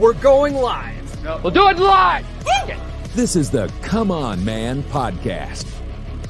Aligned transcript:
We're 0.00 0.14
going 0.14 0.54
live. 0.54 1.42
We'll 1.42 1.52
do 1.52 1.68
it 1.68 1.76
live. 1.76 2.24
This 3.14 3.36
is 3.36 3.50
the 3.50 3.70
Come 3.82 4.10
On 4.10 4.42
Man 4.42 4.82
podcast. 4.84 5.70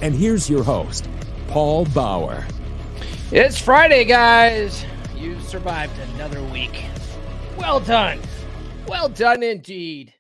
And 0.03 0.13
here's 0.13 0.51
your 0.51 0.65
host, 0.65 1.09
Paul 1.47 1.85
Bauer. 1.85 2.45
It's 3.31 3.61
Friday, 3.61 4.05
guys. 4.05 4.85
You 5.15 5.39
survived 5.43 5.97
another 6.15 6.43
week. 6.47 6.83
Well 7.57 7.79
done. 7.79 8.21
Well 8.89 9.09
done 9.09 9.45
indeed. 9.45 10.15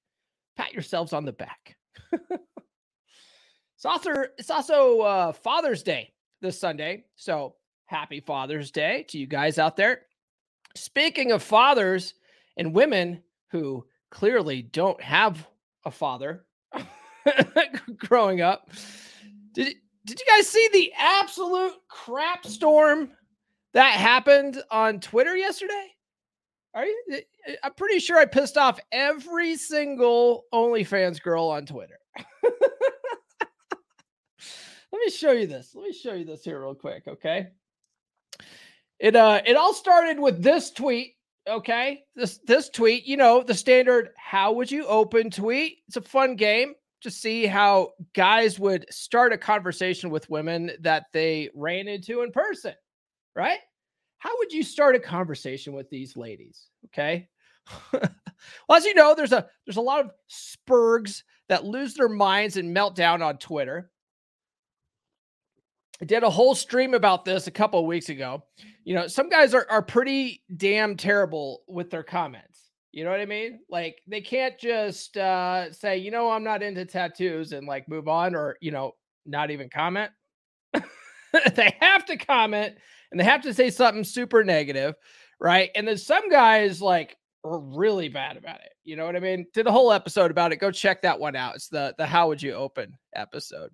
Pat 0.56 0.72
yourselves 0.72 1.12
on 1.12 1.24
the 1.24 1.32
back. 1.32 1.76
it's 2.12 3.84
also 3.84 4.10
it's 4.38 4.50
also 4.50 5.00
uh, 5.00 5.32
Father's 5.32 5.82
Day 5.82 6.12
this 6.40 6.60
Sunday. 6.60 7.02
So 7.16 7.56
happy 7.86 8.20
Father's 8.20 8.70
Day 8.70 9.06
to 9.08 9.18
you 9.18 9.26
guys 9.26 9.58
out 9.58 9.74
there. 9.74 10.02
Speaking 10.76 11.32
of 11.32 11.42
fathers 11.42 12.14
and 12.56 12.72
women 12.72 13.24
who 13.50 13.84
clearly 14.10 14.62
don't 14.62 15.00
have 15.02 15.46
a 15.84 15.90
father 15.90 16.44
growing 17.96 18.40
up. 18.40 18.70
Did 19.52 19.76
did 20.06 20.18
you 20.18 20.26
guys 20.26 20.48
see 20.48 20.68
the 20.72 20.92
absolute 20.96 21.74
crap 21.88 22.46
storm 22.46 23.10
that 23.74 23.92
happened 23.92 24.62
on 24.70 25.00
Twitter 25.00 25.36
yesterday? 25.36 25.88
Are 26.74 26.84
you? 26.84 27.04
I'm 27.62 27.74
pretty 27.74 27.98
sure 27.98 28.18
I 28.18 28.24
pissed 28.24 28.56
off 28.56 28.78
every 28.92 29.56
single 29.56 30.44
OnlyFans 30.54 31.20
girl 31.20 31.46
on 31.48 31.66
Twitter. 31.66 31.98
Let 34.92 35.00
me 35.04 35.10
show 35.10 35.32
you 35.32 35.46
this. 35.46 35.74
Let 35.74 35.84
me 35.84 35.92
show 35.92 36.14
you 36.14 36.24
this 36.24 36.44
here 36.44 36.60
real 36.60 36.74
quick, 36.74 37.04
okay? 37.06 37.48
It 38.98 39.16
uh 39.16 39.40
it 39.44 39.56
all 39.56 39.74
started 39.74 40.18
with 40.20 40.42
this 40.42 40.70
tweet 40.70 41.14
okay 41.48 42.02
this 42.16 42.38
this 42.46 42.68
tweet 42.68 43.06
you 43.06 43.16
know 43.16 43.42
the 43.42 43.54
standard 43.54 44.10
how 44.16 44.52
would 44.52 44.70
you 44.70 44.86
open? 44.86 45.30
tweet. 45.30 45.78
It's 45.88 45.96
a 45.96 46.02
fun 46.02 46.36
game 46.36 46.74
to 47.02 47.10
see 47.10 47.46
how 47.46 47.92
guys 48.14 48.58
would 48.58 48.84
start 48.90 49.32
a 49.32 49.38
conversation 49.38 50.10
with 50.10 50.28
women 50.28 50.72
that 50.80 51.04
they 51.12 51.50
ran 51.54 51.88
into 51.88 52.22
in 52.22 52.32
person 52.32 52.74
right? 53.36 53.58
How 54.18 54.36
would 54.38 54.52
you 54.52 54.62
start 54.62 54.96
a 54.96 55.00
conversation 55.00 55.72
with 55.72 55.88
these 55.88 56.16
ladies 56.16 56.66
okay? 56.86 57.28
Well 58.68 58.78
as 58.78 58.84
you 58.84 58.94
know 58.94 59.14
there's 59.14 59.32
a 59.32 59.46
there's 59.66 59.76
a 59.76 59.82
lot 59.82 60.04
of 60.04 60.10
spurgs 60.30 61.22
that 61.48 61.64
lose 61.64 61.94
their 61.94 62.08
minds 62.08 62.56
and 62.56 62.72
melt 62.72 62.96
down 62.96 63.22
on 63.22 63.36
twitter 63.36 63.90
I 66.00 66.04
did 66.06 66.22
a 66.22 66.30
whole 66.30 66.54
stream 66.54 66.94
about 66.94 67.24
this 67.24 67.46
a 67.46 67.50
couple 67.50 67.80
of 67.80 67.86
weeks 67.86 68.08
ago. 68.08 68.42
You 68.84 68.94
know, 68.94 69.06
some 69.06 69.28
guys 69.28 69.52
are, 69.52 69.66
are 69.70 69.82
pretty 69.82 70.42
damn 70.56 70.96
terrible 70.96 71.62
with 71.68 71.90
their 71.90 72.02
comments. 72.02 72.70
You 72.92 73.04
know 73.04 73.10
what 73.10 73.20
I 73.20 73.26
mean? 73.26 73.60
Like 73.68 74.00
they 74.06 74.20
can't 74.20 74.58
just 74.58 75.16
uh, 75.16 75.72
say, 75.72 75.98
you 75.98 76.10
know, 76.10 76.30
I'm 76.30 76.42
not 76.42 76.62
into 76.62 76.84
tattoos 76.84 77.52
and 77.52 77.66
like 77.66 77.88
move 77.88 78.08
on 78.08 78.34
or, 78.34 78.56
you 78.60 78.70
know, 78.70 78.92
not 79.26 79.50
even 79.50 79.68
comment. 79.68 80.10
they 81.54 81.76
have 81.80 82.04
to 82.06 82.16
comment 82.16 82.74
and 83.10 83.20
they 83.20 83.24
have 83.24 83.42
to 83.42 83.54
say 83.54 83.70
something 83.70 84.02
super 84.02 84.42
negative, 84.42 84.94
right? 85.38 85.70
And 85.74 85.86
then 85.86 85.98
some 85.98 86.28
guys 86.30 86.82
like 86.82 87.16
are 87.44 87.58
really 87.58 88.08
bad 88.08 88.36
about 88.36 88.60
it. 88.60 88.72
You 88.84 88.96
know 88.96 89.06
what 89.06 89.16
I 89.16 89.20
mean? 89.20 89.46
Did 89.54 89.66
a 89.66 89.72
whole 89.72 89.92
episode 89.92 90.30
about 90.30 90.52
it. 90.52 90.56
Go 90.56 90.70
check 90.70 91.02
that 91.02 91.20
one 91.20 91.36
out. 91.36 91.54
It's 91.54 91.68
the 91.68 91.94
the 91.96 92.06
how 92.06 92.28
would 92.28 92.42
you 92.42 92.54
open 92.54 92.96
episode. 93.14 93.70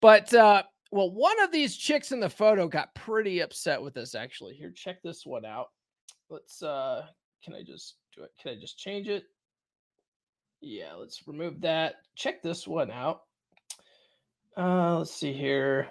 But 0.00 0.32
uh 0.32 0.62
well, 0.94 1.10
one 1.10 1.42
of 1.42 1.50
these 1.50 1.76
chicks 1.76 2.12
in 2.12 2.20
the 2.20 2.30
photo 2.30 2.68
got 2.68 2.94
pretty 2.94 3.40
upset 3.40 3.82
with 3.82 3.94
this 3.94 4.14
actually. 4.14 4.54
Here, 4.54 4.70
check 4.70 5.02
this 5.02 5.26
one 5.26 5.44
out. 5.44 5.70
Let's 6.30 6.62
uh 6.62 7.06
can 7.42 7.52
I 7.52 7.64
just 7.64 7.96
do 8.14 8.22
it? 8.22 8.30
Can 8.40 8.52
I 8.52 8.60
just 8.60 8.78
change 8.78 9.08
it? 9.08 9.24
Yeah, 10.60 10.92
let's 10.94 11.26
remove 11.26 11.60
that. 11.62 11.96
Check 12.14 12.44
this 12.44 12.68
one 12.68 12.92
out. 12.92 13.22
Uh 14.56 14.98
let's 14.98 15.12
see 15.12 15.32
here. 15.32 15.88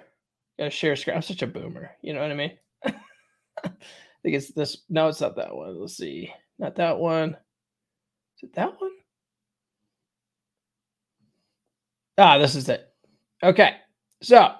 Gotta 0.57 0.69
share 0.69 0.95
screen. 0.95 1.17
I'm 1.17 1.21
such 1.21 1.41
a 1.41 1.47
boomer. 1.47 1.91
You 2.01 2.13
know 2.13 2.21
what 2.21 2.31
I 2.31 2.35
mean? 2.35 2.57
I 2.85 2.91
think 4.23 4.35
it's 4.35 4.53
this. 4.53 4.83
No, 4.87 5.09
it's 5.09 5.19
not 5.19 5.35
that 5.35 5.53
one. 5.53 5.81
Let's 5.81 5.97
see. 5.97 6.31
Not 6.59 6.75
that 6.75 6.97
one. 6.97 7.31
Is 8.37 8.43
it 8.43 8.53
that 8.53 8.79
one? 8.79 8.91
Ah, 12.17 12.37
this 12.37 12.55
is 12.55 12.69
it. 12.69 12.87
Okay. 13.43 13.75
So 14.21 14.55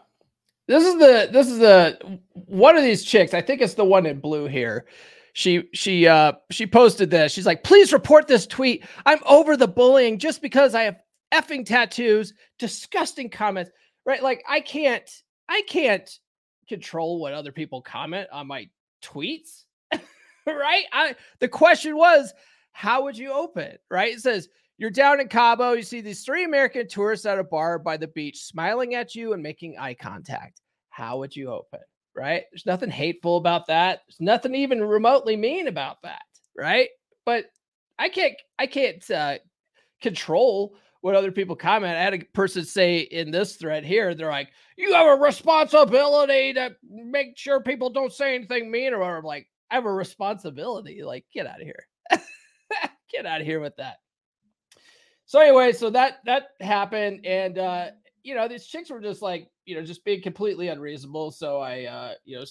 this 0.68 0.86
is 0.86 0.98
the 0.98 1.30
this 1.32 1.48
is 1.50 1.60
the 1.60 2.20
one 2.34 2.78
of 2.78 2.84
these 2.84 3.04
chicks. 3.04 3.34
I 3.34 3.42
think 3.42 3.62
it's 3.62 3.74
the 3.74 3.86
one 3.86 4.06
in 4.06 4.20
blue 4.20 4.48
here. 4.48 4.86
She 5.34 5.70
she 5.74 6.08
uh 6.08 6.34
she 6.52 6.66
posted 6.66 7.10
this. 7.10 7.34
She's 7.34 7.46
like, 7.46 7.64
please 7.64 7.92
report 7.92 8.28
this 8.28 8.48
tweet. 8.48 8.86
I'm 9.06 9.20
over 9.26 9.58
the 9.58 9.68
bullying 9.68 10.20
just 10.20 10.42
because 10.42 10.74
I 10.76 10.84
have 10.84 10.98
effing 11.34 11.66
tattoos. 11.66 12.34
Disgusting 12.60 13.30
comments. 13.30 13.72
Right? 14.06 14.24
Like 14.24 14.44
I 14.48 14.62
can't 14.62 15.10
I 15.50 15.64
can't 15.68 16.10
control 16.70 17.20
what 17.20 17.34
other 17.34 17.52
people 17.52 17.82
comment 17.82 18.28
on 18.32 18.48
my 18.48 18.70
tweets. 19.04 19.64
right? 20.46 20.86
I 20.94 21.16
the 21.40 21.50
question 21.50 21.98
was, 21.98 22.34
how 22.72 23.04
would 23.04 23.18
you 23.18 23.34
open? 23.34 23.78
Right? 23.90 24.14
It 24.14 24.22
says 24.22 24.48
you're 24.78 24.90
down 24.90 25.20
in 25.20 25.28
Cabo. 25.28 25.74
You 25.74 25.84
see 25.84 26.02
these 26.02 26.24
three 26.24 26.44
American 26.44 26.88
tourists 26.88 27.26
at 27.26 27.40
a 27.40 27.44
bar 27.44 27.80
by 27.80 27.98
the 27.98 28.08
beach 28.08 28.44
smiling 28.44 28.96
at 28.96 29.16
you 29.16 29.34
and 29.34 29.44
making 29.44 29.78
eye 29.78 29.94
contact. 29.94 30.62
How 30.90 31.20
would 31.20 31.36
you 31.36 31.52
open? 31.52 31.80
Right? 32.16 32.44
There's 32.52 32.66
nothing 32.66 32.90
hateful 32.90 33.38
about 33.38 33.68
that. 33.68 34.02
There's 34.08 34.20
nothing 34.20 34.56
even 34.56 34.84
remotely 34.84 35.36
mean 35.36 35.68
about 35.68 35.98
that. 36.04 36.22
Right? 36.58 36.90
But 37.26 37.46
I 37.98 38.10
can't, 38.10 38.36
I 38.60 38.68
can't 38.68 39.10
uh, 39.10 39.38
control 40.02 40.76
what 41.02 41.16
other 41.16 41.32
people 41.32 41.56
comment. 41.56 41.98
I 41.98 42.02
had 42.02 42.14
a 42.14 42.20
person 42.34 42.64
say 42.64 43.00
in 43.00 43.30
this 43.30 43.56
thread 43.56 43.84
here, 43.84 44.16
they're 44.16 44.30
like, 44.30 44.50
you 44.78 44.94
have 44.94 45.08
a 45.08 45.22
responsibility 45.22 46.54
to 46.54 46.76
make 46.90 47.38
sure 47.38 47.60
people 47.60 47.90
don't 47.90 48.14
say 48.14 48.36
anything 48.36 48.72
mean, 48.72 48.94
or 48.94 49.04
I'm 49.04 49.24
like, 49.24 49.48
I 49.70 49.76
have 49.76 49.86
a 49.86 49.92
responsibility. 49.92 51.04
Like, 51.04 51.26
get 51.34 51.46
out 51.46 51.60
of 51.60 51.68
here. 51.68 51.88
get 53.12 53.26
out 53.26 53.42
of 53.42 53.48
here 53.48 53.60
with 53.60 53.76
that. 53.78 53.98
So 55.34 55.40
anyway, 55.40 55.74
so 55.74 55.90
that 55.90 56.20
that 56.26 56.50
happened, 56.62 57.26
and 57.26 57.58
uh, 57.58 57.86
you 58.22 58.36
know, 58.36 58.48
these 58.48 58.68
chicks 58.68 58.92
were 58.92 59.00
just 59.02 59.24
like, 59.24 59.48
you 59.66 59.76
know, 59.76 59.82
just 59.84 60.06
being 60.06 60.22
completely 60.22 60.68
unreasonable. 60.68 61.32
So 61.32 61.60
I, 61.60 61.86
uh, 61.86 62.14
you 62.24 62.38
know, 62.38 62.46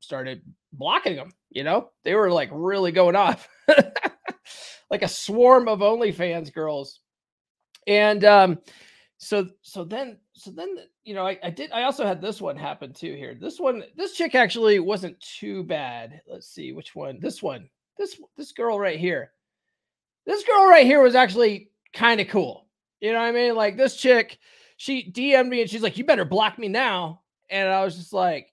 started 0.00 0.40
blocking 0.72 1.16
them. 1.16 1.32
You 1.50 1.64
know, 1.64 1.90
they 2.02 2.14
were 2.14 2.30
like 2.30 2.48
really 2.50 2.92
going 2.92 3.14
off, 3.14 3.46
like 4.90 5.02
a 5.02 5.06
swarm 5.06 5.68
of 5.68 5.80
OnlyFans 5.80 6.50
girls, 6.54 7.00
and 7.86 8.24
um, 8.24 8.58
so 9.18 9.46
so 9.60 9.84
then 9.84 10.16
so 10.32 10.50
then 10.50 10.78
you 11.04 11.12
know 11.12 11.26
I, 11.26 11.38
I 11.44 11.50
did 11.50 11.72
I 11.72 11.82
also 11.82 12.06
had 12.06 12.22
this 12.22 12.40
one 12.40 12.56
happen 12.56 12.94
too 12.94 13.14
here. 13.14 13.36
This 13.38 13.60
one, 13.60 13.82
this 13.98 14.14
chick 14.16 14.34
actually 14.34 14.78
wasn't 14.78 15.20
too 15.20 15.62
bad. 15.62 16.22
Let's 16.26 16.48
see 16.48 16.72
which 16.72 16.96
one. 16.96 17.18
This 17.20 17.42
one, 17.42 17.68
this 17.98 18.18
this 18.38 18.52
girl 18.52 18.80
right 18.80 18.98
here. 18.98 19.32
This 20.24 20.42
girl 20.44 20.66
right 20.66 20.86
here 20.86 21.02
was 21.02 21.14
actually 21.14 21.68
kind 21.94 22.20
of 22.20 22.28
cool. 22.28 22.66
You 23.00 23.12
know 23.12 23.18
what 23.20 23.26
I 23.26 23.32
mean? 23.32 23.54
Like 23.54 23.76
this 23.76 23.96
chick, 23.96 24.38
she 24.76 25.10
DM'd 25.10 25.48
me 25.48 25.62
and 25.62 25.70
she's 25.70 25.82
like, 25.82 25.96
"You 25.96 26.04
better 26.04 26.24
block 26.24 26.58
me 26.58 26.68
now." 26.68 27.22
And 27.50 27.68
I 27.68 27.84
was 27.84 27.96
just 27.96 28.12
like, 28.12 28.52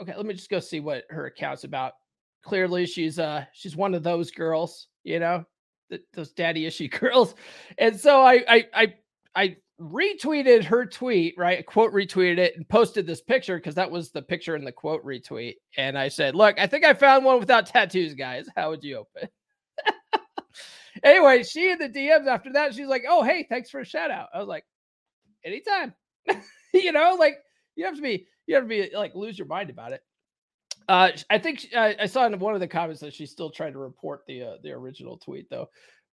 "Okay, 0.00 0.14
let 0.16 0.26
me 0.26 0.34
just 0.34 0.50
go 0.50 0.60
see 0.60 0.80
what 0.80 1.04
her 1.10 1.26
account's 1.26 1.64
about." 1.64 1.94
Clearly, 2.42 2.86
she's 2.86 3.18
uh 3.18 3.44
she's 3.52 3.76
one 3.76 3.94
of 3.94 4.02
those 4.02 4.30
girls, 4.30 4.88
you 5.04 5.20
know, 5.20 5.44
th- 5.90 6.02
those 6.12 6.32
daddy 6.32 6.66
issue 6.66 6.88
girls. 6.88 7.34
And 7.78 7.98
so 7.98 8.20
I 8.22 8.44
I 8.48 8.64
I 8.74 8.94
I 9.34 9.56
retweeted 9.80 10.64
her 10.64 10.86
tweet, 10.86 11.34
right? 11.36 11.64
Quote 11.66 11.92
retweeted 11.92 12.38
it 12.38 12.56
and 12.56 12.68
posted 12.68 13.06
this 13.06 13.20
picture 13.20 13.56
because 13.56 13.74
that 13.74 13.90
was 13.90 14.10
the 14.10 14.22
picture 14.22 14.56
in 14.56 14.64
the 14.64 14.72
quote 14.72 15.04
retweet. 15.04 15.56
And 15.76 15.98
I 15.98 16.08
said, 16.08 16.34
"Look, 16.34 16.58
I 16.58 16.66
think 16.66 16.84
I 16.84 16.94
found 16.94 17.24
one 17.24 17.38
without 17.40 17.66
tattoos, 17.66 18.14
guys. 18.14 18.48
How 18.56 18.70
would 18.70 18.82
you 18.84 18.98
open?" 18.98 19.28
Anyway, 21.02 21.42
she 21.42 21.70
in 21.70 21.78
the 21.78 21.88
DMs 21.88 22.26
after 22.26 22.52
that, 22.52 22.74
she's 22.74 22.88
like, 22.88 23.04
"Oh, 23.08 23.22
hey, 23.22 23.46
thanks 23.48 23.70
for 23.70 23.80
a 23.80 23.84
shout 23.84 24.10
out." 24.10 24.28
I 24.34 24.38
was 24.38 24.48
like, 24.48 24.64
"Anytime." 25.44 25.94
you 26.74 26.92
know, 26.92 27.16
like 27.18 27.38
you 27.76 27.84
have 27.84 27.96
to 27.96 28.02
be 28.02 28.26
you 28.46 28.54
have 28.54 28.64
to 28.64 28.68
be 28.68 28.90
like 28.94 29.14
lose 29.14 29.38
your 29.38 29.46
mind 29.46 29.70
about 29.70 29.92
it. 29.92 30.02
Uh, 30.88 31.10
I 31.30 31.38
think 31.38 31.66
I 31.76 32.06
saw 32.06 32.26
in 32.26 32.38
one 32.38 32.54
of 32.54 32.60
the 32.60 32.68
comments 32.68 33.00
that 33.00 33.12
she's 33.12 33.32
still 33.32 33.50
trying 33.50 33.72
to 33.72 33.78
report 33.78 34.22
the 34.26 34.42
uh, 34.42 34.56
the 34.62 34.70
original 34.70 35.18
tweet 35.18 35.50
though. 35.50 35.68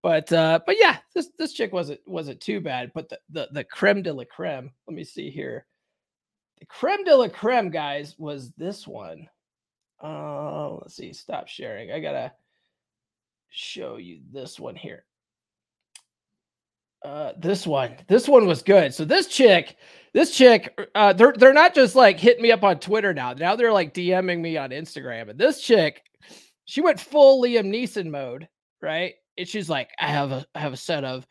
But 0.01 0.31
uh, 0.31 0.59
but 0.65 0.77
yeah, 0.79 0.97
this 1.13 1.29
this 1.37 1.53
chick 1.53 1.73
wasn't 1.73 1.99
wasn't 2.05 2.39
too 2.39 2.61
bad. 2.61 2.91
But 2.93 3.09
the 3.09 3.19
the 3.29 3.47
the 3.51 3.63
creme 3.63 4.03
de 4.03 4.13
la 4.13 4.23
creme. 4.29 4.71
Let 4.87 4.95
me 4.95 5.03
see 5.03 5.29
here. 5.29 5.65
The 6.59 6.65
creme 6.65 7.03
de 7.03 7.15
la 7.15 7.27
creme, 7.29 7.69
guys, 7.69 8.15
was 8.17 8.51
this 8.57 8.87
one. 8.87 9.27
Uh, 10.01 10.75
let's 10.75 10.95
see. 10.95 11.13
Stop 11.13 11.47
sharing. 11.47 11.91
I 11.91 11.99
gotta 11.99 12.31
show 13.49 13.97
you 13.97 14.21
this 14.31 14.59
one 14.59 14.75
here. 14.75 15.05
Uh, 17.03 17.31
this 17.37 17.65
one, 17.65 17.95
this 18.07 18.27
one 18.27 18.45
was 18.45 18.61
good. 18.61 18.93
So 18.93 19.05
this 19.05 19.27
chick, 19.27 19.77
this 20.13 20.35
chick, 20.35 20.77
uh, 20.95 21.13
they're 21.13 21.33
they're 21.37 21.53
not 21.53 21.73
just 21.73 21.95
like 21.95 22.19
hitting 22.19 22.43
me 22.43 22.51
up 22.51 22.63
on 22.63 22.79
Twitter 22.79 23.13
now. 23.13 23.33
Now 23.33 23.55
they're 23.55 23.71
like 23.71 23.93
DMing 23.93 24.41
me 24.41 24.57
on 24.57 24.71
Instagram. 24.71 25.29
And 25.29 25.39
this 25.39 25.61
chick, 25.61 26.03
she 26.65 26.81
went 26.81 26.99
full 26.99 27.41
Liam 27.41 27.73
Neeson 27.73 28.09
mode, 28.09 28.49
right? 28.81 29.13
And 29.37 29.47
she's 29.47 29.69
like, 29.69 29.89
I 29.99 30.07
have 30.07 30.31
a 30.31 30.45
I 30.53 30.59
have 30.59 30.73
a 30.73 30.77
set 30.77 31.05
of 31.05 31.25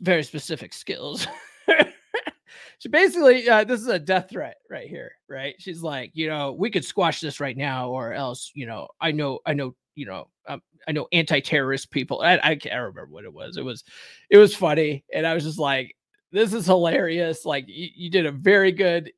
very 0.00 0.24
specific 0.24 0.72
skills. 0.72 1.26
she 2.78 2.88
basically, 2.88 3.48
uh, 3.48 3.64
this 3.64 3.80
is 3.80 3.88
a 3.88 3.98
death 3.98 4.30
threat 4.30 4.56
right 4.70 4.88
here, 4.88 5.12
right? 5.28 5.54
She's 5.58 5.82
like, 5.82 6.10
you 6.14 6.28
know, 6.28 6.52
we 6.52 6.70
could 6.70 6.84
squash 6.84 7.20
this 7.20 7.40
right 7.40 7.56
now, 7.56 7.90
or 7.90 8.12
else, 8.12 8.50
you 8.54 8.66
know, 8.66 8.88
I 9.00 9.12
know, 9.12 9.38
I 9.46 9.54
know, 9.54 9.74
you 9.94 10.06
know, 10.06 10.28
um, 10.48 10.62
I 10.86 10.92
know 10.92 11.06
anti-terrorist 11.12 11.90
people. 11.90 12.20
I, 12.22 12.38
I 12.42 12.56
can't 12.56 12.74
remember 12.74 13.06
what 13.06 13.24
it 13.24 13.32
was. 13.32 13.56
It 13.56 13.64
was, 13.64 13.84
it 14.30 14.38
was 14.38 14.54
funny, 14.54 15.04
and 15.12 15.26
I 15.26 15.34
was 15.34 15.44
just 15.44 15.58
like, 15.58 15.96
"This 16.30 16.52
is 16.52 16.66
hilarious!" 16.66 17.44
Like 17.44 17.66
you, 17.68 17.88
you 17.94 18.10
did 18.10 18.26
a 18.26 18.32
very 18.32 18.72
good 18.72 19.12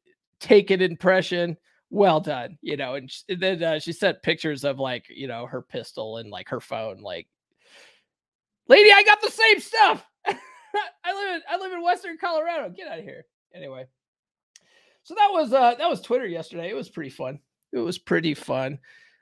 Taken 0.45 0.83
impression. 0.83 1.57
Well 1.89 2.21
done, 2.21 2.59
you 2.61 2.77
know. 2.77 2.97
And, 2.97 3.11
and 3.31 3.41
then 3.41 3.63
uh, 3.63 3.79
she 3.79 3.93
sent 3.93 4.23
pictures 4.23 4.63
of 4.63 4.79
like 4.79 5.07
you 5.09 5.27
know 5.27 5.47
her 5.47 5.63
pistol 5.63 6.19
and 6.19 6.31
like 6.31 6.51
her 6.51 6.61
phone. 6.61 7.01
Like, 7.01 7.29
lady, 8.69 8.93
I 8.93 9.05
got 9.05 9.23
the 9.23 9.31
same 9.31 9.61
stuff. 9.61 10.05
I 10.27 10.35
live 11.15 11.37
in 11.37 11.41
I 11.49 11.57
live 11.57 11.73
in 11.73 11.83
Western 11.83 12.19
Colorado. 12.19 12.69
Get 12.69 12.89
out 12.89 12.99
of 12.99 13.05
here. 13.05 13.25
Anyway, 13.55 13.87
so 15.05 15.15
that 15.15 15.31
was 15.33 15.55
uh 15.55 15.77
that 15.77 15.89
was 15.89 16.03
Twitter 16.03 16.27
yesterday. 16.27 16.69
It 16.69 16.77
was 16.77 16.91
pretty 16.91 17.11
fun. 17.11 17.39
It 17.73 17.79
was 17.79 17.97
pretty 17.97 18.35
fun. 18.35 18.79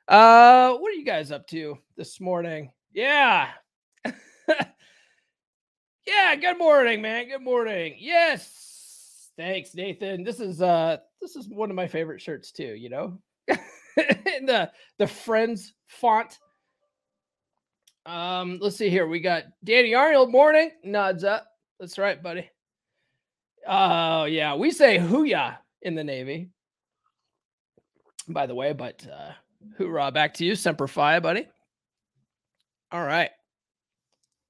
Uh, 0.08 0.74
what 0.74 0.90
are 0.90 0.96
you 0.96 1.04
guys 1.04 1.30
up 1.30 1.46
to 1.48 1.78
this 1.96 2.20
morning? 2.20 2.72
Yeah. 2.92 3.48
yeah, 6.06 6.34
good 6.40 6.58
morning, 6.58 7.00
man. 7.00 7.28
Good 7.28 7.42
morning. 7.42 7.94
Yes. 7.98 9.30
Thanks, 9.36 9.74
Nathan. 9.74 10.24
This 10.24 10.40
is 10.40 10.60
uh 10.60 10.98
this 11.20 11.36
is 11.36 11.48
one 11.48 11.70
of 11.70 11.76
my 11.76 11.86
favorite 11.86 12.20
shirts 12.20 12.52
too, 12.52 12.74
you 12.74 12.90
know. 12.90 13.18
In 13.48 14.46
the 14.46 14.70
the 14.98 15.06
friends 15.06 15.72
font. 15.86 16.38
Um, 18.04 18.58
let's 18.60 18.76
see 18.76 18.90
here. 18.90 19.06
We 19.06 19.20
got 19.20 19.44
Danny 19.62 19.94
Arnold 19.94 20.32
morning. 20.32 20.72
Nods 20.82 21.22
up. 21.22 21.46
That's 21.78 21.98
right, 21.98 22.20
buddy. 22.20 22.50
Oh, 23.66 24.24
yeah. 24.24 24.56
We 24.56 24.72
say 24.72 24.98
hooyah 24.98 25.58
in 25.82 25.94
the 25.94 26.02
Navy. 26.02 26.50
By 28.28 28.46
the 28.46 28.54
way, 28.56 28.72
but 28.72 29.06
uh 29.06 29.32
Hoorah, 29.78 30.12
back 30.12 30.34
to 30.34 30.44
you, 30.44 30.54
Semper 30.54 30.86
Fi, 30.86 31.20
buddy. 31.20 31.46
All 32.90 33.04
right. 33.04 33.30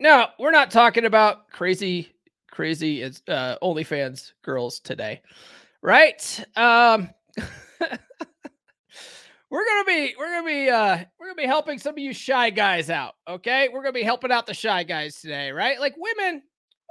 Now, 0.00 0.30
we're 0.38 0.50
not 0.50 0.70
talking 0.70 1.04
about 1.04 1.48
crazy, 1.50 2.12
crazy 2.50 3.04
uh, 3.04 3.56
OnlyFans 3.62 4.32
girls 4.42 4.80
today, 4.80 5.22
right? 5.80 6.44
Um, 6.56 7.08
we're 9.50 9.64
gonna 9.64 9.84
be, 9.86 10.14
we're 10.18 10.32
gonna 10.32 10.46
be, 10.46 10.68
uh, 10.68 11.04
we're 11.20 11.26
gonna 11.26 11.36
be 11.36 11.46
helping 11.46 11.78
some 11.78 11.94
of 11.94 11.98
you 11.98 12.12
shy 12.12 12.50
guys 12.50 12.90
out. 12.90 13.14
Okay, 13.28 13.68
we're 13.72 13.82
gonna 13.82 13.92
be 13.92 14.02
helping 14.02 14.32
out 14.32 14.46
the 14.46 14.54
shy 14.54 14.82
guys 14.82 15.20
today, 15.20 15.52
right? 15.52 15.78
Like 15.78 15.94
women, 15.96 16.42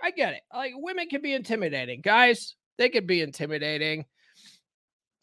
I 0.01 0.11
get 0.11 0.33
it. 0.33 0.41
Like 0.53 0.71
women 0.75 1.09
can 1.09 1.21
be 1.21 1.33
intimidating, 1.33 1.99
guys. 2.01 2.55
They 2.77 2.87
can 2.87 3.05
be 3.05 3.21
intimidating 3.21 4.05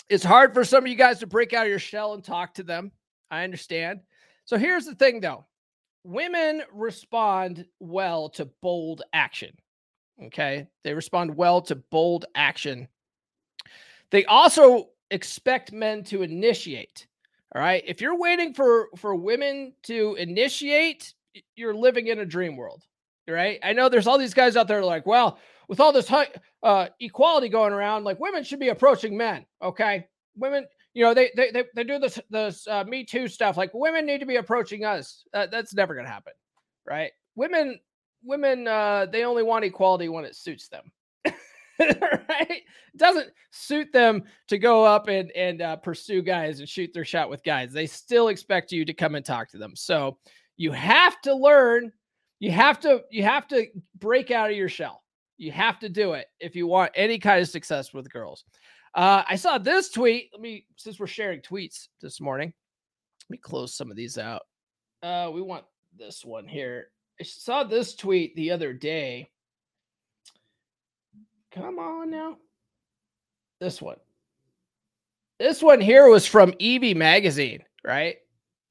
it's 0.09 0.25
hard 0.25 0.55
for 0.55 0.65
some 0.65 0.85
of 0.85 0.89
you 0.89 0.97
guys 0.97 1.19
to 1.21 1.27
break 1.27 1.53
out 1.53 1.67
of 1.67 1.71
your 1.71 1.79
shell 1.79 2.15
and 2.15 2.25
talk 2.25 2.55
to 2.55 2.63
them. 2.63 2.93
I 3.31 3.45
understand. 3.45 4.01
So 4.45 4.57
here's 4.57 4.87
the 4.87 4.95
thing 4.95 5.21
though 5.21 5.47
women 6.05 6.63
respond 6.73 7.67
well 7.81 8.31
to 8.31 8.47
bold 8.63 9.03
action. 9.13 9.53
Okay. 10.25 10.67
They 10.85 10.95
respond 10.95 11.37
well 11.37 11.61
to 11.63 11.77
bold 11.77 12.25
action. 12.35 12.89
They 14.11 14.25
also 14.25 14.89
expect 15.11 15.73
men 15.73 16.03
to 16.05 16.23
initiate. 16.23 17.07
All 17.55 17.63
right. 17.63 17.83
If 17.87 18.01
you're 18.01 18.19
waiting 18.19 18.55
for 18.55 18.89
for 18.97 19.15
women 19.15 19.75
to 19.85 20.17
initiate, 20.19 21.15
you're 21.57 21.75
living 21.75 22.09
in 22.09 22.19
a 22.19 22.27
dream 22.27 22.57
world. 22.57 22.85
Right. 23.29 23.59
I 23.63 23.75
know 23.75 23.89
there's 23.91 24.07
all 24.07 24.19
these 24.19 24.35
guys 24.35 24.57
out 24.57 24.69
there 24.69 24.83
like, 24.83 25.07
well, 25.07 25.39
with 25.69 25.81
all 25.81 25.93
this 25.93 26.11
uh, 26.63 26.87
equality 27.01 27.49
going 27.49 27.73
around, 27.73 28.05
like 28.05 28.19
women 28.19 28.43
should 28.43 28.59
be 28.59 28.71
approaching 28.71 29.17
men. 29.17 29.45
Okay, 29.63 30.07
women, 30.37 30.67
you 30.95 31.05
know, 31.05 31.15
they 31.15 31.31
they 31.37 31.51
they, 31.51 31.65
they 31.75 31.85
do 31.85 31.99
this 31.99 32.19
this 32.31 32.67
uh, 32.67 32.85
Me 32.85 33.05
Too 33.05 33.29
stuff. 33.29 33.57
Like 33.57 33.71
women 33.75 34.07
need 34.07 34.21
to 34.21 34.27
be 34.27 34.37
approaching 34.37 34.85
us. 34.85 35.25
Uh, 35.33 35.47
that's 35.47 35.75
never 35.75 35.95
gonna 35.95 36.09
happen, 36.09 36.33
right? 36.87 37.13
Women 37.37 37.79
women 38.25 38.67
uh, 38.67 39.07
they 39.13 39.25
only 39.25 39.43
want 39.43 39.65
equality 39.65 40.09
when 40.09 40.25
it 40.25 40.37
suits 40.37 40.69
them. 40.69 40.91
right? 41.81 42.51
It 42.51 42.65
doesn't 42.97 43.31
suit 43.51 43.93
them 43.93 44.25
to 44.49 44.59
go 44.59 44.85
up 44.85 45.09
and 45.09 45.31
and 45.33 45.63
uh, 45.63 45.77
pursue 45.77 46.23
guys 46.23 46.61
and 46.61 46.69
shoot 46.69 46.93
their 46.93 47.05
shot 47.05 47.31
with 47.31 47.45
guys. 47.45 47.73
They 47.73 47.87
still 47.87 48.29
expect 48.29 48.73
you 48.73 48.85
to 48.85 48.95
come 48.95 49.15
and 49.15 49.25
talk 49.25 49.51
to 49.51 49.59
them. 49.59 49.77
So 49.77 50.19
you 50.57 50.73
have 50.73 51.21
to 51.23 51.35
learn. 51.35 51.93
You 52.41 52.51
have 52.53 52.81
to 52.81 53.03
you 53.11 53.23
have 53.23 53.47
to 53.49 53.67
break 53.99 54.31
out 54.31 54.51
of 54.51 54.57
your 54.57 54.69
shell. 54.69 55.03
You 55.39 55.53
have 55.53 55.79
to 55.79 55.89
do 55.89 56.13
it 56.13 56.27
if 56.41 56.55
you 56.57 56.67
want 56.67 56.93
any 56.95 57.19
kind 57.19 57.41
of 57.41 57.49
success 57.49 57.95
with 57.95 58.13
girls. 58.13 58.45
Uh, 58.95 59.23
I 59.29 59.37
saw 59.37 59.59
this 59.59 59.91
tweet. 59.91 60.31
Let 60.33 60.41
me, 60.41 60.67
since 60.77 60.99
we're 60.99 61.07
sharing 61.07 61.41
tweets 61.41 61.89
this 62.03 62.21
morning, 62.21 62.53
let 63.29 63.31
me 63.31 63.39
close 63.39 63.75
some 63.75 63.91
of 63.91 63.97
these 63.97 64.19
out. 64.19 64.43
Uh, 65.03 65.31
we 65.33 65.41
want 65.41 65.65
this 65.97 66.25
one 66.25 66.49
here. 66.49 66.89
I 67.21 67.25
saw 67.25 67.63
this 67.63 67.95
tweet 67.95 68.35
the 68.35 68.51
other 68.51 68.73
day. 68.73 69.31
Come 71.53 71.79
on 71.79 72.11
now. 72.11 72.37
This 73.61 73.81
one. 73.81 73.97
This 75.39 75.63
one 75.63 75.81
here 75.81 76.09
was 76.09 76.27
from 76.27 76.53
Evie 76.59 76.95
Magazine, 76.95 77.63
right? 77.85 78.17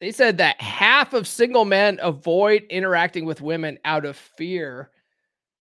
They 0.01 0.12
said 0.12 0.38
that 0.38 0.62
half 0.62 1.13
of 1.13 1.27
single 1.27 1.65
men 1.65 1.97
avoid 2.01 2.63
interacting 2.69 3.25
with 3.25 3.41
women 3.41 3.79
out 3.86 4.05
of 4.05 4.17
fear, 4.17 4.91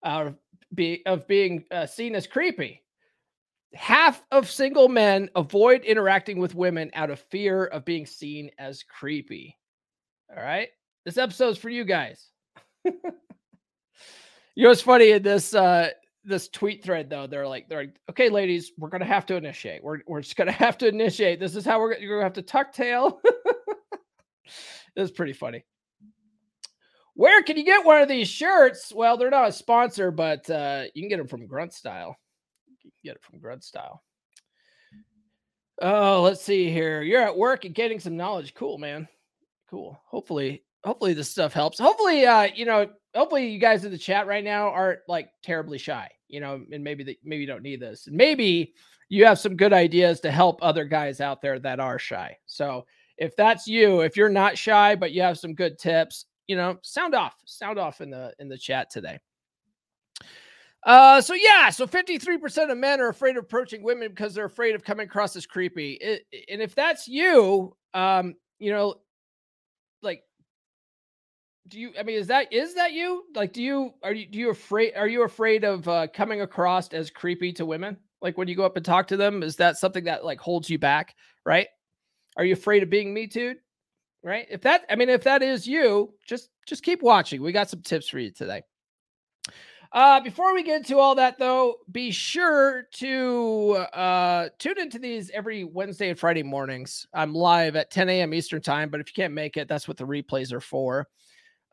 out 0.02 0.26
of 0.26 0.36
be 0.74 1.02
of 1.06 1.26
being 1.26 1.64
uh, 1.70 1.86
seen 1.86 2.14
as 2.14 2.26
creepy. 2.26 2.82
Half 3.74 4.22
of 4.30 4.50
single 4.50 4.88
men 4.88 5.28
avoid 5.34 5.82
interacting 5.84 6.38
with 6.38 6.54
women 6.54 6.90
out 6.94 7.10
of 7.10 7.18
fear 7.18 7.66
of 7.66 7.84
being 7.84 8.06
seen 8.06 8.50
as 8.58 8.82
creepy. 8.84 9.56
All 10.30 10.42
right, 10.42 10.68
this 11.04 11.18
episode's 11.18 11.58
for 11.58 11.70
you 11.70 11.84
guys. 11.84 12.28
you 12.84 12.92
know 14.56 14.68
what's 14.68 14.80
funny 14.80 15.10
in 15.10 15.22
this 15.22 15.54
uh 15.54 15.90
this 16.24 16.48
tweet 16.48 16.82
thread 16.82 17.10
though? 17.10 17.26
They're 17.26 17.48
like, 17.48 17.68
they're 17.68 17.82
like, 17.82 17.96
okay, 18.10 18.28
ladies, 18.28 18.72
we're 18.78 18.88
gonna 18.88 19.04
have 19.04 19.26
to 19.26 19.36
initiate. 19.36 19.82
We're 19.82 20.00
we're 20.06 20.22
just 20.22 20.36
gonna 20.36 20.52
have 20.52 20.78
to 20.78 20.88
initiate. 20.88 21.40
This 21.40 21.56
is 21.56 21.64
how 21.64 21.80
we're 21.80 21.96
you're 21.98 22.18
gonna 22.18 22.24
have 22.24 22.34
to 22.34 22.42
tuck 22.42 22.72
tail. 22.72 23.20
It's 24.96 25.10
pretty 25.10 25.32
funny. 25.32 25.64
Where 27.14 27.42
can 27.42 27.56
you 27.56 27.64
get 27.64 27.84
one 27.84 28.02
of 28.02 28.08
these 28.08 28.28
shirts? 28.28 28.92
Well, 28.92 29.16
they're 29.16 29.30
not 29.30 29.48
a 29.48 29.52
sponsor, 29.52 30.10
but 30.10 30.48
uh, 30.50 30.84
you 30.94 31.02
can 31.02 31.08
get 31.08 31.18
them 31.18 31.28
from 31.28 31.46
Grunt 31.46 31.72
Style. 31.72 32.16
You 32.66 32.76
can 32.82 32.92
get 33.04 33.16
it 33.16 33.22
from 33.22 33.38
Grunt 33.38 33.62
Style. 33.62 34.02
Oh, 35.80 36.22
let's 36.22 36.42
see 36.42 36.70
here. 36.70 37.02
You're 37.02 37.22
at 37.22 37.36
work 37.36 37.64
and 37.64 37.74
getting 37.74 38.00
some 38.00 38.16
knowledge. 38.16 38.54
Cool, 38.54 38.78
man. 38.78 39.08
Cool. 39.70 40.00
Hopefully, 40.06 40.64
hopefully 40.84 41.14
this 41.14 41.30
stuff 41.30 41.52
helps. 41.52 41.78
Hopefully, 41.78 42.26
uh, 42.26 42.48
you 42.54 42.64
know, 42.64 42.88
hopefully 43.14 43.48
you 43.48 43.58
guys 43.58 43.84
in 43.84 43.90
the 43.90 43.98
chat 43.98 44.26
right 44.26 44.44
now 44.44 44.68
aren't 44.68 45.00
like 45.08 45.30
terribly 45.42 45.78
shy, 45.78 46.08
you 46.28 46.40
know, 46.40 46.64
and 46.72 46.84
maybe 46.84 47.04
that 47.04 47.16
maybe 47.24 47.40
you 47.40 47.46
don't 47.46 47.62
need 47.62 47.80
this. 47.80 48.06
And 48.06 48.16
maybe 48.16 48.74
you 49.08 49.24
have 49.24 49.38
some 49.38 49.56
good 49.56 49.72
ideas 49.72 50.20
to 50.20 50.30
help 50.30 50.58
other 50.62 50.84
guys 50.84 51.20
out 51.20 51.42
there 51.42 51.58
that 51.60 51.80
are 51.80 51.98
shy. 51.98 52.36
So 52.46 52.86
if 53.18 53.36
that's 53.36 53.66
you, 53.66 54.00
if 54.00 54.16
you're 54.16 54.28
not 54.28 54.58
shy, 54.58 54.94
but 54.96 55.12
you 55.12 55.22
have 55.22 55.38
some 55.38 55.54
good 55.54 55.78
tips, 55.78 56.26
you 56.46 56.56
know, 56.56 56.78
sound 56.82 57.14
off, 57.14 57.34
sound 57.44 57.78
off 57.78 58.00
in 58.00 58.10
the 58.10 58.32
in 58.38 58.48
the 58.48 58.58
chat 58.58 58.90
today. 58.90 59.18
Uh, 60.84 61.20
so 61.20 61.32
yeah, 61.32 61.70
so 61.70 61.86
53% 61.86 62.70
of 62.70 62.76
men 62.76 63.00
are 63.00 63.08
afraid 63.08 63.36
of 63.36 63.44
approaching 63.44 63.82
women 63.82 64.08
because 64.08 64.34
they're 64.34 64.44
afraid 64.44 64.74
of 64.74 64.84
coming 64.84 65.06
across 65.06 65.34
as 65.34 65.46
creepy. 65.46 65.92
It, 65.94 66.26
and 66.50 66.60
if 66.60 66.74
that's 66.74 67.08
you, 67.08 67.74
um, 67.94 68.34
you 68.58 68.70
know, 68.70 68.96
like, 70.02 70.22
do 71.68 71.80
you? 71.80 71.92
I 71.98 72.02
mean, 72.02 72.18
is 72.18 72.26
that 72.26 72.52
is 72.52 72.74
that 72.74 72.92
you? 72.92 73.24
Like, 73.34 73.54
do 73.54 73.62
you 73.62 73.94
are 74.02 74.12
you 74.12 74.26
do 74.26 74.38
you 74.38 74.50
afraid? 74.50 74.92
Are 74.94 75.08
you 75.08 75.22
afraid 75.22 75.64
of 75.64 75.88
uh, 75.88 76.06
coming 76.08 76.42
across 76.42 76.88
as 76.92 77.08
creepy 77.08 77.52
to 77.54 77.64
women? 77.64 77.96
Like 78.20 78.36
when 78.36 78.48
you 78.48 78.54
go 78.54 78.66
up 78.66 78.76
and 78.76 78.84
talk 78.84 79.06
to 79.08 79.16
them, 79.16 79.42
is 79.42 79.56
that 79.56 79.78
something 79.78 80.04
that 80.04 80.24
like 80.24 80.40
holds 80.40 80.68
you 80.68 80.78
back? 80.78 81.14
Right? 81.46 81.68
Are 82.36 82.44
you 82.44 82.52
afraid 82.52 82.82
of 82.82 82.90
being 82.90 83.14
me 83.14 83.26
too? 83.26 83.54
Right? 84.24 84.46
If 84.50 84.62
that, 84.62 84.86
I 84.88 84.96
mean, 84.96 85.10
if 85.10 85.22
that 85.24 85.42
is 85.42 85.66
you, 85.66 86.14
just 86.26 86.48
just 86.66 86.82
keep 86.82 87.02
watching. 87.02 87.42
We 87.42 87.52
got 87.52 87.68
some 87.68 87.82
tips 87.82 88.08
for 88.08 88.18
you 88.18 88.30
today. 88.30 88.62
Uh, 89.92 90.18
before 90.20 90.52
we 90.54 90.64
get 90.64 90.78
into 90.78 90.98
all 90.98 91.14
that, 91.14 91.38
though, 91.38 91.76
be 91.92 92.10
sure 92.10 92.88
to 92.94 93.74
uh, 93.92 94.48
tune 94.58 94.80
into 94.80 94.98
these 94.98 95.30
every 95.30 95.62
Wednesday 95.62 96.08
and 96.08 96.18
Friday 96.18 96.42
mornings. 96.42 97.06
I'm 97.14 97.32
live 97.32 97.76
at 97.76 97.92
10 97.92 98.08
a.m. 98.08 98.34
Eastern 98.34 98.60
time, 98.60 98.88
but 98.88 98.98
if 98.98 99.06
you 99.06 99.12
can't 99.14 99.32
make 99.32 99.56
it, 99.56 99.68
that's 99.68 99.86
what 99.86 99.96
the 99.96 100.04
replays 100.04 100.52
are 100.52 100.60
for. 100.60 101.06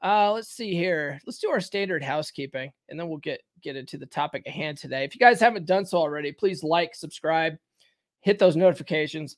Uh, 0.04 0.32
let's 0.34 0.50
see 0.50 0.76
here. 0.76 1.20
Let's 1.26 1.40
do 1.40 1.50
our 1.50 1.60
standard 1.60 2.04
housekeeping, 2.04 2.72
and 2.90 3.00
then 3.00 3.08
we'll 3.08 3.18
get 3.18 3.42
get 3.64 3.76
into 3.76 3.98
the 3.98 4.06
topic 4.06 4.44
at 4.46 4.54
hand 4.54 4.78
today. 4.78 5.04
If 5.04 5.16
you 5.16 5.20
guys 5.20 5.40
haven't 5.40 5.66
done 5.66 5.86
so 5.86 5.98
already, 5.98 6.32
please 6.32 6.64
like, 6.64 6.94
subscribe, 6.94 7.58
hit 8.20 8.38
those 8.38 8.56
notifications, 8.56 9.38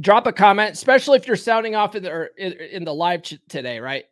drop 0.00 0.26
a 0.26 0.32
comment, 0.32 0.72
especially 0.72 1.18
if 1.18 1.26
you're 1.26 1.36
sounding 1.36 1.74
off 1.74 1.94
in 1.94 2.02
the 2.02 2.28
in, 2.36 2.52
in 2.52 2.84
the 2.84 2.94
live 2.94 3.22
ch- 3.22 3.38
today. 3.48 3.78
Right? 3.78 4.04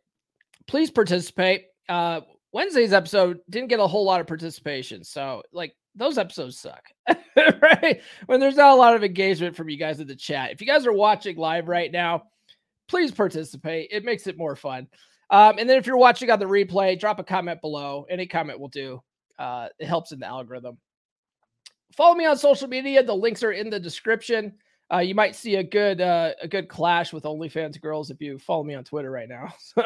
Please 0.67 0.91
participate. 0.91 1.65
Uh, 1.89 2.21
Wednesday's 2.53 2.93
episode 2.93 3.39
didn't 3.49 3.69
get 3.69 3.79
a 3.79 3.87
whole 3.87 4.05
lot 4.05 4.21
of 4.21 4.27
participation. 4.27 5.03
So, 5.03 5.41
like, 5.53 5.75
those 5.95 6.17
episodes 6.17 6.59
suck, 6.59 6.83
right? 7.35 8.01
When 8.25 8.39
there's 8.39 8.55
not 8.55 8.73
a 8.73 8.75
lot 8.75 8.95
of 8.95 9.03
engagement 9.03 9.55
from 9.55 9.69
you 9.69 9.77
guys 9.77 9.99
in 9.99 10.07
the 10.07 10.15
chat. 10.15 10.51
If 10.51 10.61
you 10.61 10.67
guys 10.67 10.85
are 10.85 10.93
watching 10.93 11.37
live 11.37 11.67
right 11.67 11.91
now, 11.91 12.23
please 12.87 13.11
participate. 13.11 13.89
It 13.91 14.03
makes 14.03 14.27
it 14.27 14.37
more 14.37 14.55
fun. 14.55 14.87
Um, 15.29 15.55
and 15.59 15.69
then 15.69 15.77
if 15.77 15.87
you're 15.87 15.97
watching 15.97 16.29
on 16.29 16.39
the 16.39 16.45
replay, 16.45 16.99
drop 16.99 17.19
a 17.19 17.23
comment 17.23 17.61
below. 17.61 18.05
Any 18.09 18.27
comment 18.27 18.59
will 18.59 18.67
do. 18.67 19.01
Uh, 19.39 19.69
it 19.79 19.87
helps 19.87 20.11
in 20.11 20.19
the 20.19 20.27
algorithm. 20.27 20.77
Follow 21.95 22.15
me 22.15 22.25
on 22.25 22.37
social 22.37 22.67
media. 22.67 23.01
The 23.01 23.15
links 23.15 23.43
are 23.43 23.53
in 23.53 23.69
the 23.69 23.79
description. 23.79 24.53
Uh, 24.93 24.99
you 24.99 25.15
might 25.15 25.35
see 25.35 25.55
a 25.55 25.63
good 25.63 26.01
uh, 26.01 26.31
a 26.41 26.47
good 26.47 26.67
clash 26.67 27.13
with 27.13 27.23
OnlyFans 27.23 27.79
girls 27.79 28.09
if 28.09 28.19
you 28.19 28.37
follow 28.37 28.63
me 28.63 28.75
on 28.75 28.83
Twitter 28.83 29.11
right 29.11 29.29
now. 29.29 29.53
So 29.59 29.83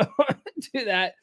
do 0.74 0.85
that. 0.85 1.13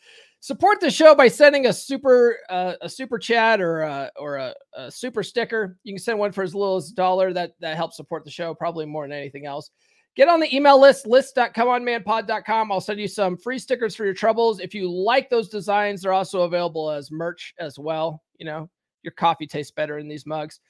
Support 0.40 0.80
the 0.80 0.90
show 0.90 1.14
by 1.14 1.28
sending 1.28 1.66
a 1.66 1.72
super 1.72 2.38
uh, 2.48 2.74
a 2.80 2.88
super 2.88 3.18
chat 3.18 3.60
or 3.60 3.82
a, 3.82 4.10
or 4.18 4.36
a, 4.36 4.54
a, 4.74 4.90
super 4.90 5.22
sticker. 5.22 5.78
You 5.84 5.94
can 5.94 6.02
send 6.02 6.18
one 6.18 6.32
for 6.32 6.42
as 6.42 6.54
little 6.54 6.76
as 6.76 6.90
a 6.90 6.94
dollar. 6.94 7.32
That 7.32 7.52
that 7.60 7.76
helps 7.76 7.96
support 7.96 8.24
the 8.24 8.30
show 8.30 8.54
probably 8.54 8.86
more 8.86 9.04
than 9.04 9.16
anything 9.16 9.46
else. 9.46 9.70
Get 10.14 10.28
on 10.28 10.40
the 10.40 10.54
email 10.54 10.78
list, 10.80 11.06
list.comeonmanpod.com. 11.06 12.70
I'll 12.70 12.80
send 12.80 13.00
you 13.00 13.08
some 13.08 13.36
free 13.36 13.58
stickers 13.58 13.96
for 13.96 14.04
your 14.04 14.14
troubles. 14.14 14.60
If 14.60 14.74
you 14.74 14.90
like 14.90 15.30
those 15.30 15.48
designs, 15.48 16.02
they're 16.02 16.12
also 16.12 16.42
available 16.42 16.90
as 16.90 17.10
merch 17.10 17.54
as 17.58 17.78
well. 17.78 18.22
You 18.36 18.46
know, 18.46 18.70
your 19.02 19.12
coffee 19.12 19.46
tastes 19.46 19.72
better 19.72 19.98
in 19.98 20.08
these 20.08 20.26
mugs. 20.26 20.60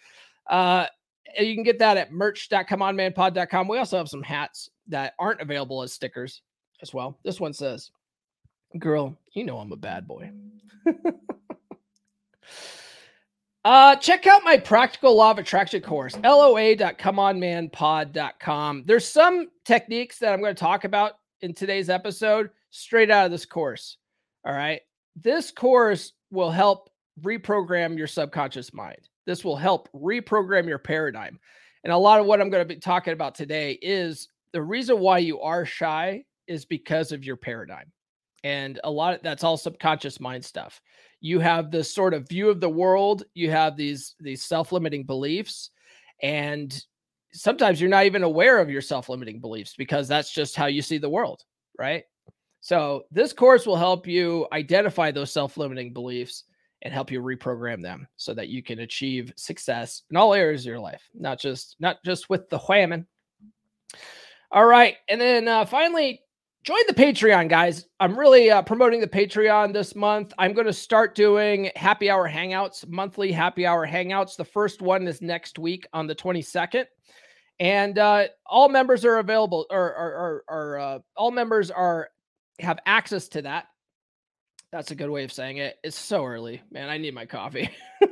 Uh, 0.49 0.87
you 1.39 1.55
can 1.55 1.65
get 1.65 1.79
that 1.79 1.97
at 1.97 2.13
merch.comeonmanpod.com. 2.13 3.69
We 3.69 3.79
also 3.79 3.99
have 3.99 4.09
some 4.09 4.23
hats 4.23 4.69
that 4.89 5.15
aren't 5.19 5.41
available 5.41 5.83
as 5.83 5.93
stickers 5.93 6.43
as 6.83 6.93
well. 6.93 7.19
This 7.25 7.41
one 7.41 7.53
says, 7.53 7.91
Girl, 8.79 9.17
you 9.33 9.45
know 9.45 9.59
I'm 9.59 9.73
a 9.73 9.77
bad 9.77 10.09
boy. 10.09 10.31
uh, 13.65 13.97
check 13.97 14.27
out 14.27 14.45
my 14.45 14.57
practical 14.57 15.15
law 15.17 15.31
of 15.31 15.39
attraction 15.39 15.83
course, 15.83 16.17
loa.comeonmanpod.com. 16.17 18.85
There's 18.87 19.07
some 19.07 19.51
techniques 19.65 20.19
that 20.19 20.33
I'm 20.33 20.41
going 20.41 20.55
to 20.55 20.61
talk 20.61 20.85
about 20.85 21.19
in 21.43 21.53
today's 21.53 21.91
episode 21.91 22.49
straight 22.71 23.11
out 23.11 23.27
of 23.27 23.33
this 23.33 23.45
course. 23.45 23.99
All 24.47 24.55
right. 24.55 24.81
This 25.17 25.51
course 25.51 26.13
will 26.31 26.51
help 26.51 26.89
reprogram 27.21 27.99
your 27.99 28.07
subconscious 28.07 28.73
mind. 28.73 29.11
This 29.27 29.45
will 29.45 29.57
help 29.57 29.89
reprogram 29.93 30.67
your 30.67 30.79
paradigm. 30.79 31.39
And 31.85 31.93
a 31.93 31.99
lot 31.99 32.21
of 32.21 32.27
what 32.27 32.41
I'm 32.41 32.51
going 32.51 32.67
to 32.67 32.75
be 32.75 32.81
talking 32.81 33.13
about 33.13 33.35
today 33.35 33.73
is 33.83 34.29
the 34.53 34.63
reason 34.63 35.01
why 35.01 35.19
you 35.19 35.41
are 35.41 35.65
shy 35.65 36.25
is 36.47 36.65
because 36.65 37.13
of 37.13 37.25
your 37.25 37.37
paradigm. 37.37 37.91
And 38.45 38.81
a 38.85 38.91
lot 38.91 39.15
of 39.15 39.23
that's 39.23 39.45
all 39.45 39.57
subconscious 39.57 40.21
mind 40.21 40.45
stuff. 40.45 40.81
You 41.21 41.39
have 41.39 41.71
this 41.71 41.93
sort 41.93 42.15
of 42.15 42.29
view 42.29 42.51
of 42.51 42.61
the 42.61 42.69
world 42.69 43.23
you 43.35 43.51
have 43.51 43.77
these 43.77 44.17
these 44.19 44.45
self-limiting 44.45 45.05
beliefs 45.05 45.71
and 46.21 46.83
sometimes 47.33 47.81
you're 47.81 47.89
not 47.89 48.07
even 48.07 48.25
aware 48.25 48.59
of 48.59 48.69
your 48.69 48.83
self-limiting 48.83 49.41
beliefs 49.41 49.75
because 49.79 50.09
that's 50.09 50.33
just 50.33 50.57
how 50.57 50.67
you 50.67 50.83
see 50.83 50.99
the 50.99 51.09
world 51.09 51.45
right? 51.79 52.05
So 52.61 53.05
this 53.11 53.33
course 53.33 53.67
will 53.67 53.77
help 53.77 54.07
you 54.07 54.47
identify 54.53 55.11
those 55.11 55.33
self-limiting 55.33 55.93
beliefs 55.93 56.45
and 56.83 56.93
help 56.93 57.11
you 57.11 57.21
reprogram 57.21 57.83
them 57.83 58.07
so 58.17 58.35
that 58.35 58.49
you 58.49 58.63
can 58.63 58.81
achieve 58.81 59.33
success 59.37 60.03
in 60.11 60.17
all 60.17 60.35
areas 60.35 60.63
of 60.63 60.67
your 60.67 60.81
life 60.81 61.03
not 61.15 61.39
just 61.39 61.77
not 61.81 61.99
just 62.05 62.29
with 62.29 62.49
the 62.51 62.59
whamming 62.59 63.07
all 64.51 64.67
right 64.67 64.97
and 65.09 65.21
then 65.21 65.49
uh, 65.49 65.65
finally 65.65 66.21
join 66.65 66.79
the 66.87 66.95
Patreon, 66.95 67.49
guys. 67.49 67.87
I'm 67.99 68.19
really 68.19 68.51
uh, 68.51 68.63
promoting 68.63 69.01
the 69.01 69.09
Patreon 69.09 69.73
this 69.73 69.97
month. 69.97 70.33
I'm 70.39 70.53
going 70.53 70.67
to 70.67 70.73
start 70.73 71.15
doing 71.15 71.71
happy 71.75 72.09
hour 72.09 72.29
hangouts, 72.29 72.87
monthly 72.89 73.33
happy 73.33 73.67
hour 73.67 73.87
hangouts. 73.87 74.37
The 74.37 74.45
first 74.45 74.81
one 74.81 75.07
is 75.09 75.21
next 75.21 75.59
week 75.59 75.87
on 75.93 76.07
the 76.07 76.15
22nd. 76.15 76.87
And 77.59 77.99
uh, 77.99 78.29
all 78.47 78.69
members 78.69 79.05
are 79.05 79.19
available, 79.19 79.67
or, 79.71 79.95
or, 79.95 80.15
or, 80.15 80.45
or 80.49 80.79
uh, 80.79 80.99
all 81.17 81.31
members 81.31 81.71
are 81.71 82.09
have 82.59 82.79
access 82.87 83.29
to 83.29 83.43
that. 83.43 83.67
That's 84.73 84.91
a 84.91 84.95
good 84.95 85.11
way 85.11 85.25
of 85.25 85.33
saying 85.33 85.59
it. 85.59 85.77
It's 85.85 85.99
so 85.99 86.25
early, 86.25 86.63
man. 86.71 86.89
I 86.89 86.99
need 86.99 87.15
my 87.15 87.27
coffee. 87.27 87.71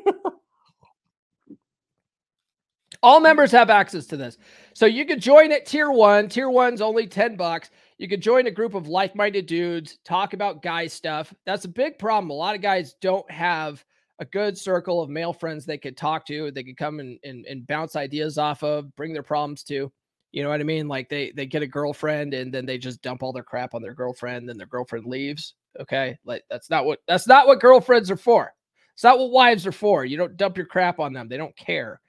all 3.02 3.20
members 3.20 3.50
have 3.52 3.70
access 3.70 4.06
to 4.06 4.16
this, 4.16 4.36
so 4.74 4.86
you 4.86 5.06
can 5.06 5.20
join 5.20 5.52
at 5.52 5.66
tier 5.66 5.90
one. 5.90 6.28
Tier 6.28 6.50
one's 6.50 6.82
only 6.82 7.06
ten 7.06 7.36
bucks 7.36 7.70
you 8.00 8.08
could 8.08 8.22
join 8.22 8.46
a 8.46 8.50
group 8.50 8.72
of 8.72 8.88
like-minded 8.88 9.44
dudes, 9.44 9.98
talk 10.06 10.32
about 10.32 10.62
guy 10.62 10.86
stuff. 10.86 11.34
That's 11.44 11.66
a 11.66 11.68
big 11.68 11.98
problem. 11.98 12.30
A 12.30 12.32
lot 12.32 12.54
of 12.54 12.62
guys 12.62 12.94
don't 13.02 13.30
have 13.30 13.84
a 14.18 14.24
good 14.24 14.56
circle 14.56 15.02
of 15.02 15.10
male 15.10 15.34
friends 15.34 15.66
they 15.66 15.76
could 15.76 15.98
talk 15.98 16.24
to, 16.28 16.50
they 16.50 16.62
could 16.62 16.78
come 16.78 16.98
and, 16.98 17.18
and, 17.24 17.44
and 17.44 17.66
bounce 17.66 17.96
ideas 17.96 18.38
off 18.38 18.62
of, 18.62 18.96
bring 18.96 19.12
their 19.12 19.22
problems 19.22 19.62
to. 19.64 19.92
You 20.32 20.42
know 20.42 20.48
what 20.48 20.60
I 20.60 20.64
mean? 20.64 20.86
Like 20.86 21.08
they 21.08 21.32
they 21.32 21.46
get 21.46 21.62
a 21.62 21.66
girlfriend 21.66 22.34
and 22.34 22.52
then 22.52 22.66
they 22.66 22.78
just 22.78 23.02
dump 23.02 23.22
all 23.22 23.32
their 23.32 23.42
crap 23.42 23.74
on 23.74 23.82
their 23.82 23.94
girlfriend, 23.94 24.48
then 24.48 24.56
their 24.56 24.66
girlfriend 24.66 25.06
leaves. 25.06 25.54
Okay. 25.80 26.18
Like 26.24 26.44
that's 26.48 26.70
not 26.70 26.84
what 26.84 27.00
that's 27.06 27.26
not 27.26 27.46
what 27.46 27.60
girlfriends 27.60 28.10
are 28.10 28.16
for. 28.16 28.52
It's 28.94 29.04
not 29.04 29.18
what 29.18 29.30
wives 29.30 29.66
are 29.66 29.72
for. 29.72 30.04
You 30.04 30.16
don't 30.16 30.36
dump 30.36 30.56
your 30.56 30.66
crap 30.66 31.00
on 31.00 31.12
them. 31.12 31.28
They 31.28 31.36
don't 31.36 31.56
care. 31.56 32.00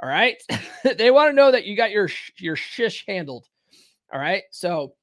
All 0.00 0.08
right. 0.08 0.36
they 0.96 1.10
want 1.10 1.30
to 1.30 1.36
know 1.36 1.50
that 1.50 1.64
you 1.64 1.76
got 1.76 1.90
your 1.90 2.08
your 2.38 2.56
shish 2.56 3.04
handled. 3.06 3.46
All 4.12 4.20
right. 4.20 4.44
So 4.50 4.94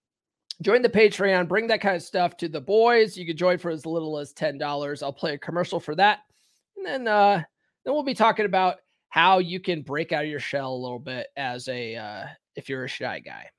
join 0.62 0.82
the 0.82 0.90
Patreon, 0.90 1.48
bring 1.48 1.68
that 1.68 1.82
kind 1.82 1.96
of 1.96 2.02
stuff 2.02 2.38
to 2.38 2.48
the 2.48 2.62
boys. 2.62 3.18
You 3.18 3.26
can 3.26 3.38
join 3.38 3.58
for 3.58 3.70
as 3.70 3.86
little 3.86 4.18
as 4.18 4.34
$10. 4.34 5.04
I'll 5.04 5.14
play 5.14 5.34
a 5.34 5.38
commercial 5.38 5.80
for 5.80 5.96
that. 5.96 6.20
And 6.78 6.86
then 6.86 7.08
uh 7.08 7.44
then 7.84 7.94
we'll 7.94 8.04
be 8.04 8.16
talking 8.16 8.46
about 8.46 8.78
how 9.10 9.38
you 9.38 9.60
can 9.60 9.84
break 9.84 10.12
out 10.12 10.24
of 10.24 10.30
your 10.30 10.40
shell 10.40 10.74
a 10.74 10.76
little 10.76 11.00
bit 11.00 11.28
as 11.38 11.68
a 11.68 11.96
uh 11.96 12.26
if 12.56 12.70
you're 12.70 12.86
a 12.86 12.90
shy 12.90 13.20
guy. 13.20 13.50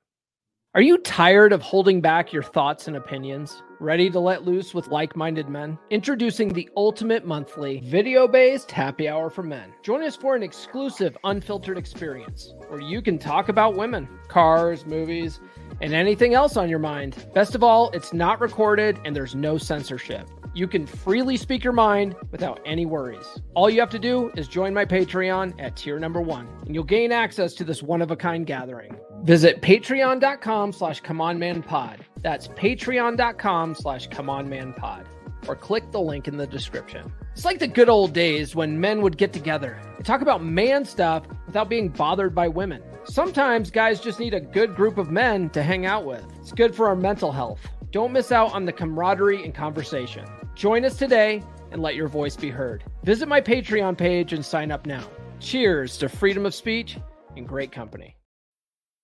Are 0.77 0.83
you 0.83 0.99
tired 0.99 1.55
of 1.55 1.63
holding 1.63 2.03
back 2.03 2.35
your 2.35 2.43
thoughts 2.43 2.87
and 2.87 2.99
opinions? 2.99 3.63
Ready 3.81 4.11
to 4.11 4.21
let 4.21 4.45
loose 4.45 4.75
with 4.75 4.89
like 4.89 5.17
minded 5.17 5.49
men? 5.49 5.79
Introducing 5.89 6.53
the 6.53 6.69
ultimate 6.77 7.25
monthly 7.25 7.81
video 7.81 8.29
based 8.29 8.71
happy 8.71 9.09
hour 9.09 9.31
for 9.31 9.43
men. 9.43 9.73
Join 9.83 10.03
us 10.03 10.17
for 10.17 10.37
an 10.37 10.43
exclusive, 10.43 11.17
unfiltered 11.25 11.79
experience 11.79 12.53
where 12.69 12.83
you 12.83 13.01
can 13.01 13.19
talk 13.19 13.49
about 13.49 13.75
women, 13.75 14.07
cars, 14.29 14.85
movies, 14.85 15.41
and 15.81 15.95
anything 15.95 16.35
else 16.35 16.59
on 16.59 16.69
your 16.69 16.79
mind. 16.79 17.27
Best 17.33 17.55
of 17.55 17.63
all, 17.63 17.89
it's 17.95 18.13
not 18.13 18.39
recorded 18.39 19.01
and 19.07 19.17
there's 19.17 19.35
no 19.35 19.57
censorship. 19.57 20.29
You 20.57 20.67
can 20.67 20.87
freely 20.87 21.37
speak 21.37 21.63
your 21.63 21.75
mind 21.75 22.17
without 22.33 22.61
any 22.65 22.87
worries. 22.87 23.27
All 23.53 23.69
you 23.69 23.79
have 23.81 23.91
to 23.91 23.99
do 23.99 24.33
is 24.39 24.49
join 24.49 24.73
my 24.73 24.87
Patreon 24.87 25.53
at 25.59 25.77
tier 25.77 25.99
number 25.99 26.23
one, 26.23 26.49
and 26.65 26.75
you'll 26.75 26.83
gain 26.83 27.13
access 27.13 27.53
to 27.57 27.65
this 27.65 27.83
one-of-a-kind 27.83 28.47
gathering. 28.47 28.97
Visit 29.23 29.61
patreon.com 29.61 30.73
slash 30.73 31.03
comeonmanpod. 31.03 32.01
That's 32.23 32.49
patreon.com 32.49 33.75
slash 33.75 34.09
comeonmanpod. 34.09 35.05
Or 35.47 35.57
click 35.57 35.93
the 35.93 36.01
link 36.01 36.27
in 36.27 36.39
the 36.39 36.47
description. 36.47 37.13
It's 37.33 37.45
like 37.45 37.59
the 37.59 37.69
good 37.69 37.91
old 37.91 38.15
days 38.15 38.57
when 38.57 38.81
men 38.81 39.03
would 39.03 39.19
get 39.19 39.35
together 39.35 39.79
and 39.97 40.07
talk 40.07 40.23
about 40.23 40.43
man 40.43 40.87
stuff 40.87 41.27
without 41.45 41.69
being 41.69 41.91
bothered 41.91 42.35
by 42.35 42.49
women. 42.49 42.83
Sometimes 43.05 43.71
guys 43.71 44.01
just 44.01 44.19
need 44.19 44.33
a 44.33 44.41
good 44.41 44.75
group 44.75 44.97
of 44.97 45.11
men 45.11 45.51
to 45.51 45.63
hang 45.63 45.85
out 45.85 46.07
with. 46.07 46.25
It's 46.41 46.53
good 46.53 46.75
for 46.75 46.89
our 46.89 46.97
mental 46.97 47.31
health. 47.31 47.61
Don't 47.97 48.13
miss 48.13 48.31
out 48.31 48.53
on 48.53 48.67
the 48.67 48.75
camaraderie 48.75 49.43
and 49.43 49.55
conversation. 49.55 50.27
Join 50.55 50.85
us 50.85 50.99
today 50.99 51.43
and 51.71 51.81
let 51.81 51.95
your 51.95 52.09
voice 52.09 52.37
be 52.37 52.51
heard. 52.51 52.85
Visit 53.05 53.27
my 53.27 53.41
Patreon 53.41 53.97
page 53.97 54.35
and 54.35 54.45
sign 54.45 54.71
up 54.71 54.85
now. 54.85 55.09
Cheers 55.41 55.97
to 55.97 56.11
freedom 56.11 56.45
of 56.45 56.55
speech 56.55 56.99
and 57.39 57.49
great 57.49 57.73
company. 57.73 58.16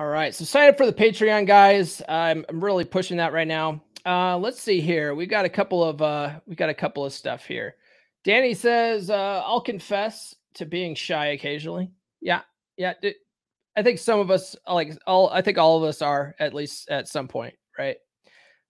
All 0.00 0.06
right. 0.06 0.34
So 0.34 0.46
sign 0.46 0.70
up 0.70 0.78
for 0.78 0.86
the 0.86 0.94
Patreon, 0.94 1.46
guys. 1.46 2.00
I'm, 2.08 2.46
I'm 2.48 2.64
really 2.64 2.86
pushing 2.86 3.18
that 3.18 3.34
right 3.34 3.46
now. 3.46 3.82
Uh, 4.06 4.38
let's 4.38 4.58
see 4.58 4.80
here. 4.80 5.14
We 5.14 5.26
got 5.26 5.44
a 5.44 5.48
couple 5.50 5.84
of 5.84 6.00
uh, 6.00 6.40
we 6.46 6.54
got 6.54 6.70
a 6.70 6.74
couple 6.74 7.04
of 7.04 7.12
stuff 7.12 7.44
here. 7.44 7.74
Danny 8.24 8.54
says, 8.54 9.10
uh, 9.10 9.42
"I'll 9.44 9.60
confess 9.60 10.34
to 10.54 10.64
being 10.64 10.94
shy 10.94 11.26
occasionally." 11.26 11.90
Yeah, 12.22 12.40
yeah. 12.78 12.94
I 13.76 13.82
think 13.82 13.98
some 13.98 14.20
of 14.20 14.30
us, 14.30 14.56
like 14.66 14.96
all, 15.06 15.28
I 15.28 15.42
think 15.42 15.58
all 15.58 15.76
of 15.76 15.82
us 15.82 16.00
are 16.00 16.34
at 16.38 16.54
least 16.54 16.88
at 16.88 17.06
some 17.06 17.28
point, 17.28 17.56
right? 17.78 17.98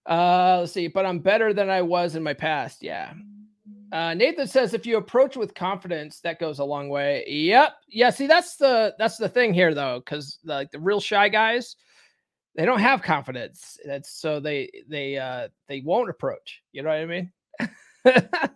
Uh, 0.06 0.58
let's 0.58 0.72
see. 0.72 0.88
But 0.88 1.06
I'm 1.06 1.20
better 1.20 1.54
than 1.54 1.70
I 1.70 1.82
was 1.82 2.16
in 2.16 2.24
my 2.24 2.34
past. 2.34 2.82
Yeah. 2.82 3.12
Uh, 3.92 4.14
Nathan 4.14 4.46
says 4.46 4.72
if 4.72 4.86
you 4.86 4.96
approach 4.96 5.36
with 5.36 5.54
confidence, 5.54 6.20
that 6.20 6.38
goes 6.38 6.58
a 6.58 6.64
long 6.64 6.88
way. 6.88 7.24
Yep. 7.26 7.74
Yeah. 7.88 8.10
See, 8.10 8.26
that's 8.26 8.56
the 8.56 8.94
that's 8.98 9.16
the 9.16 9.28
thing 9.28 9.52
here 9.52 9.74
though, 9.74 10.00
because 10.04 10.38
like 10.44 10.70
the 10.70 10.78
real 10.78 11.00
shy 11.00 11.28
guys, 11.28 11.76
they 12.56 12.64
don't 12.64 12.80
have 12.80 13.02
confidence. 13.02 13.78
That's 13.84 14.12
so 14.12 14.40
they 14.40 14.70
they 14.88 15.16
uh 15.16 15.48
they 15.68 15.80
won't 15.80 16.10
approach. 16.10 16.62
You 16.72 16.82
know 16.82 16.90
what 16.90 16.98
I 16.98 17.06
mean? 17.06 17.32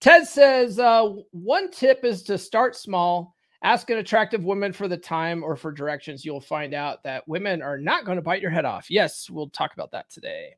Ted 0.00 0.26
says 0.26 0.78
uh, 0.78 1.14
one 1.32 1.70
tip 1.70 2.04
is 2.04 2.22
to 2.24 2.38
start 2.38 2.76
small. 2.76 3.34
Ask 3.62 3.90
an 3.90 3.98
attractive 3.98 4.44
woman 4.44 4.72
for 4.72 4.86
the 4.86 4.96
time 4.96 5.42
or 5.42 5.56
for 5.56 5.72
directions. 5.72 6.24
You'll 6.24 6.40
find 6.40 6.74
out 6.74 7.02
that 7.04 7.26
women 7.26 7.62
are 7.62 7.78
not 7.78 8.04
going 8.04 8.16
to 8.16 8.22
bite 8.22 8.42
your 8.42 8.50
head 8.50 8.66
off. 8.66 8.90
Yes, 8.90 9.28
we'll 9.30 9.48
talk 9.48 9.72
about 9.72 9.90
that 9.92 10.10
today. 10.10 10.54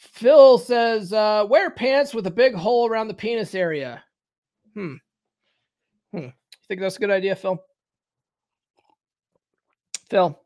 Phil 0.00 0.56
says, 0.56 1.12
uh, 1.12 1.44
wear 1.46 1.70
pants 1.70 2.14
with 2.14 2.26
a 2.26 2.30
big 2.30 2.54
hole 2.54 2.88
around 2.88 3.08
the 3.08 3.14
penis 3.14 3.54
area. 3.54 4.02
Hmm. 4.74 4.94
Hmm. 6.12 6.28
Think 6.68 6.80
that's 6.80 6.96
a 6.96 7.00
good 7.00 7.10
idea, 7.10 7.36
Phil? 7.36 7.62
Phil, 10.08 10.40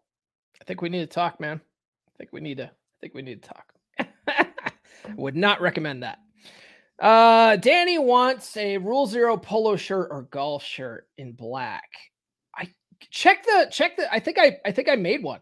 I 0.60 0.64
think 0.64 0.82
we 0.82 0.88
need 0.88 1.00
to 1.00 1.06
talk, 1.06 1.38
man. 1.38 1.60
I 2.08 2.12
think 2.18 2.32
we 2.32 2.40
need 2.40 2.56
to. 2.56 2.64
I 2.64 2.96
think 3.00 3.14
we 3.14 3.22
need 3.22 3.42
to 3.42 3.48
talk. 3.48 4.48
Would 5.16 5.36
not 5.36 5.60
recommend 5.60 6.02
that. 6.02 6.18
Uh, 6.98 7.56
Danny 7.56 7.98
wants 7.98 8.56
a 8.56 8.78
Rule 8.78 9.06
Zero 9.06 9.36
polo 9.36 9.76
shirt 9.76 10.08
or 10.10 10.22
golf 10.22 10.64
shirt 10.64 11.06
in 11.16 11.32
black. 11.32 11.90
I 12.56 12.68
check 13.10 13.44
the 13.44 13.68
check 13.70 13.96
the. 13.96 14.12
I 14.12 14.18
think 14.18 14.38
I 14.38 14.58
I 14.64 14.72
think 14.72 14.88
I 14.88 14.96
made 14.96 15.22
one. 15.22 15.40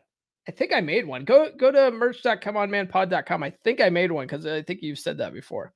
I 0.49 0.51
think 0.51 0.73
I 0.73 0.81
made 0.81 1.07
one. 1.07 1.25
Go 1.25 1.51
go 1.57 1.71
to 1.71 1.91
merch.comeonmanpod.com. 1.91 3.43
I 3.43 3.51
think 3.63 3.81
I 3.81 3.91
made 3.91 4.11
one 4.11 4.27
because 4.27 4.45
I 4.47 4.63
think 4.63 4.83
you've 4.83 4.99
said 4.99 5.19
that 5.19 5.33
before. 5.33 5.73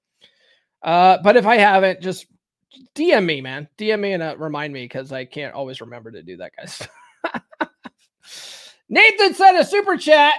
Uh, 0.83 1.19
but 1.23 1.37
if 1.37 1.47
I 1.47 1.57
haven't, 1.57 2.01
just 2.01 2.27
DM 2.95 3.25
me, 3.25 3.41
man. 3.41 3.69
DM 3.79 4.01
me 4.01 4.13
and 4.13 4.23
uh, 4.23 4.37
remind 4.37 4.73
me 4.73 4.85
because 4.85 5.13
I 5.13 5.25
can't 5.25 5.55
always 5.55 5.81
remember 5.81 6.11
to 6.11 6.23
do 6.23 6.37
that, 6.39 6.53
guys. 6.57 6.83
Nathan 8.89 9.35
sent 9.35 9.59
a 9.59 9.65
super 9.65 9.97
chat. 9.97 10.35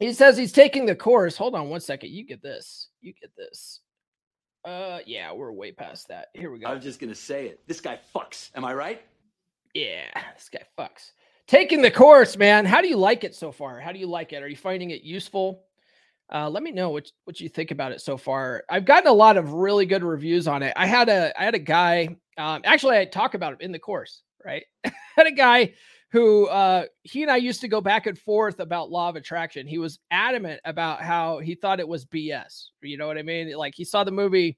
He 0.00 0.12
says 0.12 0.36
he's 0.36 0.52
taking 0.52 0.84
the 0.84 0.96
course. 0.96 1.36
Hold 1.36 1.54
on 1.54 1.70
one 1.70 1.80
second. 1.80 2.10
You 2.10 2.24
get 2.24 2.42
this. 2.42 2.88
You 3.00 3.12
get 3.12 3.30
this. 3.36 3.80
Uh, 4.64 4.98
yeah, 5.06 5.32
we're 5.32 5.52
way 5.52 5.70
past 5.70 6.08
that. 6.08 6.28
Here 6.34 6.50
we 6.50 6.58
go. 6.58 6.66
I 6.66 6.74
was 6.74 6.82
just 6.82 6.98
gonna 6.98 7.14
say 7.14 7.46
it. 7.46 7.60
This 7.68 7.80
guy 7.80 8.00
fucks. 8.14 8.50
Am 8.56 8.64
I 8.64 8.74
right? 8.74 9.02
Yeah, 9.72 10.06
this 10.34 10.48
guy 10.48 10.62
fucks 10.76 11.12
taking 11.46 11.82
the 11.82 11.90
course, 11.90 12.36
man. 12.36 12.64
How 12.64 12.80
do 12.80 12.88
you 12.88 12.96
like 12.96 13.24
it 13.24 13.34
so 13.34 13.52
far? 13.52 13.80
How 13.80 13.92
do 13.92 13.98
you 13.98 14.06
like 14.06 14.32
it? 14.32 14.42
Are 14.42 14.48
you 14.48 14.56
finding 14.56 14.90
it 14.90 15.02
useful? 15.02 15.62
Uh, 16.32 16.50
let 16.50 16.62
me 16.62 16.72
know 16.72 16.90
what 16.90 17.10
what 17.24 17.40
you 17.40 17.48
think 17.48 17.70
about 17.70 17.92
it 17.92 18.00
so 18.00 18.16
far. 18.16 18.64
I've 18.68 18.84
gotten 18.84 19.08
a 19.08 19.12
lot 19.12 19.36
of 19.36 19.52
really 19.52 19.86
good 19.86 20.02
reviews 20.02 20.48
on 20.48 20.62
it. 20.62 20.72
I 20.76 20.86
had 20.86 21.08
a 21.08 21.32
I 21.40 21.44
had 21.44 21.54
a 21.54 21.60
guy. 21.60 22.16
Um, 22.36 22.62
actually, 22.64 22.98
I 22.98 23.04
talk 23.04 23.34
about 23.34 23.54
it 23.54 23.60
in 23.60 23.72
the 23.72 23.78
course. 23.78 24.22
Right, 24.44 24.64
had 25.16 25.26
a 25.26 25.32
guy 25.32 25.74
who 26.10 26.46
uh, 26.46 26.84
he 27.02 27.22
and 27.22 27.30
I 27.30 27.36
used 27.36 27.60
to 27.60 27.68
go 27.68 27.80
back 27.80 28.06
and 28.06 28.18
forth 28.18 28.58
about 28.58 28.90
law 28.90 29.08
of 29.08 29.16
attraction. 29.16 29.66
He 29.66 29.78
was 29.78 29.98
adamant 30.10 30.60
about 30.64 31.02
how 31.02 31.38
he 31.38 31.54
thought 31.54 31.80
it 31.80 31.88
was 31.88 32.06
BS. 32.06 32.66
You 32.82 32.96
know 32.96 33.06
what 33.06 33.18
I 33.18 33.22
mean? 33.22 33.52
Like 33.52 33.74
he 33.76 33.84
saw 33.84 34.02
the 34.02 34.10
movie 34.10 34.56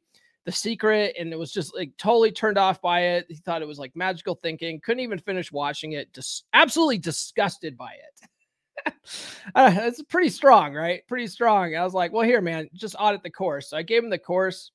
the 0.49 0.53
Secret, 0.53 1.15
and 1.19 1.31
it 1.31 1.39
was 1.39 1.53
just 1.53 1.75
like 1.75 1.95
totally 1.99 2.33
turned 2.33 2.57
off 2.57 2.81
by 2.81 3.01
it. 3.01 3.27
He 3.29 3.35
thought 3.35 3.61
it 3.61 3.69
was 3.69 3.79
like 3.79 3.95
magical 3.95 4.35
thinking. 4.35 4.81
Couldn't 4.83 5.03
even 5.03 5.19
finish 5.19 5.53
watching 5.53 5.93
it. 5.93 6.11
Just 6.15 6.47
absolutely 6.55 6.97
disgusted 6.97 7.77
by 7.77 7.93
it. 7.93 8.95
uh, 9.55 9.71
it's 9.77 10.03
pretty 10.05 10.31
strong, 10.31 10.73
right? 10.73 11.07
Pretty 11.07 11.27
strong. 11.27 11.77
I 11.77 11.85
was 11.85 11.93
like, 11.93 12.15
well, 12.15 12.23
here, 12.23 12.41
man, 12.41 12.67
just 12.73 12.97
audit 12.99 13.23
the 13.23 13.29
course. 13.29 13.69
So 13.69 13.77
I 13.77 13.83
gave 13.83 14.03
him 14.03 14.09
the 14.09 14.17
course 14.17 14.73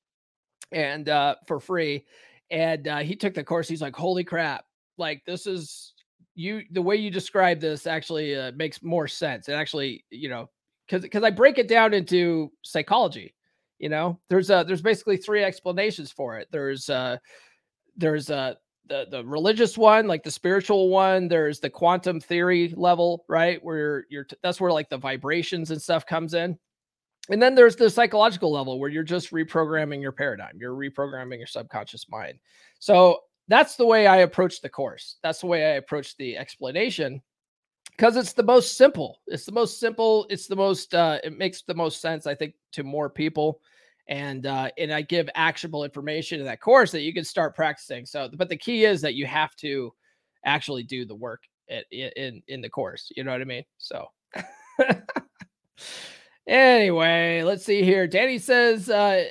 and 0.70 1.08
uh, 1.08 1.34
for 1.48 1.58
free, 1.58 2.04
and 2.52 2.86
uh, 2.86 2.98
he 2.98 3.16
took 3.16 3.34
the 3.34 3.42
course. 3.42 3.66
He's 3.66 3.82
like, 3.82 3.96
holy 3.96 4.22
crap! 4.22 4.66
Like 4.96 5.24
this 5.26 5.44
is 5.44 5.92
you. 6.36 6.62
The 6.70 6.82
way 6.82 6.94
you 6.94 7.10
describe 7.10 7.58
this 7.58 7.88
actually 7.88 8.36
uh, 8.36 8.52
makes 8.54 8.80
more 8.80 9.08
sense. 9.08 9.48
It 9.48 9.54
actually, 9.54 10.04
you 10.10 10.28
know, 10.28 10.48
because 10.86 11.02
because 11.02 11.24
I 11.24 11.30
break 11.30 11.58
it 11.58 11.66
down 11.66 11.94
into 11.94 12.52
psychology 12.62 13.34
you 13.84 13.90
know, 13.90 14.18
there's 14.30 14.48
uh 14.48 14.64
there's 14.64 14.80
basically 14.80 15.18
three 15.18 15.44
explanations 15.44 16.10
for 16.10 16.38
it. 16.38 16.48
There's 16.50 16.88
uh 16.88 17.18
there's 17.98 18.30
uh 18.30 18.54
the 18.86 19.06
the 19.10 19.22
religious 19.26 19.76
one, 19.76 20.06
like 20.06 20.22
the 20.22 20.30
spiritual 20.30 20.88
one. 20.88 21.28
There's 21.28 21.60
the 21.60 21.68
quantum 21.68 22.18
theory 22.18 22.72
level, 22.78 23.26
right? 23.28 23.62
Where 23.62 23.76
you're, 23.76 24.04
you're 24.08 24.26
that's 24.42 24.58
where 24.58 24.72
like 24.72 24.88
the 24.88 24.96
vibrations 24.96 25.70
and 25.70 25.82
stuff 25.82 26.06
comes 26.06 26.32
in. 26.32 26.58
And 27.28 27.42
then 27.42 27.54
there's 27.54 27.76
the 27.76 27.90
psychological 27.90 28.50
level 28.50 28.80
where 28.80 28.88
you're 28.88 29.02
just 29.02 29.32
reprogramming 29.32 30.00
your 30.00 30.12
paradigm. 30.12 30.56
You're 30.58 30.74
reprogramming 30.74 31.36
your 31.36 31.46
subconscious 31.46 32.08
mind. 32.08 32.38
So 32.78 33.18
that's 33.48 33.76
the 33.76 33.84
way 33.84 34.06
I 34.06 34.18
approach 34.18 34.62
the 34.62 34.70
course. 34.70 35.16
That's 35.22 35.42
the 35.42 35.46
way 35.46 35.62
I 35.62 35.74
approach 35.74 36.16
the 36.16 36.38
explanation 36.38 37.20
because 37.96 38.16
it's 38.16 38.32
the 38.32 38.42
most 38.42 38.76
simple. 38.76 39.20
It's 39.26 39.44
the 39.44 39.52
most 39.52 39.78
simple. 39.78 40.26
It's 40.28 40.46
the 40.46 40.56
most. 40.56 40.94
Uh, 40.94 41.18
it 41.22 41.36
makes 41.36 41.62
the 41.62 41.74
most 41.74 42.00
sense, 42.00 42.26
I 42.26 42.34
think, 42.34 42.54
to 42.72 42.82
more 42.82 43.08
people. 43.08 43.60
And 44.08 44.46
uh, 44.46 44.70
and 44.76 44.92
I 44.92 45.02
give 45.02 45.28
actionable 45.34 45.84
information 45.84 46.40
in 46.40 46.46
that 46.46 46.60
course 46.60 46.92
that 46.92 47.00
you 47.00 47.14
can 47.14 47.24
start 47.24 47.56
practicing. 47.56 48.04
So, 48.04 48.28
but 48.34 48.48
the 48.48 48.56
key 48.56 48.84
is 48.84 49.00
that 49.00 49.14
you 49.14 49.26
have 49.26 49.56
to 49.56 49.92
actually 50.44 50.82
do 50.82 51.06
the 51.06 51.14
work 51.14 51.42
in 51.68 51.82
in, 51.90 52.42
in 52.48 52.60
the 52.60 52.68
course. 52.68 53.10
You 53.16 53.24
know 53.24 53.32
what 53.32 53.40
I 53.40 53.44
mean? 53.44 53.64
So. 53.78 54.06
anyway, 56.46 57.42
let's 57.42 57.64
see 57.64 57.82
here. 57.82 58.06
Danny 58.06 58.38
says, 58.38 58.90
uh, 58.90 59.24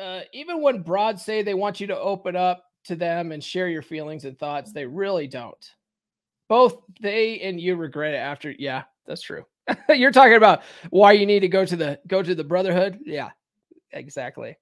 uh, 0.00 0.20
even 0.32 0.62
when 0.62 0.82
broads 0.82 1.24
say 1.24 1.42
they 1.42 1.54
want 1.54 1.80
you 1.80 1.88
to 1.88 1.98
open 1.98 2.36
up 2.36 2.62
to 2.84 2.94
them 2.94 3.32
and 3.32 3.42
share 3.42 3.68
your 3.68 3.82
feelings 3.82 4.24
and 4.24 4.38
thoughts, 4.38 4.72
they 4.72 4.86
really 4.86 5.26
don't 5.26 5.72
both 6.48 6.78
they 7.00 7.40
and 7.40 7.60
you 7.60 7.76
regret 7.76 8.14
it 8.14 8.18
after. 8.18 8.54
Yeah, 8.58 8.84
that's 9.06 9.22
true. 9.22 9.44
You're 9.88 10.12
talking 10.12 10.36
about 10.36 10.62
why 10.90 11.12
you 11.12 11.26
need 11.26 11.40
to 11.40 11.48
go 11.48 11.64
to 11.64 11.76
the 11.76 12.00
go 12.06 12.22
to 12.22 12.34
the 12.34 12.44
brotherhood. 12.44 12.98
Yeah, 13.04 13.30
exactly. 13.92 14.56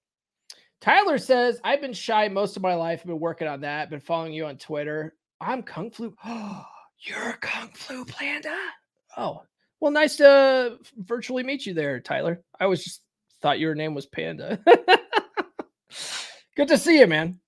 Tyler 0.81 1.19
says, 1.19 1.61
I've 1.65 1.81
been 1.81 1.93
shy 1.93 2.29
most 2.29 2.57
of 2.57 2.63
my 2.63 2.75
life. 2.75 3.01
I've 3.01 3.07
been 3.07 3.21
working 3.21 3.49
on 3.49 3.63
that. 3.63 3.91
Been 3.91 4.01
following 4.01 4.33
you 4.33 4.47
on 4.47 4.59
Twitter. 4.59 5.15
I'm 5.41 5.63
Kung 5.63 5.91
Flu. 5.91 6.15
You're 7.01 7.35
Kung 7.41 7.69
Flu 7.75 8.05
Panda. 8.05 8.57
Oh, 9.17 9.43
well, 9.81 9.93
nice 9.93 10.17
to 10.17 10.79
virtually 10.99 11.43
meet 11.43 11.67
you 11.67 11.75
there, 11.75 12.01
Tyler. 12.01 12.43
I 12.59 12.65
always 12.65 12.85
just 12.85 13.03
thought 13.43 13.59
your 13.59 13.75
name 13.75 13.95
was 13.95 14.07
Panda. 14.07 14.59
Good 16.57 16.69
to 16.69 16.79
see 16.79 16.99
you, 16.99 17.07
man. 17.07 17.39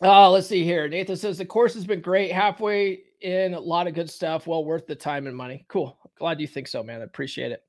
Uh, 0.00 0.30
let's 0.30 0.46
see 0.46 0.62
here. 0.62 0.88
Nathan 0.88 1.16
says 1.16 1.38
the 1.38 1.44
course 1.44 1.74
has 1.74 1.86
been 1.86 2.00
great. 2.00 2.30
Halfway 2.30 3.00
in, 3.20 3.54
a 3.54 3.60
lot 3.60 3.88
of 3.88 3.94
good 3.94 4.08
stuff. 4.08 4.46
Well 4.46 4.64
worth 4.64 4.86
the 4.86 4.94
time 4.94 5.26
and 5.26 5.36
money. 5.36 5.64
Cool. 5.68 5.98
Glad 6.18 6.40
you 6.40 6.46
think 6.46 6.68
so, 6.68 6.82
man. 6.82 7.00
I 7.00 7.04
appreciate 7.04 7.50
it. 7.50 7.64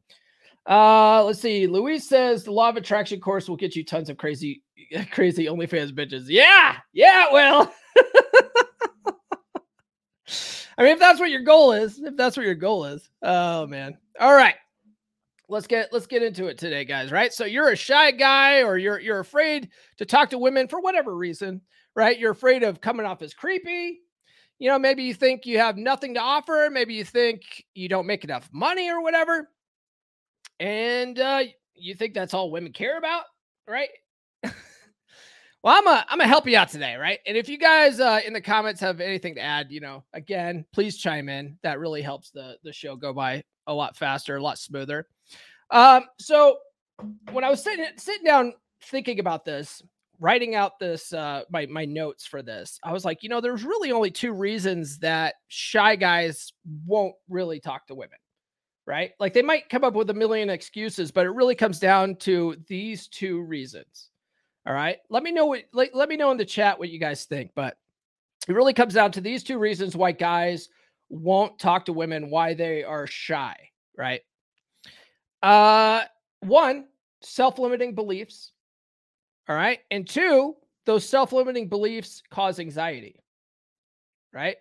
Uh, 0.67 1.24
let's 1.24 1.39
see. 1.39 1.67
Louise 1.67 2.08
says 2.08 2.43
the 2.43 2.52
law 2.52 2.69
of 2.69 2.78
attraction 2.78 3.19
course 3.19 3.50
will 3.50 3.56
get 3.56 3.76
you 3.76 3.84
tons 3.84 4.10
of 4.10 4.17
crazy, 4.17 4.63
crazy 5.12 5.45
OnlyFans 5.45 5.91
bitches. 5.91 6.26
Yeah, 6.28 6.78
yeah, 6.93 7.28
well. 7.32 7.74
I 10.78 10.84
mean, 10.84 10.93
if 10.93 11.00
that's 11.00 11.19
what 11.19 11.32
your 11.32 11.41
goal 11.41 11.74
is, 11.74 12.00
if 12.00 12.15
that's 12.15 12.38
what 12.38 12.45
your 12.45 12.56
goal 12.56 12.86
is. 12.86 13.10
Oh 13.22 13.67
man. 13.67 13.98
All 14.19 14.34
right. 14.34 14.56
Let's 15.50 15.67
get 15.67 15.91
let's 15.91 16.08
get 16.08 16.24
into 16.24 16.45
it 16.48 16.58
today, 16.58 16.86
guys. 16.86 17.12
Right. 17.12 17.34
So 17.34 17.43
you're 17.45 17.69
a 17.69 17.76
shy 17.76 18.12
guy 18.12 18.62
or 18.62 18.78
you're 18.78 19.00
you're 19.00 19.19
afraid 19.19 19.69
to 19.98 20.06
talk 20.06 20.30
to 20.30 20.38
women 20.38 20.67
for 20.67 20.80
whatever 20.80 21.15
reason 21.15 21.62
right? 21.95 22.17
You're 22.17 22.32
afraid 22.32 22.63
of 22.63 22.82
coming 22.82 23.06
off 23.06 23.22
as 23.22 23.34
creepy, 23.34 24.00
you 24.58 24.69
know, 24.69 24.80
maybe 24.80 25.04
you 25.04 25.13
think 25.13 25.45
you 25.45 25.58
have 25.60 25.78
nothing 25.78 26.13
to 26.15 26.19
offer. 26.19 26.69
Maybe 26.72 26.93
you 26.93 27.04
think 27.04 27.65
you 27.74 27.89
don't 27.89 28.08
make 28.08 28.24
enough 28.24 28.50
money 28.52 28.89
or 28.89 29.02
whatever. 29.02 29.50
And 30.60 31.19
uh, 31.19 31.43
you 31.76 31.95
think 31.95 32.13
that's 32.13 32.34
all 32.34 32.52
women 32.52 32.74
care 32.74 32.98
about, 32.98 33.24
right? 33.67 33.89
well, 34.43 34.54
I'm 35.78 35.88
a, 35.88 36.06
I'm 36.10 36.17
gonna 36.17 36.28
help 36.28 36.48
you 36.48 36.58
out 36.58 36.69
today, 36.69 36.95
right? 36.95 37.19
And 37.26 37.38
if 37.38 37.48
you 37.48 37.58
guys 37.58 38.00
uh, 38.00 38.19
in 38.26 38.34
the 38.34 38.41
comments 38.41 38.82
have 38.82 39.00
anything 39.00 39.36
to 39.36 39.41
add, 39.41 39.72
you 39.72 39.80
know, 39.80 40.04
again, 40.13 40.65
please 40.74 40.98
chime 40.98 41.30
in. 41.30 41.58
That 41.63 41.80
really 41.80 42.02
helps 42.02 42.32
the 42.32 42.58
the 42.63 42.74
show 42.74 42.95
go 42.95 43.13
by 43.13 43.43
a 43.67 43.74
lot 43.74 43.95
faster, 43.95 44.36
a 44.36 44.41
lot 44.41 44.60
smoother. 44.60 45.08
Um, 45.72 46.06
so 46.19 46.58
when 47.32 47.43
I 47.43 47.50
was 47.50 47.63
sitting 47.63 47.86
sitting 47.98 48.26
down 48.26 48.54
thinking 48.84 49.19
about 49.19 49.45
this, 49.45 49.82
writing 50.19 50.56
out 50.56 50.80
this 50.80 51.13
uh 51.13 51.43
my 51.50 51.65
my 51.67 51.86
notes 51.86 52.26
for 52.26 52.41
this, 52.41 52.80
I 52.84 52.91
was 52.91 53.06
like, 53.06 53.24
you 53.24 53.30
know, 53.30 53.39
there's 53.39 53.63
really 53.63 53.91
only 53.91 54.12
two 54.12 54.34
reasons 54.34 55.00
that 55.00 55.36
shy 55.48 55.95
guys 55.95 56.52
won't 56.86 57.15
really 57.30 57.62
talk 57.62 57.88
to 57.88 57.95
women. 57.95 58.17
Right? 58.89 59.12
Like 59.19 59.36
they 59.36 59.43
might 59.43 59.69
come 59.69 59.84
up 59.84 59.93
with 59.93 60.10
a 60.10 60.15
million 60.15 60.49
excuses, 60.49 61.12
but 61.12 61.28
it 61.28 61.30
really 61.30 61.54
comes 61.54 61.80
down 61.80 62.15
to 62.21 62.58
these 62.67 63.08
two 63.08 63.39
reasons. 63.39 64.10
All 64.65 64.73
right. 64.73 64.97
Let 65.12 65.21
me 65.21 65.32
know 65.32 65.45
what 65.45 65.65
let, 65.73 65.93
let 65.93 66.10
me 66.10 66.17
know 66.17 66.32
in 66.32 66.38
the 66.38 66.43
chat 66.43 66.80
what 66.80 66.89
you 66.89 66.97
guys 66.97 67.25
think, 67.25 67.52
but 67.54 67.78
it 68.47 68.54
really 68.54 68.73
comes 68.73 68.95
down 68.95 69.12
to 69.12 69.21
these 69.21 69.43
two 69.43 69.60
reasons 69.60 69.95
why 69.95 70.12
guys 70.12 70.69
won't 71.10 71.60
talk 71.60 71.86
to 71.86 71.93
women, 71.93 72.32
why 72.32 72.56
they 72.56 72.84
are 72.84 73.06
shy, 73.06 73.56
right? 73.95 74.21
Uh 75.43 76.06
one, 76.39 76.88
self-limiting 77.21 77.93
beliefs. 77.93 78.54
All 79.47 79.56
right. 79.56 79.82
And 79.91 80.10
two, 80.10 80.56
those 80.88 81.08
self-limiting 81.08 81.69
beliefs 81.69 82.23
cause 82.32 82.60
anxiety. 82.60 83.21
Right? 84.34 84.58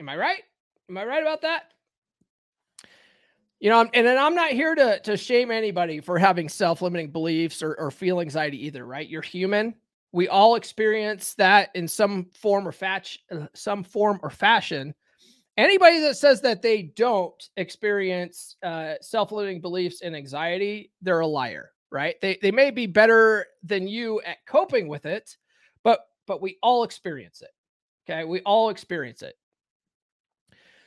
Am 0.00 0.08
I 0.10 0.16
right? 0.18 0.42
Am 0.90 0.98
I 0.98 1.04
right 1.06 1.22
about 1.22 1.40
that? 1.40 1.62
You 3.60 3.68
know, 3.68 3.80
and 3.92 4.06
then 4.06 4.16
I'm 4.16 4.34
not 4.34 4.52
here 4.52 4.74
to 4.74 5.00
to 5.00 5.16
shame 5.18 5.50
anybody 5.50 6.00
for 6.00 6.18
having 6.18 6.48
self-limiting 6.48 7.10
beliefs 7.10 7.62
or, 7.62 7.74
or 7.74 7.90
feel 7.90 8.20
anxiety 8.20 8.66
either, 8.66 8.86
right? 8.86 9.06
You're 9.06 9.20
human. 9.20 9.74
We 10.12 10.28
all 10.28 10.56
experience 10.56 11.34
that 11.34 11.70
in 11.74 11.86
some 11.86 12.26
form 12.32 12.66
or 12.66 12.72
fatch, 12.72 13.20
uh, 13.30 13.46
some 13.54 13.84
form 13.84 14.18
or 14.22 14.30
fashion. 14.30 14.94
Anybody 15.56 16.00
that 16.00 16.16
says 16.16 16.40
that 16.40 16.62
they 16.62 16.82
don't 16.82 17.50
experience 17.58 18.56
uh, 18.62 18.94
self-limiting 19.02 19.60
beliefs 19.60 20.00
and 20.00 20.16
anxiety, 20.16 20.90
they're 21.02 21.20
a 21.20 21.26
liar, 21.26 21.72
right? 21.92 22.16
They 22.22 22.38
they 22.40 22.50
may 22.50 22.70
be 22.70 22.86
better 22.86 23.44
than 23.62 23.86
you 23.86 24.22
at 24.22 24.38
coping 24.46 24.88
with 24.88 25.04
it, 25.04 25.36
but 25.84 26.00
but 26.26 26.40
we 26.40 26.56
all 26.62 26.82
experience 26.82 27.42
it. 27.42 27.50
Okay, 28.08 28.24
we 28.24 28.40
all 28.40 28.70
experience 28.70 29.20
it. 29.20 29.34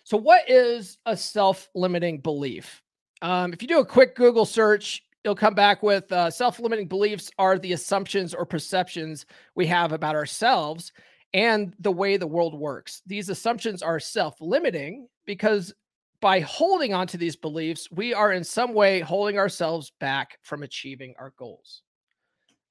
So, 0.03 0.17
what 0.17 0.49
is 0.49 0.97
a 1.05 1.15
self 1.15 1.69
limiting 1.75 2.19
belief? 2.19 2.81
Um, 3.21 3.53
if 3.53 3.61
you 3.61 3.67
do 3.67 3.79
a 3.79 3.85
quick 3.85 4.15
Google 4.15 4.45
search, 4.45 5.01
you'll 5.23 5.35
come 5.35 5.53
back 5.53 5.81
with 5.81 6.11
uh, 6.11 6.29
self 6.29 6.59
limiting 6.59 6.87
beliefs 6.87 7.31
are 7.39 7.57
the 7.57 7.73
assumptions 7.73 8.33
or 8.33 8.45
perceptions 8.45 9.25
we 9.55 9.65
have 9.67 9.91
about 9.91 10.15
ourselves 10.15 10.91
and 11.33 11.73
the 11.79 11.91
way 11.91 12.17
the 12.17 12.27
world 12.27 12.53
works. 12.53 13.01
These 13.05 13.29
assumptions 13.29 13.81
are 13.81 13.99
self 13.99 14.35
limiting 14.41 15.07
because 15.25 15.73
by 16.19 16.39
holding 16.41 16.93
on 16.93 17.07
to 17.07 17.17
these 17.17 17.35
beliefs, 17.35 17.89
we 17.91 18.13
are 18.13 18.31
in 18.31 18.43
some 18.43 18.73
way 18.73 18.99
holding 18.99 19.37
ourselves 19.37 19.91
back 19.99 20.37
from 20.41 20.63
achieving 20.63 21.13
our 21.17 21.33
goals. 21.37 21.81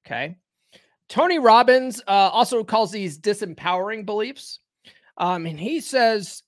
Okay. 0.05 0.37
Tony 1.09 1.39
Robbins 1.39 2.01
uh, 2.07 2.29
also 2.31 2.63
calls 2.63 2.91
these 2.91 3.19
disempowering 3.19 4.05
beliefs. 4.05 4.59
Um, 5.17 5.45
and 5.45 5.59
he 5.59 5.79
says 5.79 6.42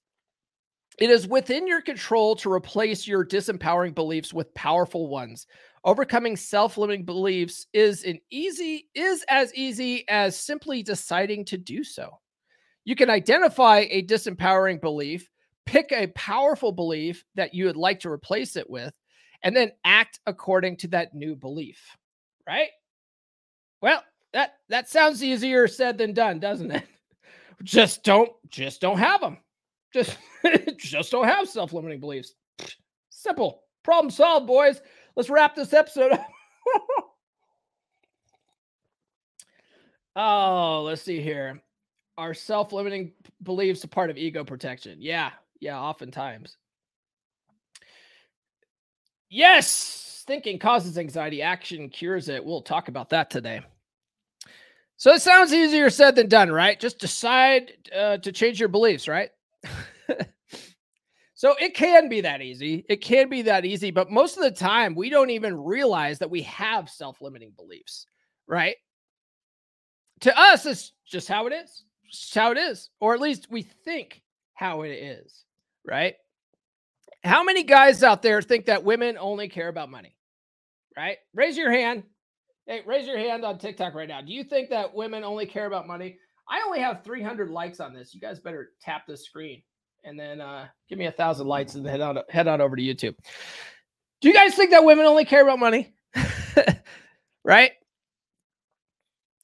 it 0.98 1.10
is 1.10 1.28
within 1.28 1.68
your 1.68 1.82
control 1.82 2.36
to 2.38 2.52
replace 2.52 3.08
your 3.08 3.26
disempowering 3.26 3.94
beliefs 3.94 4.34
with 4.34 4.54
powerful 4.54 5.08
ones. 5.08 5.46
Overcoming 5.84 6.36
self-limiting 6.36 7.06
beliefs 7.06 7.68
is 7.74 8.04
an 8.04 8.20
easy 8.32 8.88
is 8.96 9.24
as 9.30 9.54
easy 9.54 10.08
as 10.08 10.40
simply 10.40 10.82
deciding 10.82 11.46
to 11.46 11.58
do 11.58 11.84
so. 11.84 12.20
You 12.86 12.96
can 12.96 13.10
identify 13.10 13.86
a 13.90 14.04
disempowering 14.04 14.80
belief, 14.80 15.30
pick 15.66 15.92
a 15.92 16.08
powerful 16.08 16.72
belief 16.72 17.24
that 17.36 17.54
you 17.54 17.66
would 17.66 17.78
like 17.78 18.00
to 18.02 18.10
replace 18.10 18.56
it 18.56 18.70
with, 18.70 18.94
and 19.44 19.56
then 19.56 19.72
act 19.84 20.20
according 20.26 20.78
to 20.78 20.88
that 20.90 21.14
new 21.14 21.36
belief. 21.36 21.80
Right? 22.48 22.70
Well, 23.82 24.04
that 24.34 24.54
that 24.70 24.90
sounds 24.90 25.24
easier 25.24 25.68
said 25.68 25.98
than 25.98 26.14
done, 26.14 26.40
doesn't 26.40 26.72
it? 26.72 26.84
Just 27.64 28.04
don't 28.04 28.32
just 28.50 28.82
don't 28.82 28.98
have 28.98 29.22
them. 29.22 29.38
Just, 29.96 30.18
just 30.78 31.10
don't 31.10 31.26
have 31.26 31.48
self 31.48 31.72
limiting 31.72 32.02
beliefs. 32.02 32.34
Simple. 33.10 33.64
Problem 33.82 34.12
solved, 34.12 34.46
boys. 34.46 34.82
Let's 35.16 35.30
wrap 35.30 35.56
this 35.56 35.72
episode 35.72 36.12
up. 36.12 36.28
oh, 40.18 40.84
let's 40.86 41.02
see 41.02 41.22
here. 41.22 41.62
Are 42.18 42.34
self 42.34 42.74
limiting 42.74 43.14
beliefs 43.42 43.86
a 43.86 43.88
part 43.88 44.10
of 44.10 44.18
ego 44.18 44.44
protection? 44.44 44.98
Yeah. 45.00 45.32
Yeah, 45.62 45.80
oftentimes. 45.80 46.58
Yes. 49.30 50.26
Thinking 50.28 50.60
causes 50.60 50.98
anxiety, 50.98 51.42
action 51.42 51.88
cures 51.88 52.28
it. 52.28 52.44
We'll 52.44 52.64
talk 52.64 52.90
about 52.90 53.12
that 53.12 53.30
today. 53.30 53.62
So 54.98 55.12
it 55.12 55.22
sounds 55.22 55.54
easier 55.54 55.90
said 55.90 56.16
than 56.16 56.28
done, 56.28 56.52
right? 56.52 56.78
Just 56.78 57.00
decide 57.00 57.72
uh, 57.96 58.18
to 58.18 58.34
change 58.34 58.60
your 58.60 58.70
beliefs, 58.70 59.08
right? 59.08 59.30
so 61.34 61.56
it 61.60 61.74
can 61.74 62.10
be 62.10 62.22
that 62.22 62.42
easy. 62.42 62.86
It 62.90 62.98
can 62.98 63.30
be 63.30 63.44
that 63.44 63.66
easy, 63.66 63.92
but 63.92 64.12
most 64.12 64.38
of 64.38 64.44
the 64.44 64.52
time 64.52 64.96
we 64.96 65.10
don't 65.10 65.30
even 65.30 65.58
realize 65.58 66.20
that 66.20 66.30
we 66.30 66.42
have 66.44 66.90
self-limiting 66.90 67.54
beliefs, 67.56 68.06
right? 68.48 68.76
To 70.22 70.40
us, 70.40 70.66
it's 70.66 70.94
just 71.06 71.28
how 71.28 71.48
it 71.48 71.54
is. 71.54 71.84
How 72.34 72.52
it 72.52 72.58
is, 72.58 72.90
or 73.02 73.14
at 73.14 73.20
least 73.20 73.48
we 73.50 73.64
think 73.64 74.22
how 74.54 74.84
it 74.84 74.92
is, 74.92 75.44
right? 75.86 76.16
How 77.24 77.44
many 77.44 77.64
guys 77.64 78.04
out 78.04 78.22
there 78.22 78.42
think 78.42 78.68
that 78.68 78.84
women 78.84 79.18
only 79.20 79.50
care 79.50 79.68
about 79.68 79.90
money? 79.90 80.16
Right? 80.96 81.18
Raise 81.34 81.58
your 81.58 81.72
hand. 81.72 82.04
Hey, 82.68 82.82
raise 82.86 83.06
your 83.06 83.18
hand 83.18 83.44
on 83.44 83.58
TikTok 83.58 83.96
right 83.96 84.08
now. 84.08 84.22
Do 84.22 84.32
you 84.32 84.44
think 84.44 84.70
that 84.70 84.94
women 84.96 85.24
only 85.24 85.46
care 85.46 85.66
about 85.66 85.88
money? 85.88 86.18
I 86.50 86.62
only 86.66 86.80
have 86.80 87.04
300 87.04 87.50
likes 87.50 87.80
on 87.80 87.94
this. 87.94 88.14
You 88.14 88.22
guys 88.22 88.40
better 88.40 88.72
tap 88.82 89.08
the 89.08 89.18
screen 89.18 89.62
and 90.04 90.20
then 90.20 90.40
uh, 90.40 90.68
give 90.88 91.00
me 91.00 91.08
a 91.08 91.12
thousand 91.12 91.48
likes 91.48 91.76
and 91.76 91.86
head 91.86 92.02
on 92.02 92.20
head 92.30 92.48
on 92.48 92.62
over 92.62 92.76
to 92.76 92.82
YouTube. 92.82 93.16
Do 94.22 94.28
you 94.28 94.34
guys 94.34 94.56
think 94.56 94.72
that 94.72 94.86
women 94.86 95.06
only 95.06 95.26
care 95.26 95.44
about 95.44 95.60
money? 95.60 95.94
right? 97.44 97.72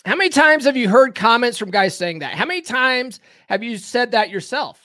How 0.05 0.15
many 0.15 0.29
times 0.29 0.65
have 0.65 0.77
you 0.77 0.89
heard 0.89 1.13
comments 1.13 1.57
from 1.57 1.69
guys 1.69 1.95
saying 1.95 2.19
that? 2.19 2.33
How 2.33 2.45
many 2.45 2.61
times 2.61 3.19
have 3.47 3.61
you 3.61 3.77
said 3.77 4.11
that 4.11 4.29
yourself? 4.29 4.79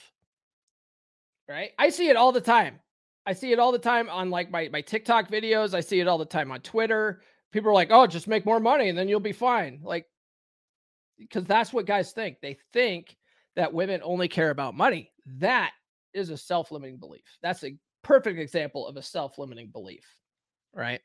Right? 1.48 1.70
I 1.78 1.90
see 1.90 2.08
it 2.08 2.16
all 2.16 2.32
the 2.32 2.40
time. 2.40 2.80
I 3.24 3.32
see 3.32 3.52
it 3.52 3.58
all 3.58 3.72
the 3.72 3.78
time 3.78 4.10
on 4.10 4.30
like 4.30 4.50
my, 4.50 4.68
my 4.72 4.82
TikTok 4.82 5.30
videos. 5.30 5.74
I 5.74 5.80
see 5.80 6.00
it 6.00 6.08
all 6.08 6.18
the 6.18 6.24
time 6.24 6.52
on 6.52 6.60
Twitter. 6.60 7.22
People 7.52 7.70
are 7.70 7.74
like, 7.74 7.90
oh, 7.90 8.06
just 8.06 8.28
make 8.28 8.44
more 8.44 8.60
money 8.60 8.88
and 8.88 8.98
then 8.98 9.08
you'll 9.08 9.20
be 9.20 9.32
fine. 9.32 9.80
Like, 9.82 10.06
because 11.18 11.44
that's 11.44 11.72
what 11.72 11.86
guys 11.86 12.12
think. 12.12 12.38
They 12.40 12.58
think 12.72 13.16
that 13.56 13.72
women 13.72 14.00
only 14.04 14.28
care 14.28 14.50
about 14.50 14.74
money. 14.74 15.10
That 15.38 15.72
is 16.14 16.30
a 16.30 16.36
self 16.36 16.70
limiting 16.70 16.98
belief. 16.98 17.24
That's 17.42 17.64
a 17.64 17.76
perfect 18.02 18.38
example 18.38 18.86
of 18.86 18.96
a 18.96 19.02
self 19.02 19.38
limiting 19.38 19.68
belief, 19.68 20.04
right? 20.74 21.00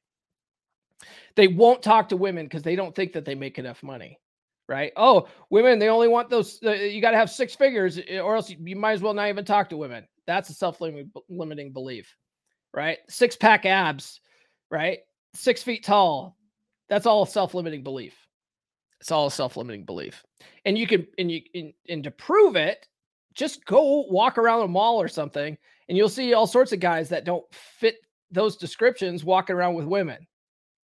They 1.36 1.47
won't 1.47 1.82
talk 1.82 2.10
to 2.10 2.17
women 2.17 2.45
because 2.45 2.63
they 2.63 2.76
don't 2.76 2.95
think 2.95 3.13
that 3.13 3.26
they 3.26 3.36
make 3.36 3.58
enough 3.58 3.82
money, 3.84 4.19
right? 4.67 4.91
Oh, 4.95 5.28
women, 5.50 5.80
they 5.80 5.89
only 5.89 6.08
want 6.08 6.30
those, 6.30 6.60
uh, 6.63 6.71
you 6.71 7.02
got 7.02 7.12
to 7.12 7.17
have 7.17 7.30
six 7.30 7.56
figures 7.56 8.00
eh, 8.08 8.19
or 8.19 8.36
else 8.36 8.50
you 8.50 8.76
might 8.76 8.93
as 8.93 9.02
well 9.02 9.13
not 9.13 9.30
even 9.30 9.45
talk 9.45 9.69
to 9.69 9.78
women. 9.78 10.08
That's 10.28 10.50
a 10.50 10.54
self 10.54 10.80
limiting 10.82 11.74
belief, 11.74 12.15
right? 12.74 13.00
Six 13.10 13.36
pack 13.36 13.65
abs, 13.65 14.21
right? 14.69 15.00
Six 15.34 15.63
feet 15.63 15.84
tall. 15.84 16.38
That's 16.89 17.06
all 17.06 17.26
self 17.26 17.54
limiting 17.54 17.84
belief. 17.84 18.15
It's 19.02 19.12
all 19.12 19.28
a 19.28 19.32
self-limiting 19.32 19.84
belief. 19.84 20.24
And 20.64 20.78
you 20.78 20.88
can 20.88 21.08
and 21.18 21.30
you 21.30 21.42
and, 21.54 21.74
and 21.90 22.04
to 22.04 22.12
prove 22.12 22.56
it, 22.56 22.88
just 23.34 23.66
go 23.66 24.06
walk 24.10 24.38
around 24.38 24.62
a 24.62 24.68
mall 24.68 25.02
or 25.02 25.08
something 25.08 25.58
and 25.90 25.98
you'll 25.98 26.08
see 26.08 26.34
all 26.34 26.48
sorts 26.48 26.72
of 26.72 26.80
guys 26.80 27.10
that 27.10 27.26
don't 27.26 27.44
fit 27.52 27.98
those 28.30 28.56
descriptions 28.56 29.26
walking 29.26 29.56
around 29.56 29.74
with 29.74 29.86
women. 29.86 30.26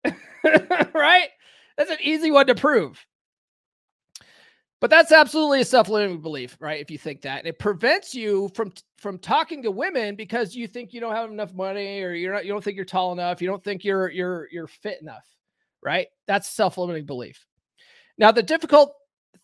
right? 0.94 1.28
That's 1.76 1.90
an 1.90 1.98
easy 2.00 2.30
one 2.30 2.46
to 2.46 2.54
prove. 2.54 3.04
But 4.80 4.90
that's 4.90 5.12
absolutely 5.12 5.62
a 5.62 5.64
self-limiting 5.64 6.20
belief, 6.20 6.56
right? 6.60 6.80
If 6.80 6.90
you 6.90 6.98
think 6.98 7.22
that, 7.22 7.38
and 7.38 7.48
it 7.48 7.58
prevents 7.58 8.14
you 8.14 8.50
from 8.54 8.72
from 8.98 9.18
talking 9.18 9.62
to 9.62 9.70
women 9.70 10.14
because 10.14 10.54
you 10.54 10.66
think 10.66 10.92
you 10.92 11.00
don't 11.00 11.14
have 11.14 11.30
enough 11.30 11.54
money, 11.54 12.02
or 12.02 12.12
you're 12.12 12.32
not, 12.32 12.44
you 12.44 12.52
don't 12.52 12.62
think 12.62 12.76
you're 12.76 12.84
tall 12.84 13.12
enough, 13.12 13.42
you 13.42 13.48
don't 13.48 13.64
think 13.64 13.82
you're 13.82 14.10
you're 14.10 14.46
you're 14.52 14.66
fit 14.66 15.00
enough, 15.00 15.26
right? 15.82 16.08
That's 16.26 16.48
self-limiting 16.48 17.06
belief. 17.06 17.46
Now, 18.18 18.30
the 18.32 18.42
difficult 18.42 18.94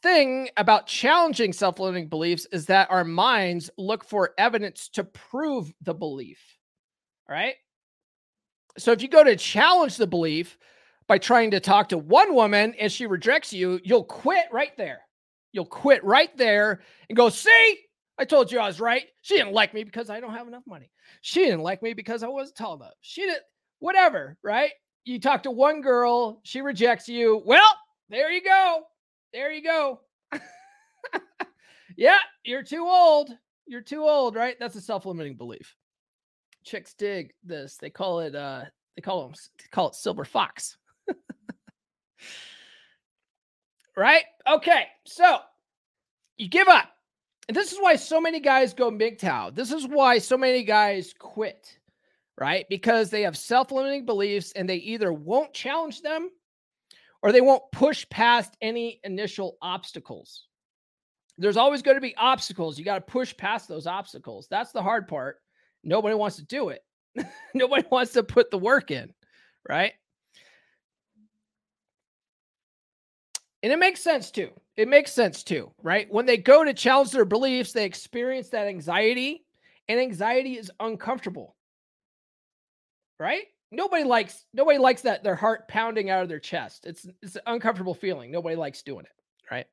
thing 0.02 0.48
about 0.56 0.86
challenging 0.86 1.52
self-limiting 1.52 2.08
beliefs 2.08 2.46
is 2.52 2.66
that 2.66 2.90
our 2.90 3.04
minds 3.04 3.70
look 3.76 4.04
for 4.04 4.32
evidence 4.38 4.88
to 4.90 5.04
prove 5.04 5.72
the 5.82 5.94
belief. 5.94 6.40
All 7.28 7.34
right. 7.34 7.54
So 8.78 8.92
if 8.92 9.02
you 9.02 9.08
go 9.08 9.24
to 9.24 9.36
challenge 9.36 9.96
the 9.96 10.06
belief 10.06 10.56
by 11.06 11.18
trying 11.18 11.50
to 11.50 11.60
talk 11.60 11.88
to 11.88 11.98
one 11.98 12.34
woman 12.34 12.74
and 12.78 12.90
she 12.90 13.06
rejects 13.06 13.52
you, 13.52 13.80
you'll 13.82 14.04
quit 14.04 14.46
right 14.52 14.76
there. 14.76 15.00
You'll 15.52 15.66
quit 15.66 16.02
right 16.04 16.34
there 16.36 16.82
and 17.08 17.16
go, 17.16 17.28
see, 17.28 17.78
I 18.16 18.24
told 18.24 18.52
you 18.52 18.60
I 18.60 18.68
was 18.68 18.80
right. 18.80 19.04
She 19.22 19.36
didn't 19.36 19.52
like 19.52 19.74
me 19.74 19.82
because 19.82 20.08
I 20.08 20.20
don't 20.20 20.34
have 20.34 20.46
enough 20.46 20.62
money. 20.66 20.90
She 21.20 21.40
didn't 21.44 21.62
like 21.62 21.82
me 21.82 21.92
because 21.92 22.22
I 22.22 22.28
wasn't 22.28 22.56
tall 22.58 22.74
enough. 22.74 22.94
She 23.00 23.22
didn't, 23.22 23.42
whatever, 23.80 24.36
right? 24.44 24.70
You 25.04 25.18
talk 25.18 25.42
to 25.42 25.50
one 25.50 25.80
girl, 25.80 26.40
she 26.44 26.60
rejects 26.60 27.08
you. 27.08 27.42
Well, 27.44 27.66
there 28.10 28.30
you 28.30 28.42
go. 28.42 28.82
There 29.32 29.52
you 29.52 29.62
go. 29.62 30.00
yeah, 31.96 32.18
you're 32.44 32.64
too 32.64 32.84
old. 32.84 33.30
You're 33.66 33.80
too 33.80 34.02
old, 34.02 34.34
right? 34.34 34.56
That's 34.58 34.74
a 34.74 34.80
self-limiting 34.80 35.36
belief. 35.36 35.76
Chicks 36.64 36.92
dig 36.94 37.32
this. 37.44 37.76
They 37.76 37.88
call 37.88 38.20
it 38.20 38.34
uh 38.34 38.64
they 38.96 39.02
call 39.02 39.22
them 39.22 39.34
they 39.58 39.68
call 39.70 39.88
it 39.88 39.94
silver 39.94 40.24
fox. 40.24 40.76
right? 43.96 44.24
Okay. 44.48 44.86
So, 45.06 45.38
you 46.36 46.48
give 46.48 46.68
up. 46.68 46.90
And 47.48 47.56
this 47.56 47.72
is 47.72 47.78
why 47.78 47.96
so 47.96 48.20
many 48.20 48.40
guys 48.40 48.74
go 48.74 48.90
MGTOW. 48.90 49.54
This 49.54 49.72
is 49.72 49.86
why 49.86 50.18
so 50.18 50.36
many 50.36 50.62
guys 50.64 51.14
quit, 51.18 51.78
right? 52.38 52.66
Because 52.68 53.10
they 53.10 53.22
have 53.22 53.36
self 53.36 53.70
limiting 53.72 54.04
beliefs 54.04 54.52
and 54.52 54.68
they 54.68 54.76
either 54.76 55.12
won't 55.12 55.52
challenge 55.52 56.02
them 56.02 56.30
or 57.22 57.32
they 57.32 57.40
won't 57.40 57.62
push 57.72 58.08
past 58.08 58.56
any 58.60 59.00
initial 59.04 59.56
obstacles. 59.60 60.46
There's 61.38 61.56
always 61.56 61.82
going 61.82 61.96
to 61.96 62.02
be 62.02 62.16
obstacles. 62.16 62.78
You 62.78 62.84
got 62.84 63.06
to 63.06 63.12
push 63.12 63.36
past 63.36 63.68
those 63.68 63.86
obstacles. 63.86 64.46
That's 64.50 64.72
the 64.72 64.82
hard 64.82 65.08
part. 65.08 65.38
Nobody 65.82 66.14
wants 66.14 66.36
to 66.36 66.44
do 66.44 66.68
it. 66.68 66.82
Nobody 67.54 67.84
wants 67.90 68.12
to 68.12 68.22
put 68.22 68.50
the 68.50 68.58
work 68.58 68.90
in, 68.90 69.12
right? 69.68 69.92
And 73.62 73.72
it 73.72 73.78
makes 73.78 74.02
sense 74.02 74.30
too. 74.30 74.50
It 74.76 74.88
makes 74.88 75.12
sense 75.12 75.42
too, 75.42 75.72
right? 75.82 76.10
When 76.10 76.24
they 76.24 76.38
go 76.38 76.64
to 76.64 76.72
challenge 76.72 77.10
their 77.10 77.26
beliefs, 77.26 77.72
they 77.72 77.84
experience 77.84 78.48
that 78.50 78.66
anxiety, 78.66 79.44
and 79.88 80.00
anxiety 80.00 80.56
is 80.56 80.70
uncomfortable. 80.80 81.56
Right? 83.18 83.48
Nobody 83.72 84.04
likes 84.04 84.46
nobody 84.52 84.78
likes 84.78 85.02
that 85.02 85.22
their 85.22 85.36
heart 85.36 85.68
pounding 85.68 86.10
out 86.10 86.22
of 86.22 86.28
their 86.28 86.40
chest. 86.40 86.86
It's 86.86 87.06
it's 87.22 87.36
an 87.36 87.42
uncomfortable 87.46 87.94
feeling. 87.94 88.30
Nobody 88.30 88.56
likes 88.56 88.82
doing 88.82 89.04
it, 89.04 89.12
right? 89.50 89.66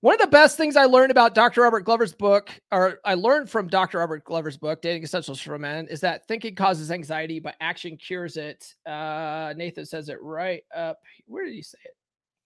One 0.00 0.14
of 0.14 0.20
the 0.20 0.26
best 0.26 0.56
things 0.56 0.76
I 0.76 0.84
learned 0.84 1.10
about 1.10 1.34
Dr. 1.34 1.62
Robert 1.62 1.84
Glover's 1.84 2.14
book, 2.14 2.50
or 2.70 3.00
I 3.04 3.14
learned 3.14 3.50
from 3.50 3.68
Dr. 3.68 3.98
Robert 3.98 4.24
Glover's 4.24 4.56
book, 4.56 4.82
Dating 4.82 5.02
Essentials 5.02 5.40
for 5.40 5.58
Men, 5.58 5.88
is 5.88 6.00
that 6.00 6.28
thinking 6.28 6.54
causes 6.54 6.90
anxiety, 6.90 7.40
but 7.40 7.54
action 7.60 7.96
cures 7.96 8.36
it. 8.36 8.74
Uh, 8.86 9.54
Nathan 9.56 9.86
says 9.86 10.08
it 10.08 10.22
right 10.22 10.62
up. 10.74 11.00
Where 11.26 11.44
did 11.44 11.54
he 11.54 11.62
say 11.62 11.78
it? 11.84 11.96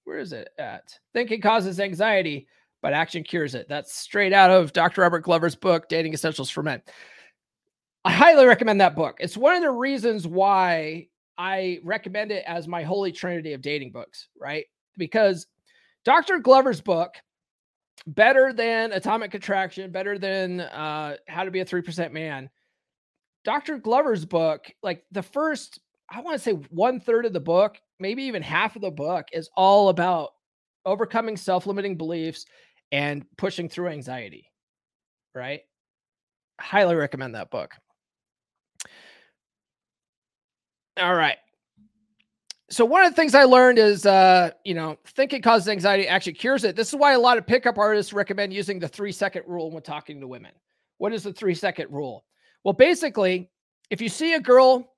where 0.09 0.19
is 0.19 0.33
it 0.33 0.49
at? 0.59 0.99
Thinking 1.13 1.43
causes 1.43 1.79
anxiety, 1.79 2.49
but 2.81 2.95
action 2.95 3.23
cures 3.23 3.55
it. 3.55 3.69
That's 3.69 3.95
straight 3.95 4.33
out 4.33 4.51
of 4.51 4.73
Dr. 4.73 5.03
Robert 5.03 5.21
Glover's 5.21 5.55
book, 5.55 5.87
Dating 5.87 6.15
Essentials 6.15 6.49
for 6.49 6.63
Men. 6.63 6.81
I 8.09 8.13
highly 8.13 8.47
recommend 8.47 8.81
that 8.81 8.97
book. 8.97 9.19
It's 9.21 9.37
one 9.37 9.55
of 9.55 9.61
the 9.61 9.71
reasons 9.71 10.27
why 10.27 11.09
I 11.37 11.81
recommend 11.85 12.33
it 12.33 12.43
as 12.47 12.67
my 12.67 12.83
holy 12.83 13.13
trinity 13.13 13.53
of 13.53 13.61
dating 13.61 13.93
books, 13.93 14.29
right? 14.41 14.65
Because 14.97 15.47
Dr. 16.07 16.39
Glover's 16.39 16.81
book, 16.81 17.17
better 18.07 18.55
than 18.55 18.93
Atomic 18.93 19.35
Attraction, 19.35 19.93
better 19.93 20.19
than 20.19 20.61
uh, 20.61 21.17
How 21.29 21.45
to 21.45 21.51
Be 21.51 21.61
a 21.61 21.67
3% 21.67 22.11
Man, 22.11 22.49
Dr. 23.45 23.77
Glover's 23.77 24.25
book, 24.25 24.73
like 24.83 25.05
the 25.13 25.23
first, 25.23 25.79
I 26.09 26.23
want 26.23 26.35
to 26.35 26.43
say 26.43 26.53
one 26.71 27.01
third 27.01 27.27
of 27.27 27.35
the 27.35 27.41
book 27.41 27.79
maybe 28.01 28.23
even 28.23 28.41
half 28.43 28.75
of 28.75 28.81
the 28.81 28.91
book 28.91 29.27
is 29.35 29.51
all 29.55 29.91
about 29.91 30.31
overcoming 30.87 31.37
self-limiting 31.37 31.99
beliefs 31.99 32.47
and 32.91 33.27
pushing 33.37 33.69
through 33.69 33.89
anxiety 33.89 34.51
right 35.35 35.61
highly 36.61 36.95
recommend 36.95 37.35
that 37.35 37.51
book 37.51 37.75
all 40.99 41.15
right 41.15 41.37
so 42.71 42.85
one 42.85 43.05
of 43.05 43.11
the 43.11 43.17
things 43.17 43.35
i 43.35 43.45
learned 43.45 43.79
is 43.79 44.07
uh 44.07 44.51
you 44.65 44.75
know 44.75 44.97
thinking 45.07 45.41
causes 45.41 45.69
anxiety 45.69 46.07
actually 46.07 46.33
cures 46.33 46.65
it 46.65 46.77
this 46.77 46.89
is 46.89 46.95
why 46.95 47.13
a 47.13 47.19
lot 47.19 47.39
of 47.39 47.47
pickup 47.47 47.79
artists 47.79 48.13
recommend 48.13 48.53
using 48.53 48.79
the 48.79 48.89
three 48.89 49.13
second 49.13 49.43
rule 49.47 49.71
when 49.71 49.83
talking 49.83 50.21
to 50.21 50.27
women 50.27 50.53
what 50.99 51.13
is 51.13 51.23
the 51.23 51.33
three 51.33 51.55
second 51.55 51.91
rule 51.91 52.25
well 52.65 52.75
basically 52.75 53.51
if 53.91 54.01
you 54.01 54.09
see 54.09 54.35
a 54.35 54.41
girl 54.41 54.93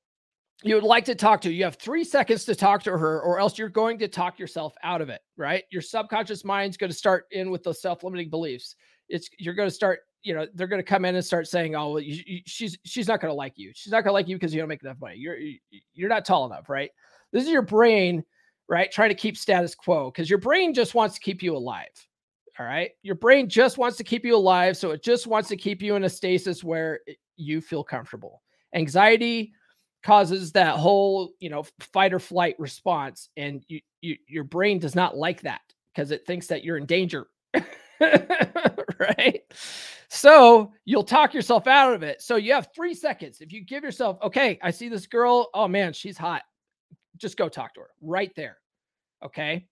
you 0.63 0.75
would 0.75 0.85
like 0.85 1.05
to 1.07 1.15
talk 1.15 1.41
to. 1.43 1.53
You 1.53 1.65
have 1.65 1.77
three 1.77 2.05
seconds 2.05 2.45
to 2.45 2.55
talk 2.55 2.83
to 2.83 2.97
her, 2.97 3.21
or 3.23 3.39
else 3.39 3.59
you're 3.59 3.69
going 3.69 3.99
to 3.99 4.09
talk 4.09 4.39
yourself 4.39 4.75
out 4.83 5.01
of 5.01 5.09
it, 5.09 5.23
right? 5.37 5.65
Your 5.71 5.83
subconscious 5.83 6.45
mind's 6.45 6.77
going 6.77 6.91
to 6.91 6.97
start 6.97 7.27
in 7.31 7.51
with 7.51 7.63
those 7.63 7.81
self-limiting 7.81 8.29
beliefs. 8.29 8.77
It's 9.09 9.29
you're 9.39 9.55
going 9.55 9.69
to 9.69 9.75
start, 9.75 10.01
you 10.23 10.35
know, 10.35 10.47
they're 10.55 10.67
going 10.67 10.83
to 10.83 10.87
come 10.89 11.05
in 11.05 11.15
and 11.15 11.25
start 11.25 11.49
saying, 11.49 11.75
"Oh, 11.75 11.93
well, 11.93 12.01
you, 12.01 12.23
you, 12.27 12.41
she's 12.47 12.79
she's 12.85 13.09
not 13.09 13.21
going 13.21 13.31
to 13.31 13.37
like 13.37 13.55
you. 13.57 13.73
She's 13.75 13.93
not 13.93 14.03
going 14.03 14.11
to 14.11 14.15
like 14.15 14.29
you 14.29 14.37
because 14.37 14.53
you 14.53 14.61
don't 14.61 14.69
make 14.69 14.83
enough 14.83 15.01
money. 15.01 15.17
You're 15.17 15.39
you're 15.95 16.09
not 16.09 16.25
tall 16.25 16.47
enough, 16.47 16.69
right?" 16.69 16.91
This 17.33 17.45
is 17.45 17.51
your 17.51 17.63
brain, 17.63 18.25
right, 18.69 18.91
trying 18.91 19.11
to 19.11 19.15
keep 19.15 19.37
status 19.37 19.75
quo 19.75 20.11
because 20.11 20.29
your 20.29 20.41
brain 20.41 20.75
just 20.75 20.95
wants 20.95 21.15
to 21.15 21.21
keep 21.21 21.43
you 21.43 21.57
alive. 21.57 21.89
All 22.59 22.67
right, 22.67 22.91
your 23.03 23.15
brain 23.15 23.49
just 23.49 23.79
wants 23.79 23.97
to 23.99 24.05
keep 24.05 24.25
you 24.25 24.37
alive, 24.37 24.77
so 24.77 24.91
it 24.91 25.03
just 25.03 25.27
wants 25.27 25.49
to 25.49 25.57
keep 25.57 25.81
you 25.81 25.95
in 25.97 26.05
a 26.05 26.11
stasis 26.11 26.63
where 26.63 27.01
you 27.37 27.61
feel 27.61 27.83
comfortable. 27.83 28.43
Anxiety 28.75 29.53
causes 30.03 30.53
that 30.53 30.77
whole 30.77 31.33
you 31.41 31.51
know 31.51 31.65
fight 31.93 32.13
or 32.15 32.19
flight 32.19 32.57
response 32.59 33.29
and 33.37 33.65
you, 33.69 33.81
you 34.01 34.17
your 34.27 34.45
brain 34.45 34.79
does 34.79 34.95
not 34.95 35.17
like 35.17 35.43
that 35.43 35.61
because 35.95 36.11
it 36.11 36.27
thinks 36.27 36.47
that 36.47 36.65
you're 36.65 36.79
in 36.79 36.87
danger 36.87 37.27
right 38.01 39.43
so 40.13 40.73
you'll 40.85 41.05
talk 41.05 41.33
yourself 41.35 41.69
out 41.69 41.95
of 41.95 42.03
it. 42.03 42.21
So 42.21 42.35
you 42.35 42.53
have 42.53 42.69
three 42.75 42.95
seconds. 42.95 43.41
If 43.41 43.53
you 43.53 43.65
give 43.65 43.85
yourself 43.85 44.19
okay 44.23 44.59
i 44.61 44.71
see 44.71 44.89
this 44.89 45.07
girl. 45.07 45.49
Oh 45.55 45.69
man 45.69 45.93
she's 45.93 46.19
hot. 46.19 46.43
Just 47.17 47.37
go 47.37 47.49
talk 47.49 47.75
to 47.75 47.81
her. 47.81 47.91
Right 48.03 48.33
there. 48.35 48.59
Okay? 49.25 49.67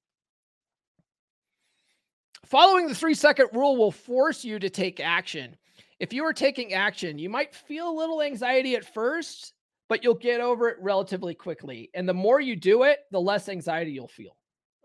Following 2.47 2.87
the 2.87 2.95
three 2.95 3.15
second 3.15 3.49
rule 3.53 3.77
will 3.77 3.91
force 3.91 4.45
you 4.45 4.61
to 4.61 4.71
take 4.71 5.01
action. 5.01 5.57
If 5.99 6.13
you 6.13 6.25
are 6.25 6.33
taking 6.33 6.73
action 6.73 7.19
you 7.19 7.29
might 7.29 7.53
feel 7.53 7.91
a 7.91 7.99
little 7.99 8.23
anxiety 8.23 8.77
at 8.77 8.95
first 8.95 9.55
but 9.89 10.05
you'll 10.05 10.15
get 10.15 10.41
over 10.41 10.69
it 10.69 10.77
relatively 10.81 11.35
quickly. 11.35 11.91
And 11.95 12.09
the 12.09 12.15
more 12.15 12.41
you 12.41 12.55
do 12.55 12.83
it, 12.83 12.99
the 13.11 13.21
less 13.21 13.49
anxiety 13.49 13.91
you'll 13.91 14.07
feel. 14.07 14.37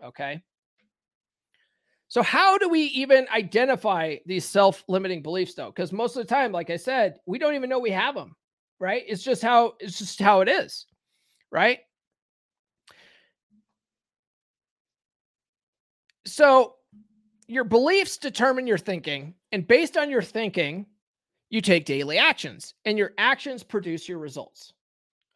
Okay. 0.03 0.41
So, 2.13 2.21
how 2.21 2.59
do 2.59 2.69
we 2.69 2.81
even 2.81 3.25
identify 3.33 4.17
these 4.27 4.45
self 4.45 4.83
limiting 4.87 5.23
beliefs, 5.23 5.55
though? 5.55 5.71
Because 5.71 5.91
most 5.91 6.15
of 6.15 6.21
the 6.21 6.31
time, 6.31 6.51
like 6.51 6.69
I 6.69 6.77
said, 6.77 7.17
we 7.25 7.39
don't 7.39 7.55
even 7.55 7.71
know 7.71 7.79
we 7.79 7.89
have 7.89 8.13
them, 8.13 8.35
right? 8.79 9.01
It's 9.07 9.23
just 9.23 9.41
how 9.41 9.73
it's 9.79 9.97
just 9.97 10.21
how 10.21 10.41
it 10.41 10.47
is, 10.47 10.85
right? 11.51 11.79
So, 16.27 16.75
your 17.47 17.63
beliefs 17.63 18.19
determine 18.19 18.67
your 18.67 18.77
thinking, 18.77 19.33
and 19.51 19.67
based 19.67 19.97
on 19.97 20.11
your 20.11 20.21
thinking, 20.21 20.85
you 21.49 21.61
take 21.61 21.83
daily 21.83 22.19
actions, 22.19 22.75
and 22.85 22.95
your 22.95 23.13
actions 23.17 23.63
produce 23.63 24.07
your 24.07 24.19
results. 24.19 24.71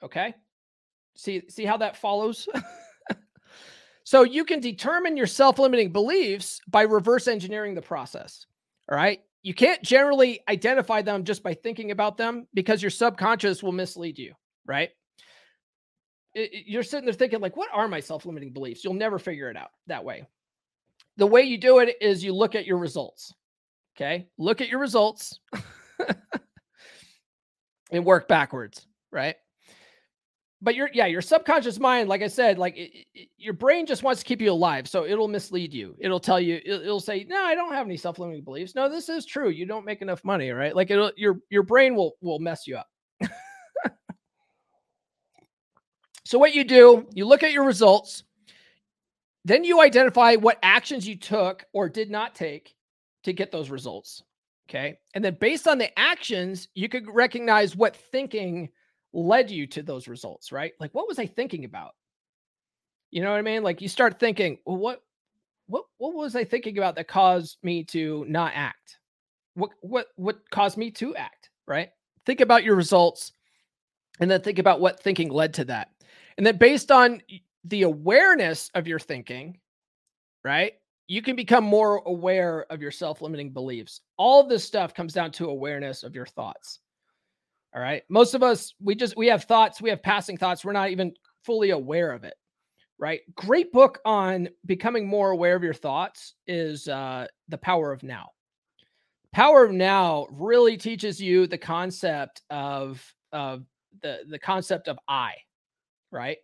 Okay. 0.04 0.36
See, 1.16 1.42
see 1.50 1.66
how 1.66 1.78
that 1.78 1.98
follows? 1.98 2.48
so 4.08 4.24
you 4.24 4.46
can 4.46 4.62
determine 4.62 5.18
your 5.18 5.28
self-limiting 5.28 5.92
beliefs 5.92 6.62
by 6.70 6.84
reverse 6.84 7.28
engineering 7.28 7.76
the 7.76 7.82
process. 7.82 8.46
All 8.90 8.98
right. 8.98 9.20
You 9.42 9.54
can't 9.54 9.84
generally 9.84 10.40
identify 10.48 11.02
them 11.02 11.26
just 11.26 11.44
by 11.44 11.54
thinking 11.54 11.92
about 11.92 12.16
them 12.16 12.48
because 12.54 12.82
your 12.82 12.90
subconscious 12.90 13.62
will 13.62 13.74
mislead 13.74 14.18
you, 14.18 14.34
right? 14.66 14.92
It, 16.34 16.68
you're 16.68 16.84
sitting 16.84 17.04
there 17.04 17.14
thinking, 17.14 17.42
like, 17.42 17.58
what 17.58 17.68
are 17.74 17.90
my 17.90 18.00
self 18.00 18.26
limiting 18.26 18.54
beliefs? 18.54 18.82
You'll 18.82 18.94
never 18.94 19.20
figure 19.20 19.50
it 19.50 19.58
out 19.58 19.72
that 19.88 20.06
way. 20.06 20.24
The 21.18 21.28
way 21.28 21.42
you 21.42 21.58
do 21.58 21.80
it 21.80 21.98
is 22.00 22.24
you 22.24 22.34
look 22.34 22.56
at 22.56 22.66
your 22.66 22.78
results. 22.78 23.34
Okay. 23.98 24.30
Look 24.38 24.62
at 24.62 24.70
your 24.70 24.80
results 24.80 25.38
and 27.92 28.06
work 28.06 28.30
backwards, 28.30 28.88
right? 29.12 29.36
But 30.62 30.76
your 30.76 30.90
yeah 30.94 31.06
your 31.06 31.22
subconscious 31.22 31.80
mind 31.80 32.10
like 32.10 32.22
i 32.22 32.28
said 32.28 32.58
like 32.58 32.76
it, 32.78 32.92
it, 33.14 33.30
your 33.38 33.54
brain 33.54 33.86
just 33.86 34.04
wants 34.04 34.22
to 34.22 34.26
keep 34.26 34.42
you 34.42 34.52
alive 34.52 34.88
so 34.88 35.06
it'll 35.06 35.28
mislead 35.28 35.74
you 35.74 35.96
it'll 36.00 36.20
tell 36.20 36.40
you 36.40 36.60
it'll, 36.66 36.82
it'll, 36.82 37.00
say 37.00 37.24
no 37.30 37.44
i 37.44 37.54
don't 37.56 37.74
have 37.74 37.86
any 37.86 37.98
self-limiting 37.98 38.44
beliefs 38.44 38.76
no 38.76 38.90
this 38.90 39.10
is 39.10 39.26
true 39.26 39.50
you 39.50 39.66
don't 39.66 39.86
make 39.86 40.02
enough 40.02 40.24
money 40.24 40.50
right 40.52 40.76
like 40.76 40.90
it'll 40.90 41.12
your 41.16 41.40
your 41.50 41.64
brain 41.64 41.96
will 41.96 42.14
will 42.22 42.40
mess 42.40 42.66
you 42.68 42.76
up 42.76 42.88
so 46.26 46.38
what 46.38 46.56
you 46.56 46.64
do 46.64 47.08
you 47.14 47.26
look 47.26 47.44
at 47.44 47.52
your 47.52 47.66
results 47.66 48.24
Then 49.48 49.64
you 49.64 49.80
identify 49.80 50.36
what 50.36 50.60
actions 50.62 51.08
you 51.08 51.16
took 51.16 51.64
or 51.72 51.88
did 51.88 52.12
not 52.12 52.36
take 52.36 52.76
to 53.24 53.32
get 53.32 53.50
those 53.50 53.70
results. 53.70 54.22
Okay. 54.70 54.98
And 55.14 55.24
then 55.24 55.38
based 55.40 55.70
on 55.70 55.78
the 55.78 55.98
actions, 55.98 56.68
you 56.74 56.90
could 56.90 57.08
recognize 57.10 57.74
what 57.74 57.96
thinking 57.96 58.68
led 59.18 59.50
you 59.50 59.66
to 59.66 59.82
those 59.82 60.08
results, 60.08 60.52
right? 60.52 60.74
Like, 60.80 60.94
what 60.94 61.08
was 61.08 61.18
I 61.18 61.26
thinking 61.26 61.66
about? 61.66 61.96
You 63.10 63.24
know 63.24 63.32
what 63.32 63.40
I 63.40 63.42
mean? 63.42 63.64
Like, 63.64 63.82
you 63.82 63.90
start 63.90 64.20
thinking, 64.20 64.60
well, 64.64 64.78
what, 64.78 65.02
what, 65.66 65.86
what 65.98 66.14
was 66.14 66.36
I 66.36 66.44
thinking 66.44 66.78
about 66.78 66.96
that 66.96 67.08
caused 67.08 67.58
me 67.64 67.84
to 67.86 68.26
not 68.30 68.52
act? 68.54 69.00
What, 69.56 69.72
what, 69.82 70.08
what 70.18 70.48
caused 70.52 70.78
me 70.78 70.92
to 70.92 71.16
act, 71.16 71.50
right? 71.66 71.90
Think 72.28 72.42
about 72.42 72.64
your 72.64 72.76
results 72.76 73.32
and 74.20 74.30
then 74.30 74.42
think 74.42 74.60
about 74.60 74.82
what 74.82 75.02
thinking 75.02 75.30
led 75.30 75.56
to 75.56 75.66
that. 75.66 75.90
And 76.38 76.46
then 76.46 76.58
based 76.58 76.92
on 76.92 77.22
the 77.64 77.84
awareness 77.84 78.70
of 78.76 78.88
your 78.88 79.00
thinking, 79.00 79.58
right? 80.44 80.74
You 81.08 81.24
can 81.24 81.36
become 81.36 81.64
more 81.64 82.04
aware 82.06 82.68
of 82.70 82.84
your 82.84 82.92
self 82.92 83.22
limiting 83.22 83.52
beliefs. 83.52 84.02
All 84.18 84.48
this 84.48 84.64
stuff 84.64 84.94
comes 84.94 85.14
down 85.14 85.32
to 85.32 85.50
awareness 85.50 86.04
of 86.04 86.14
your 86.14 86.28
thoughts. 86.28 86.82
All 87.78 87.84
right. 87.84 88.02
Most 88.10 88.34
of 88.34 88.42
us, 88.42 88.74
we 88.82 88.96
just, 88.96 89.16
we 89.16 89.28
have 89.28 89.44
thoughts, 89.44 89.80
we 89.80 89.92
have 89.92 90.02
passing 90.02 90.36
thoughts. 90.36 90.66
We're 90.66 90.72
not 90.72 90.90
even 90.90 91.14
fully 91.44 91.70
aware 91.70 92.12
of 92.12 92.24
it. 92.24 92.34
Right. 92.98 93.20
Great 93.36 93.72
book 93.72 94.00
on 94.04 94.50
becoming 94.66 95.08
more 95.08 95.30
aware 95.30 95.56
of 95.56 95.62
your 95.62 95.76
thoughts 95.76 96.34
is 96.48 96.88
uh, 96.88 97.28
The 97.50 97.60
Power 97.60 97.92
of 97.92 98.02
Now. 98.02 98.30
Power 99.32 99.64
of 99.64 99.72
Now 99.72 100.26
really 100.32 100.76
teaches 100.76 101.22
you 101.22 101.46
the 101.46 101.60
concept 101.60 102.42
of, 102.50 103.06
of 103.32 103.64
the, 104.02 104.22
the 104.28 104.40
concept 104.40 104.88
of 104.88 104.98
I, 105.08 105.34
right? 106.12 106.38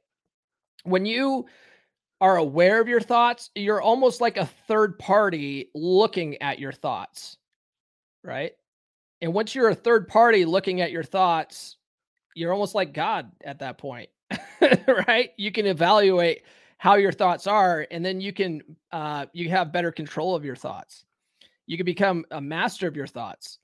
when 0.84 1.06
you 1.06 1.48
are 2.22 2.38
aware 2.38 2.80
of 2.80 2.88
your 2.88 3.02
thoughts, 3.02 3.50
you're 3.56 3.82
almost 3.82 4.22
like 4.22 4.38
a 4.38 4.50
third 4.68 5.00
party 5.00 5.70
looking 5.74 6.42
at 6.42 6.60
your 6.60 6.72
thoughts, 6.72 7.38
right? 8.24 8.54
And 9.24 9.34
once 9.34 9.56
you're 9.56 9.70
a 9.70 9.76
third 9.76 10.08
party 10.08 10.46
looking 10.46 10.82
at 10.82 10.92
your 10.92 11.04
thoughts, 11.04 11.78
you're 12.36 12.54
almost 12.54 12.76
like 12.76 12.94
God 12.94 13.32
at 13.44 13.60
that 13.60 13.80
point, 13.80 14.10
right? 15.08 15.32
You 15.38 15.52
can 15.52 15.66
evaluate 15.66 16.44
how 16.78 16.96
your 16.96 17.12
thoughts 17.12 17.48
are, 17.48 17.88
and 17.90 18.06
then 18.06 18.22
you 18.22 18.34
can 18.34 18.62
uh, 18.92 19.26
you 19.34 19.50
have 19.50 19.72
better 19.72 19.92
control 19.92 20.36
of 20.36 20.46
your 20.46 20.56
thoughts. 20.56 21.06
You 21.66 21.78
can 21.78 21.86
become 21.86 22.26
a 22.30 22.42
master 22.42 22.88
of 22.88 22.96
your 22.96 23.08
thoughts. 23.08 23.58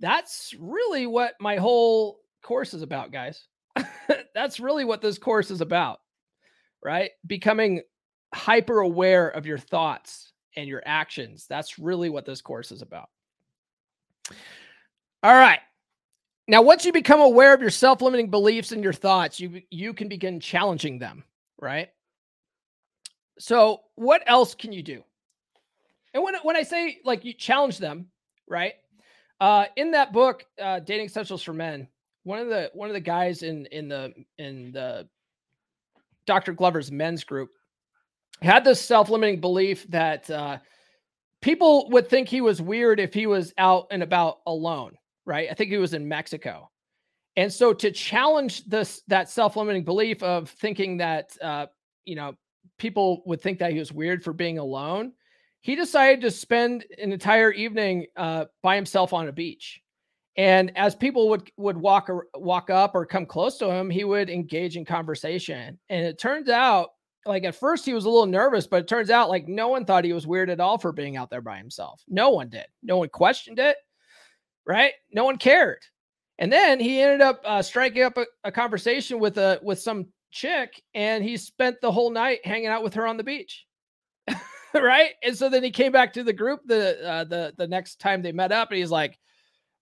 That's 0.00 0.54
really 0.58 1.06
what 1.06 1.34
my 1.38 1.56
whole 1.56 2.20
course 2.42 2.72
is 2.72 2.82
about, 2.82 3.12
guys. 3.12 3.48
That's 4.34 4.60
really 4.60 4.84
what 4.84 5.02
this 5.02 5.18
course 5.18 5.50
is 5.50 5.60
about 5.60 6.00
right? 6.82 7.10
Becoming 7.26 7.82
hyper 8.34 8.80
aware 8.80 9.28
of 9.28 9.46
your 9.46 9.58
thoughts 9.58 10.32
and 10.56 10.68
your 10.68 10.82
actions. 10.84 11.46
That's 11.48 11.78
really 11.78 12.10
what 12.10 12.26
this 12.26 12.42
course 12.42 12.72
is 12.72 12.82
about. 12.82 13.08
All 15.22 15.34
right. 15.34 15.60
Now, 16.48 16.62
once 16.62 16.84
you 16.84 16.92
become 16.92 17.20
aware 17.20 17.54
of 17.54 17.60
your 17.60 17.70
self-limiting 17.70 18.30
beliefs 18.30 18.72
and 18.72 18.82
your 18.82 18.92
thoughts, 18.92 19.38
you 19.38 19.62
you 19.70 19.94
can 19.94 20.08
begin 20.08 20.40
challenging 20.40 20.98
them, 20.98 21.24
right? 21.60 21.88
So, 23.38 23.82
what 23.94 24.22
else 24.26 24.54
can 24.54 24.72
you 24.72 24.82
do? 24.82 25.02
And 26.14 26.22
when 26.22 26.34
when 26.42 26.56
I 26.56 26.62
say 26.62 26.98
like 27.04 27.24
you 27.24 27.32
challenge 27.32 27.78
them, 27.78 28.08
right? 28.48 28.74
Uh, 29.40 29.66
in 29.76 29.92
that 29.92 30.12
book, 30.12 30.44
uh, 30.60 30.80
Dating 30.80 31.06
Essentials 31.06 31.42
for 31.42 31.52
Men, 31.52 31.88
one 32.24 32.38
of 32.38 32.48
the 32.48 32.70
one 32.74 32.88
of 32.88 32.94
the 32.94 33.00
guys 33.00 33.42
in 33.42 33.66
in 33.66 33.88
the 33.88 34.12
in 34.38 34.72
the 34.72 35.08
Dr. 36.26 36.52
Glover's 36.52 36.92
men's 36.92 37.24
group 37.24 37.50
had 38.40 38.64
this 38.64 38.80
self-limiting 38.80 39.40
belief 39.40 39.88
that 39.90 40.28
uh, 40.30 40.58
people 41.40 41.88
would 41.90 42.08
think 42.08 42.28
he 42.28 42.40
was 42.40 42.60
weird 42.60 43.00
if 43.00 43.14
he 43.14 43.26
was 43.26 43.52
out 43.58 43.86
and 43.90 44.02
about 44.02 44.38
alone, 44.46 44.96
right? 45.26 45.48
I 45.50 45.54
think 45.54 45.70
he 45.70 45.78
was 45.78 45.94
in 45.94 46.06
Mexico. 46.08 46.70
And 47.36 47.52
so 47.52 47.72
to 47.72 47.90
challenge 47.90 48.64
this 48.66 49.02
that 49.08 49.30
self-limiting 49.30 49.84
belief 49.84 50.22
of 50.22 50.50
thinking 50.50 50.98
that 50.98 51.36
uh, 51.40 51.66
you 52.04 52.16
know, 52.16 52.34
people 52.78 53.22
would 53.26 53.40
think 53.40 53.58
that 53.58 53.72
he 53.72 53.78
was 53.78 53.92
weird 53.92 54.22
for 54.22 54.32
being 54.32 54.58
alone, 54.58 55.12
he 55.60 55.74
decided 55.74 56.20
to 56.22 56.30
spend 56.30 56.84
an 57.00 57.12
entire 57.12 57.52
evening 57.52 58.06
uh, 58.16 58.46
by 58.62 58.76
himself 58.76 59.12
on 59.12 59.28
a 59.28 59.32
beach. 59.32 59.80
And 60.36 60.76
as 60.76 60.94
people 60.94 61.28
would 61.28 61.50
would 61.56 61.76
walk 61.76 62.08
or 62.08 62.26
walk 62.34 62.70
up 62.70 62.94
or 62.94 63.04
come 63.04 63.26
close 63.26 63.58
to 63.58 63.70
him, 63.70 63.90
he 63.90 64.04
would 64.04 64.30
engage 64.30 64.76
in 64.76 64.84
conversation. 64.84 65.78
And 65.88 66.04
it 66.04 66.18
turns 66.18 66.48
out, 66.48 66.90
like 67.26 67.44
at 67.44 67.54
first 67.54 67.84
he 67.84 67.92
was 67.92 68.06
a 68.06 68.10
little 68.10 68.26
nervous, 68.26 68.66
but 68.66 68.80
it 68.82 68.88
turns 68.88 69.10
out 69.10 69.28
like 69.28 69.46
no 69.46 69.68
one 69.68 69.84
thought 69.84 70.04
he 70.04 70.12
was 70.14 70.26
weird 70.26 70.50
at 70.50 70.60
all 70.60 70.78
for 70.78 70.90
being 70.90 71.16
out 71.16 71.30
there 71.30 71.42
by 71.42 71.58
himself. 71.58 72.02
No 72.08 72.30
one 72.30 72.48
did. 72.48 72.66
No 72.82 72.96
one 72.96 73.10
questioned 73.10 73.58
it. 73.58 73.76
Right? 74.66 74.92
No 75.12 75.24
one 75.24 75.38
cared. 75.38 75.80
And 76.38 76.52
then 76.52 76.80
he 76.80 77.00
ended 77.00 77.20
up 77.20 77.40
uh, 77.44 77.62
striking 77.62 78.02
up 78.02 78.16
a, 78.16 78.26
a 78.44 78.52
conversation 78.52 79.18
with 79.18 79.38
a 79.38 79.60
with 79.62 79.80
some 79.80 80.06
chick, 80.30 80.82
and 80.94 81.22
he 81.22 81.36
spent 81.36 81.80
the 81.80 81.92
whole 81.92 82.10
night 82.10 82.40
hanging 82.44 82.68
out 82.68 82.82
with 82.82 82.94
her 82.94 83.06
on 83.06 83.16
the 83.16 83.24
beach. 83.24 83.66
right? 84.74 85.10
And 85.22 85.36
so 85.36 85.48
then 85.48 85.62
he 85.62 85.70
came 85.70 85.92
back 85.92 86.12
to 86.14 86.24
the 86.24 86.32
group 86.32 86.60
the 86.64 87.06
uh, 87.06 87.24
the 87.24 87.54
the 87.58 87.68
next 87.68 88.00
time 88.00 88.22
they 88.22 88.32
met 88.32 88.52
up, 88.52 88.70
and 88.70 88.78
he's 88.78 88.90
like 88.90 89.18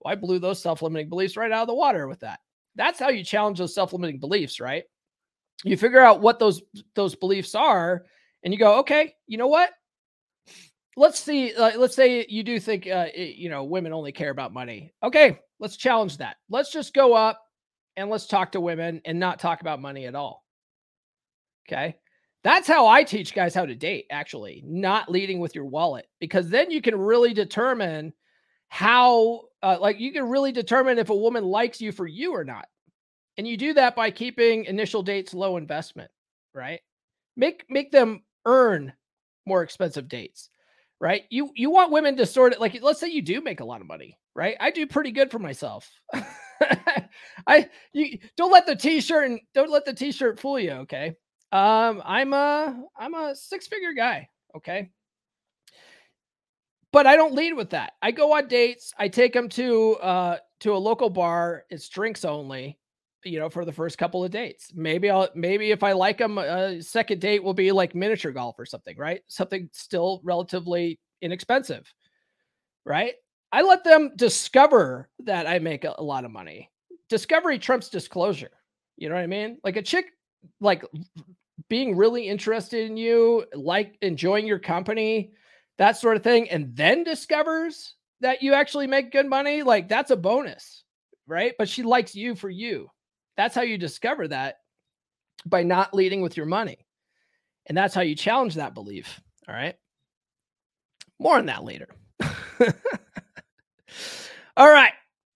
well, 0.01 0.12
I 0.12 0.16
blew 0.16 0.38
those 0.38 0.62
self 0.62 0.83
limiting 0.83 1.09
beliefs 1.09 1.37
right 1.37 1.53
out 1.53 1.62
of 1.62 1.69
the 1.69 1.75
water 1.75 2.09
with 2.09 2.21
that. 2.21 2.40
That's 2.75 2.99
how 2.99 3.11
you 3.11 3.25
challenge 3.25 3.59
those 3.59 3.75
self 3.75 3.93
limiting 3.93 4.19
beliefs, 4.19 4.61
right? 4.61 4.85
You 5.64 5.77
figure 5.77 6.01
out 6.01 6.21
what 6.21 6.38
those 6.38 6.62
those 6.95 7.14
beliefs 7.14 7.55
are, 7.55 8.05
and 8.43 8.53
you 8.53 8.59
go, 8.59 8.79
okay, 8.81 9.14
you 9.27 9.38
know 9.38 9.49
what? 9.49 9.71
Let's 10.96 11.20
see. 11.20 11.55
Let's 11.57 11.94
say 11.94 12.26
you 12.29 12.42
do 12.42 12.61
think, 12.61 12.87
uh, 12.87 13.07
you 13.14 13.48
know, 13.48 13.64
women 13.64 13.92
only 13.92 14.12
care 14.12 14.31
about 14.31 14.53
money. 14.53 14.92
Okay, 15.03 15.38
let's 15.59 15.76
challenge 15.76 16.18
that. 16.18 16.37
Let's 16.48 16.72
just 16.72 16.94
go 16.94 17.14
up 17.14 17.40
and 17.96 18.11
let's 18.11 18.26
talk 18.26 18.53
to 18.53 18.61
women 18.61 19.00
and 19.05 19.18
not 19.18 19.38
talk 19.38 19.61
about 19.61 19.81
money 19.81 20.07
at 20.07 20.14
all. 20.14 20.44
Okay. 21.68 21.96
That's 22.42 22.66
how 22.66 22.87
I 22.87 23.05
teach 23.05 23.35
guys 23.35 23.55
how 23.55 23.66
to 23.66 23.74
date, 23.74 24.07
actually, 24.11 24.62
not 24.64 25.11
leading 25.11 25.40
with 25.40 25.55
your 25.55 25.66
wallet, 25.66 26.07
because 26.20 26.48
then 26.48 26.70
you 26.70 26.81
can 26.81 26.98
really 26.98 27.35
determine 27.35 28.14
how 28.68 29.42
uh, 29.62 29.76
like 29.79 30.00
you 30.00 30.11
can 30.11 30.26
really 30.29 30.50
determine 30.50 30.98
if 30.98 31.11
a 31.11 31.16
woman 31.16 31.44
likes 31.44 31.83
you 31.83 31.92
for 31.92 32.07
you 32.07 32.33
or 32.35 32.44
not. 32.44 32.66
And 33.37 33.46
you 33.46 33.59
do 33.59 33.74
that 33.74 33.94
by 33.94 34.11
keeping 34.11 34.64
initial 34.64 35.03
dates 35.03 35.35
low 35.35 35.59
investment, 35.59 36.11
right? 36.55 36.81
Make 37.37 37.66
make 37.68 37.92
them 37.92 38.22
earn 38.46 38.92
more 39.46 39.62
expensive 39.62 40.09
dates, 40.09 40.48
right? 41.01 41.25
You 41.31 41.51
you 41.55 41.71
want 41.71 41.93
women 41.93 42.17
to 42.17 42.27
sort 42.27 42.53
of 42.53 42.61
like 42.61 42.79
let's 42.83 43.01
say 43.01 43.09
you 43.09 43.23
do 43.23 43.41
make 43.41 43.61
a 43.61 43.65
lot 43.65 43.81
of 43.81 43.87
money, 43.87 44.19
right? 44.35 44.57
I 44.61 44.71
do 44.71 44.87
pretty 44.87 45.13
good 45.13 45.31
for 45.31 45.39
myself. 45.39 45.91
I 47.47 47.69
you 47.93 48.19
don't 48.37 48.53
let 48.53 48.67
the 48.67 48.77
t-shirt 48.77 49.31
and 49.31 49.41
don't 49.55 49.71
let 49.71 49.85
the 49.85 49.95
t-shirt 49.95 50.39
fool 50.39 50.61
you, 50.61 50.73
okay? 50.73 51.17
Um 51.53 52.03
I'm 52.05 52.33
a 52.35 52.83
I'm 52.99 53.15
a 53.15 53.35
six-figure 53.35 53.95
guy, 53.95 54.29
okay? 54.57 54.91
but 56.93 57.07
I 57.07 57.17
don't 57.17 57.35
lead 57.35 57.53
with 57.55 57.71
that. 57.71 57.93
I 58.03 58.11
go 58.11 58.35
on 58.37 58.49
dates. 58.49 58.93
I 58.99 59.09
take 59.09 59.33
them 59.33 59.49
to 59.51 59.95
uh 59.97 60.39
to 60.61 60.75
a 60.75 60.79
local 60.79 61.11
bar. 61.11 61.65
It's 61.71 61.89
drinks 61.89 62.25
only, 62.25 62.79
you 63.24 63.38
know, 63.38 63.50
for 63.50 63.64
the 63.64 63.72
first 63.72 63.98
couple 63.98 64.24
of 64.24 64.30
dates. 64.30 64.72
Maybe 64.74 65.11
I'll 65.11 65.28
maybe 65.35 65.70
if 65.70 65.83
I 65.83 65.92
like 65.92 66.18
them, 66.18 66.38
a 66.38 66.42
uh, 66.42 66.80
second 66.80 67.20
date 67.20 67.42
will 67.42 67.54
be 67.54 67.72
like 67.72 67.94
miniature 67.94 68.33
golf 68.33 68.59
or 68.59 68.66
something, 68.66 68.96
right? 68.96 69.22
Something 69.28 69.68
still 69.72 70.20
relatively 70.24 70.98
inexpensive, 71.22 71.92
right? 72.85 73.14
I 73.52 73.62
let 73.62 73.85
them 73.85 74.12
discover 74.16 75.09
that 75.24 75.46
I 75.46 75.59
make 75.59 75.85
a, 75.85 75.94
a 75.98 76.02
lot 76.02 76.24
of 76.24 76.30
money. 76.30 76.70
Discovery 77.09 77.59
trumps 77.59 77.88
disclosure. 77.88 78.52
You 78.96 79.09
know 79.09 79.16
what 79.16 79.24
I 79.24 79.26
mean? 79.26 79.59
Like 79.64 79.76
a 79.76 79.83
chick, 79.83 80.06
like 80.61 80.85
being 81.68 81.96
really 81.96 82.28
interested 82.28 82.90
in 82.90 82.96
you, 82.96 83.44
like 83.54 83.96
enjoying 84.02 84.46
your 84.46 84.59
company 84.59 85.33
that 85.78 85.96
sort 85.96 86.16
of 86.16 86.22
thing, 86.22 86.50
and 86.50 86.76
then 86.76 87.04
discovers 87.04 87.94
that 88.20 88.42
you 88.42 88.52
actually 88.52 88.87
make 88.87 89.12
good 89.12 89.26
money, 89.26 89.62
like 89.62 89.88
that's 89.88 90.11
a 90.11 90.16
bonus, 90.16 90.85
right? 91.26 91.54
But 91.59 91.70
she 91.70 91.83
likes 91.83 92.14
you 92.14 92.35
for 92.35 92.50
you. 92.50 92.90
That's 93.37 93.55
how 93.55 93.62
you 93.62 93.79
discover 93.79 94.29
that 94.29 94.59
by 95.46 95.63
not 95.63 95.94
leading 95.94 96.21
with 96.21 96.37
your 96.37 96.46
money. 96.46 96.79
And 97.67 97.77
that's 97.77 97.94
how 97.94 98.02
you 98.02 98.15
challenge 98.15 98.54
that 98.54 98.75
belief. 98.75 99.21
All 99.48 99.54
right. 99.54 99.77
More 101.19 101.38
on 101.38 101.46
that 101.46 101.65
later. 101.65 101.88
all 104.57 104.71
right. 104.71 104.92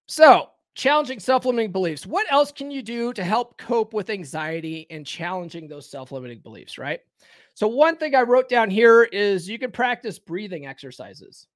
So, 0.06 0.48
challenging 0.74 1.20
self 1.20 1.44
limiting 1.44 1.72
beliefs. 1.72 2.06
What 2.06 2.30
else 2.32 2.52
can 2.52 2.70
you 2.70 2.82
do 2.82 3.12
to 3.12 3.24
help 3.24 3.58
cope 3.58 3.94
with 3.94 4.10
anxiety 4.10 4.86
and 4.90 5.06
challenging 5.06 5.68
those 5.68 5.90
self 5.90 6.12
limiting 6.12 6.40
beliefs, 6.40 6.78
right? 6.78 7.00
So, 7.54 7.68
one 7.68 7.96
thing 7.96 8.14
I 8.14 8.22
wrote 8.22 8.48
down 8.48 8.70
here 8.70 9.04
is 9.04 9.48
you 9.48 9.58
can 9.58 9.70
practice 9.70 10.18
breathing 10.18 10.66
exercises. 10.66 11.46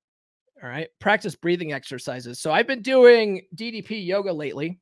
All 0.62 0.68
right. 0.68 0.88
Practice 1.00 1.34
breathing 1.34 1.72
exercises. 1.72 2.38
So, 2.40 2.52
I've 2.52 2.66
been 2.66 2.82
doing 2.82 3.42
DDP 3.56 4.04
yoga 4.04 4.32
lately. 4.32 4.78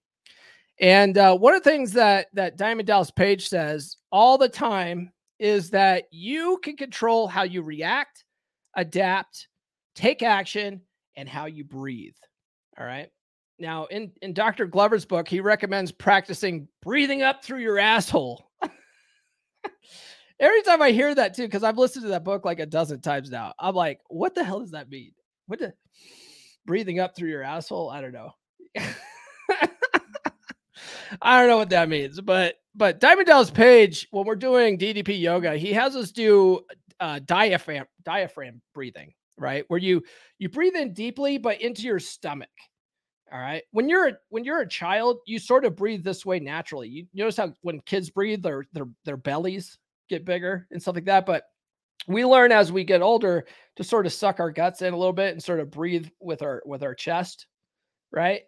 And 0.80 1.16
uh, 1.16 1.36
one 1.36 1.54
of 1.54 1.62
the 1.62 1.70
things 1.70 1.92
that 1.92 2.26
that 2.34 2.56
Diamond 2.56 2.86
Dallas 2.86 3.10
Page 3.10 3.48
says 3.48 3.96
all 4.12 4.36
the 4.36 4.48
time 4.48 5.10
is 5.38 5.70
that 5.70 6.04
you 6.10 6.58
can 6.62 6.76
control 6.76 7.26
how 7.26 7.42
you 7.42 7.62
react, 7.62 8.24
adapt, 8.76 9.48
take 9.94 10.22
action, 10.22 10.80
and 11.16 11.28
how 11.28 11.46
you 11.46 11.64
breathe. 11.64 12.14
All 12.78 12.86
right. 12.86 13.08
Now, 13.58 13.86
in, 13.86 14.12
in 14.20 14.34
Dr. 14.34 14.66
Glover's 14.66 15.06
book, 15.06 15.26
he 15.26 15.40
recommends 15.40 15.90
practicing 15.90 16.68
breathing 16.82 17.22
up 17.22 17.42
through 17.42 17.60
your 17.60 17.78
asshole. 17.78 18.50
Every 20.40 20.62
time 20.62 20.82
I 20.82 20.90
hear 20.90 21.14
that 21.14 21.34
too, 21.34 21.44
because 21.44 21.62
I've 21.64 21.78
listened 21.78 22.02
to 22.04 22.10
that 22.10 22.24
book 22.24 22.44
like 22.44 22.60
a 22.60 22.66
dozen 22.66 23.00
times 23.00 23.30
now, 23.30 23.54
I'm 23.58 23.74
like, 23.74 24.00
what 24.08 24.34
the 24.34 24.44
hell 24.44 24.60
does 24.60 24.72
that 24.72 24.90
mean? 24.90 25.12
What 25.46 25.60
the 25.60 25.72
breathing 26.66 27.00
up 27.00 27.16
through 27.16 27.30
your 27.30 27.42
asshole? 27.42 27.88
I 27.88 28.02
don't 28.02 28.12
know. 28.12 28.32
I 31.22 31.38
don't 31.38 31.48
know 31.48 31.56
what 31.56 31.70
that 31.70 31.88
means, 31.88 32.20
but 32.20 32.56
but 32.74 33.00
Diamond 33.00 33.26
Dallas 33.26 33.50
Page, 33.50 34.06
when 34.10 34.26
we're 34.26 34.36
doing 34.36 34.78
DDP 34.78 35.18
yoga, 35.20 35.56
he 35.56 35.72
has 35.72 35.96
us 35.96 36.12
do 36.12 36.60
uh, 37.00 37.20
diaphragm 37.24 37.86
diaphragm 38.04 38.60
breathing, 38.74 39.12
right? 39.38 39.64
Where 39.68 39.80
you 39.80 40.02
you 40.38 40.48
breathe 40.48 40.76
in 40.76 40.92
deeply, 40.92 41.38
but 41.38 41.60
into 41.60 41.82
your 41.82 41.98
stomach. 41.98 42.48
All 43.32 43.40
right. 43.40 43.62
When 43.72 43.88
you're 43.88 44.12
when 44.28 44.44
you're 44.44 44.60
a 44.60 44.68
child, 44.68 45.18
you 45.26 45.38
sort 45.38 45.64
of 45.64 45.74
breathe 45.74 46.04
this 46.04 46.24
way 46.24 46.38
naturally. 46.38 46.88
You 46.88 47.06
notice 47.14 47.36
how 47.36 47.52
when 47.62 47.80
kids 47.80 48.10
breathe, 48.10 48.42
their 48.42 48.66
their 48.72 48.86
their 49.04 49.16
bellies 49.16 49.78
get 50.08 50.24
bigger 50.24 50.66
and 50.70 50.80
stuff 50.80 50.94
like 50.94 51.06
that. 51.06 51.26
But 51.26 51.44
we 52.06 52.24
learn 52.24 52.52
as 52.52 52.70
we 52.70 52.84
get 52.84 53.02
older 53.02 53.46
to 53.76 53.84
sort 53.84 54.06
of 54.06 54.12
suck 54.12 54.38
our 54.38 54.50
guts 54.52 54.82
in 54.82 54.94
a 54.94 54.96
little 54.96 55.12
bit 55.12 55.32
and 55.32 55.42
sort 55.42 55.58
of 55.60 55.70
breathe 55.70 56.08
with 56.20 56.42
our 56.42 56.62
with 56.64 56.84
our 56.84 56.94
chest, 56.94 57.46
right? 58.12 58.42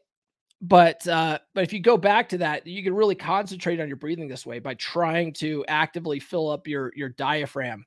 But 0.60 1.06
uh, 1.06 1.38
but 1.54 1.62
if 1.62 1.72
you 1.72 1.80
go 1.80 1.96
back 1.96 2.28
to 2.30 2.38
that, 2.38 2.66
you 2.66 2.82
can 2.82 2.94
really 2.94 3.14
concentrate 3.14 3.78
on 3.80 3.86
your 3.86 3.96
breathing 3.96 4.26
this 4.26 4.44
way 4.44 4.58
by 4.58 4.74
trying 4.74 5.32
to 5.34 5.64
actively 5.68 6.18
fill 6.18 6.48
up 6.50 6.66
your 6.66 6.92
your 6.96 7.10
diaphragm, 7.10 7.84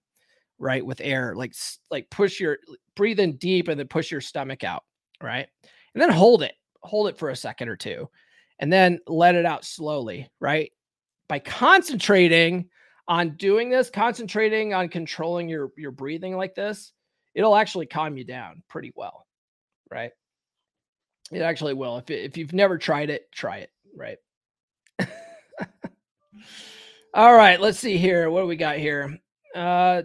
right, 0.58 0.86
with 0.86 1.02
air. 1.02 1.36
Like 1.36 1.54
like 1.90 2.10
push 2.10 2.40
your 2.40 2.60
breathe 2.96 3.20
in 3.20 3.36
deep 3.38 3.68
and 3.68 3.78
then 3.78 3.88
push 3.90 4.10
your 4.10 4.22
stomach 4.22 4.64
out, 4.64 4.84
right, 5.22 5.48
and 5.94 6.02
then 6.02 6.12
hold 6.12 6.44
it, 6.44 6.54
hold 6.82 7.10
it 7.10 7.18
for 7.18 7.30
a 7.30 7.36
second 7.36 7.68
or 7.68 7.76
two, 7.76 8.08
and 8.60 8.72
then 8.72 9.00
let 9.06 9.36
it 9.36 9.46
out 9.46 9.66
slowly, 9.66 10.30
right. 10.40 10.72
By 11.28 11.40
concentrating 11.40 12.70
on 13.08 13.36
doing 13.36 13.70
this, 13.70 13.90
concentrating 13.90 14.74
on 14.74 14.88
controlling 14.88 15.50
your 15.50 15.72
your 15.76 15.92
breathing 15.92 16.38
like 16.38 16.56
this, 16.56 16.94
it'll 17.36 17.58
actually 17.58 17.86
calm 17.86 18.16
you 18.18 18.24
down 18.24 18.64
pretty 18.70 18.94
well, 18.96 19.26
right? 19.92 20.12
It 21.32 21.42
actually 21.42 21.74
will. 21.74 21.98
If 21.98 22.10
if 22.10 22.38
you've 22.38 22.54
never 22.54 22.78
tried 22.78 23.10
it, 23.10 23.32
try 23.32 23.58
it, 23.58 23.72
right? 23.96 24.18
All 27.14 27.36
right, 27.36 27.60
let's 27.60 27.80
see 27.80 27.98
here. 27.98 28.30
What 28.30 28.42
do 28.42 28.48
we 28.48 28.56
got 28.56 28.78
here? 28.78 29.18
Uh 29.56 30.04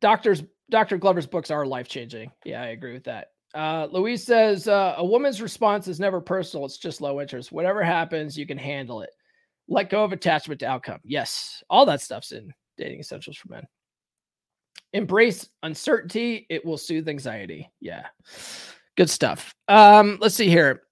doctors 0.00 0.42
Dr. 0.68 0.98
Glover's 0.98 1.26
books 1.26 1.50
are 1.50 1.64
life-changing. 1.64 2.32
Yeah, 2.44 2.60
I 2.62 2.66
agree 2.68 2.92
with 2.92 3.04
that. 3.04 3.28
Uh, 3.54 3.86
Louise 3.90 4.24
says 4.24 4.68
uh, 4.68 4.94
a 4.98 5.04
woman's 5.04 5.40
response 5.40 5.88
is 5.88 6.00
never 6.00 6.20
personal. 6.20 6.66
It's 6.66 6.76
just 6.76 7.00
low 7.00 7.20
interest. 7.20 7.52
Whatever 7.52 7.82
happens, 7.82 8.36
you 8.36 8.46
can 8.46 8.58
handle 8.58 9.00
it. 9.02 9.10
Let 9.68 9.90
go 9.90 10.04
of 10.04 10.12
attachment 10.12 10.60
to 10.60 10.66
outcome. 10.66 11.00
Yes, 11.04 11.62
all 11.70 11.86
that 11.86 12.00
stuff's 12.00 12.32
in 12.32 12.52
dating 12.76 13.00
essentials 13.00 13.36
for 13.36 13.48
men. 13.48 13.64
Embrace 14.92 15.48
uncertainty. 15.62 16.46
It 16.50 16.64
will 16.64 16.76
soothe 16.76 17.08
anxiety. 17.08 17.70
Yeah, 17.80 18.06
good 18.96 19.10
stuff. 19.10 19.54
Um, 19.68 20.18
let's 20.20 20.34
see 20.34 20.48
here. 20.48 20.82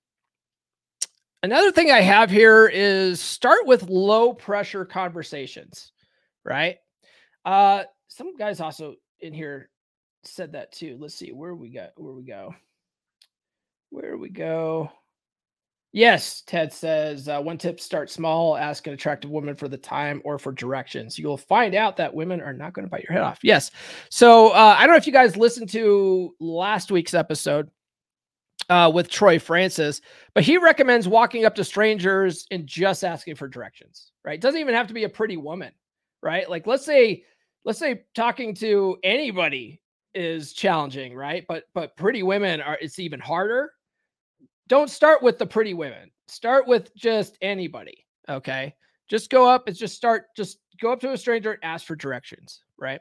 Another 1.42 1.72
thing 1.72 1.90
I 1.90 2.00
have 2.00 2.30
here 2.30 2.70
is 2.72 3.20
start 3.20 3.66
with 3.66 3.90
low 3.90 4.32
pressure 4.32 4.86
conversations, 4.86 5.92
right? 6.42 6.76
Uh, 7.44 7.84
some 8.08 8.36
guys 8.36 8.60
also 8.60 8.94
in 9.20 9.34
here 9.34 9.68
said 10.22 10.52
that 10.52 10.72
too. 10.72 10.96
Let's 10.98 11.14
see 11.14 11.32
where 11.32 11.54
we 11.54 11.68
got 11.68 11.90
where 11.96 12.14
we 12.14 12.22
go. 12.22 12.54
Where 13.90 14.16
we 14.16 14.30
go. 14.30 14.90
Yes, 15.92 16.42
Ted 16.46 16.72
says 16.72 17.28
uh, 17.28 17.40
one 17.40 17.58
tip: 17.58 17.78
start 17.78 18.10
small. 18.10 18.56
Ask 18.56 18.86
an 18.86 18.94
attractive 18.94 19.30
woman 19.30 19.54
for 19.54 19.68
the 19.68 19.76
time 19.76 20.22
or 20.24 20.38
for 20.38 20.50
directions. 20.50 21.18
You'll 21.18 21.36
find 21.36 21.74
out 21.74 21.96
that 21.98 22.14
women 22.14 22.40
are 22.40 22.52
not 22.52 22.72
going 22.72 22.86
to 22.86 22.90
bite 22.90 23.04
your 23.04 23.12
head 23.12 23.22
off. 23.22 23.38
Yes. 23.42 23.70
So 24.08 24.48
uh, 24.48 24.76
I 24.78 24.86
don't 24.86 24.94
know 24.94 24.98
if 24.98 25.06
you 25.06 25.12
guys 25.12 25.36
listened 25.36 25.68
to 25.70 26.34
last 26.40 26.90
week's 26.90 27.14
episode 27.14 27.70
uh, 28.68 28.90
with 28.92 29.10
Troy 29.10 29.38
Francis, 29.38 30.00
but 30.34 30.44
he 30.44 30.58
recommends 30.58 31.08
walking 31.08 31.44
up 31.44 31.54
to 31.56 31.64
strangers 31.64 32.46
and 32.50 32.66
just 32.66 33.04
asking 33.04 33.36
for 33.36 33.48
directions. 33.48 34.12
Right? 34.24 34.34
It 34.34 34.40
doesn't 34.40 34.60
even 34.60 34.74
have 34.74 34.88
to 34.88 34.94
be 34.94 35.04
a 35.04 35.08
pretty 35.08 35.36
woman. 35.36 35.72
Right? 36.22 36.48
Like 36.48 36.66
let's 36.66 36.84
say, 36.84 37.24
let's 37.64 37.78
say 37.78 38.02
talking 38.14 38.54
to 38.56 38.96
anybody 39.02 39.80
is 40.14 40.52
challenging. 40.52 41.14
Right? 41.14 41.44
But 41.46 41.64
but 41.74 41.96
pretty 41.96 42.22
women 42.22 42.60
are. 42.60 42.78
It's 42.80 42.98
even 42.98 43.20
harder 43.20 43.72
don't 44.68 44.90
start 44.90 45.22
with 45.22 45.38
the 45.38 45.46
pretty 45.46 45.74
women. 45.74 46.10
Start 46.28 46.66
with 46.66 46.94
just 46.94 47.36
anybody. 47.42 48.06
Okay. 48.28 48.74
Just 49.08 49.30
go 49.30 49.48
up 49.48 49.68
and 49.68 49.76
just 49.76 49.94
start, 49.94 50.26
just 50.36 50.58
go 50.80 50.92
up 50.92 51.00
to 51.00 51.12
a 51.12 51.18
stranger 51.18 51.52
and 51.52 51.64
ask 51.64 51.86
for 51.86 51.96
directions. 51.96 52.62
Right. 52.78 53.00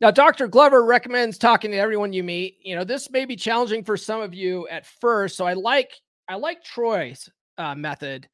Now, 0.00 0.10
Dr. 0.10 0.48
Glover 0.48 0.84
recommends 0.84 1.38
talking 1.38 1.70
to 1.70 1.76
everyone 1.76 2.12
you 2.12 2.22
meet. 2.22 2.58
You 2.62 2.76
know, 2.76 2.84
this 2.84 3.10
may 3.10 3.24
be 3.24 3.36
challenging 3.36 3.84
for 3.84 3.96
some 3.96 4.20
of 4.20 4.34
you 4.34 4.68
at 4.68 4.86
first. 4.86 5.36
So 5.36 5.46
I 5.46 5.54
like, 5.54 5.92
I 6.28 6.36
like 6.36 6.62
Troy's 6.62 7.28
uh, 7.56 7.74
method 7.74 8.28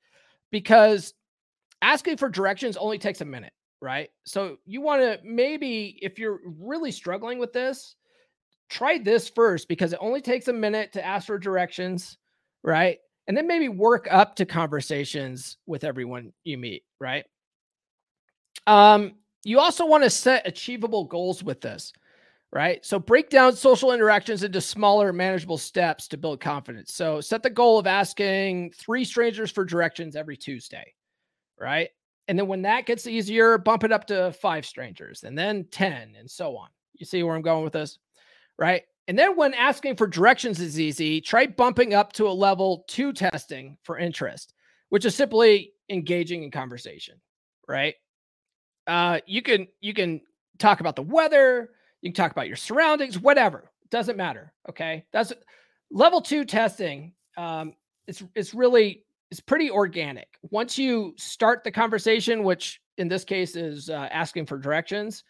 because 0.51 1.15
asking 1.83 2.17
for 2.17 2.29
directions 2.29 2.77
only 2.77 2.99
takes 2.99 3.21
a 3.21 3.25
minute. 3.25 3.53
Right. 3.81 4.09
So 4.25 4.57
you 4.65 4.81
want 4.81 5.03
to 5.03 5.19
maybe, 5.23 5.99
if 6.01 6.19
you're 6.19 6.41
really 6.45 6.91
struggling 6.91 7.39
with 7.39 7.53
this, 7.53 7.97
try 8.71 8.99
this 8.99 9.29
first 9.29 9.69
because 9.69 9.93
it 9.93 9.99
only 10.01 10.23
takes 10.23 10.49
a 10.49 10.53
minute 10.53 10.93
to 10.93 11.05
ask 11.05 11.27
for 11.27 11.39
directions, 11.39 12.17
right? 12.63 12.99
And 13.29 13.37
then 13.37 13.47
maybe 13.47 13.69
work 13.69 14.09
up 14.11 14.37
to 14.37 14.47
conversations 14.47 15.59
with 15.67 15.85
everyone 15.85 16.33
you 16.45 16.57
meet, 16.57 16.83
right? 16.99 17.25
Um, 18.67 19.17
you 19.45 19.61
also 19.61 19.87
want 19.87 20.05
to 20.05 20.11
set 20.11 20.47
achievable 20.47 21.05
goals 21.05 21.43
with 21.43 21.61
this, 21.61 21.93
right? 22.53 22.85
So 22.85 22.99
break 22.99 23.31
down 23.31 23.55
social 23.55 23.93
interactions 23.93 24.43
into 24.43 24.61
smaller, 24.61 25.13
manageable 25.13 25.59
steps 25.59 26.09
to 26.09 26.17
build 26.17 26.41
confidence. 26.41 26.95
So 26.95 27.21
set 27.21 27.43
the 27.43 27.51
goal 27.51 27.79
of 27.79 27.87
asking 27.87 28.73
three 28.73 29.05
strangers 29.05 29.51
for 29.51 29.65
directions 29.65 30.17
every 30.17 30.37
Tuesday, 30.37 30.95
right? 31.59 31.91
And 32.27 32.39
then 32.39 32.47
when 32.47 32.63
that 32.63 32.87
gets 32.87 33.07
easier, 33.07 33.59
bump 33.59 33.85
it 33.85 33.93
up 33.93 34.07
to 34.07 34.33
five 34.33 34.65
strangers 34.65 35.25
and 35.25 35.37
then 35.37 35.67
10 35.71 36.15
and 36.19 36.31
so 36.31 36.57
on. 36.57 36.69
You 36.95 37.05
see 37.05 37.23
where 37.23 37.37
I'm 37.37 37.43
going 37.43 37.65
with 37.65 37.75
this? 37.75 37.99
right? 38.59 38.83
And 39.09 39.19
then 39.19 39.37
when 39.37 39.55
asking 39.55 39.97
for 39.97 40.07
directions 40.07 40.61
is 40.61 40.81
easy, 40.81 41.21
try 41.21 41.47
bumping 41.47 41.95
up 41.95 42.13
to 42.15 42.27
a 42.27 42.31
level 42.33 42.85
two 42.89 43.13
testing 43.13 43.77
for 43.83 43.99
interest, 43.99 44.55
which 44.89 45.05
is 45.05 45.15
simply 45.15 45.73
engaging 45.91 46.43
in 46.43 46.51
conversation, 46.51 47.21
right? 47.69 47.95
Uh, 48.87 49.20
you 49.26 49.43
can 49.43 49.68
you 49.80 49.95
can 49.95 50.20
talk 50.59 50.80
about 50.80 50.97
the 50.97 51.03
weather, 51.03 51.70
you 52.03 52.11
can 52.11 52.14
talk 52.14 52.32
about 52.32 52.49
your 52.49 52.57
surroundings, 52.57 53.18
whatever. 53.18 53.70
Doesn't 53.91 54.16
matter. 54.16 54.53
Okay. 54.68 55.05
That's 55.12 55.32
level 55.91 56.20
two 56.20 56.45
testing. 56.45 57.12
Um, 57.37 57.74
it's 58.07 58.22
it's 58.35 58.55
really 58.55 59.05
it's 59.30 59.41
pretty 59.41 59.70
organic. 59.70 60.28
Once 60.51 60.78
you 60.78 61.14
start 61.16 61.64
the 61.64 61.70
conversation, 61.70 62.45
which 62.45 62.80
in 62.99 63.09
this 63.09 63.24
case 63.24 63.57
is 63.57 63.91
uh, 63.91 64.09
asking 64.11 64.47
for 64.47 64.59
directions, 64.59 65.24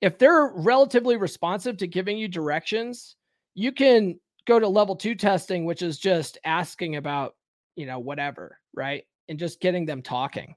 if 0.00 0.18
they're 0.18 0.52
relatively 0.54 1.16
responsive 1.16 1.76
to 1.78 1.86
giving 1.86 2.18
you 2.18 2.28
directions, 2.28 3.16
you 3.54 3.72
can 3.72 4.18
go 4.46 4.58
to 4.58 4.68
level 4.68 4.96
two 4.96 5.14
testing, 5.14 5.64
which 5.64 5.82
is 5.82 5.98
just 5.98 6.38
asking 6.44 6.96
about, 6.96 7.34
you 7.76 7.86
know, 7.86 7.98
whatever, 7.98 8.58
right? 8.74 9.04
And 9.28 9.38
just 9.38 9.60
getting 9.60 9.86
them 9.86 10.02
talking. 10.02 10.54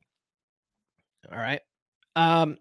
All 1.31 1.37
right. 1.37 1.61
Um, 2.16 2.57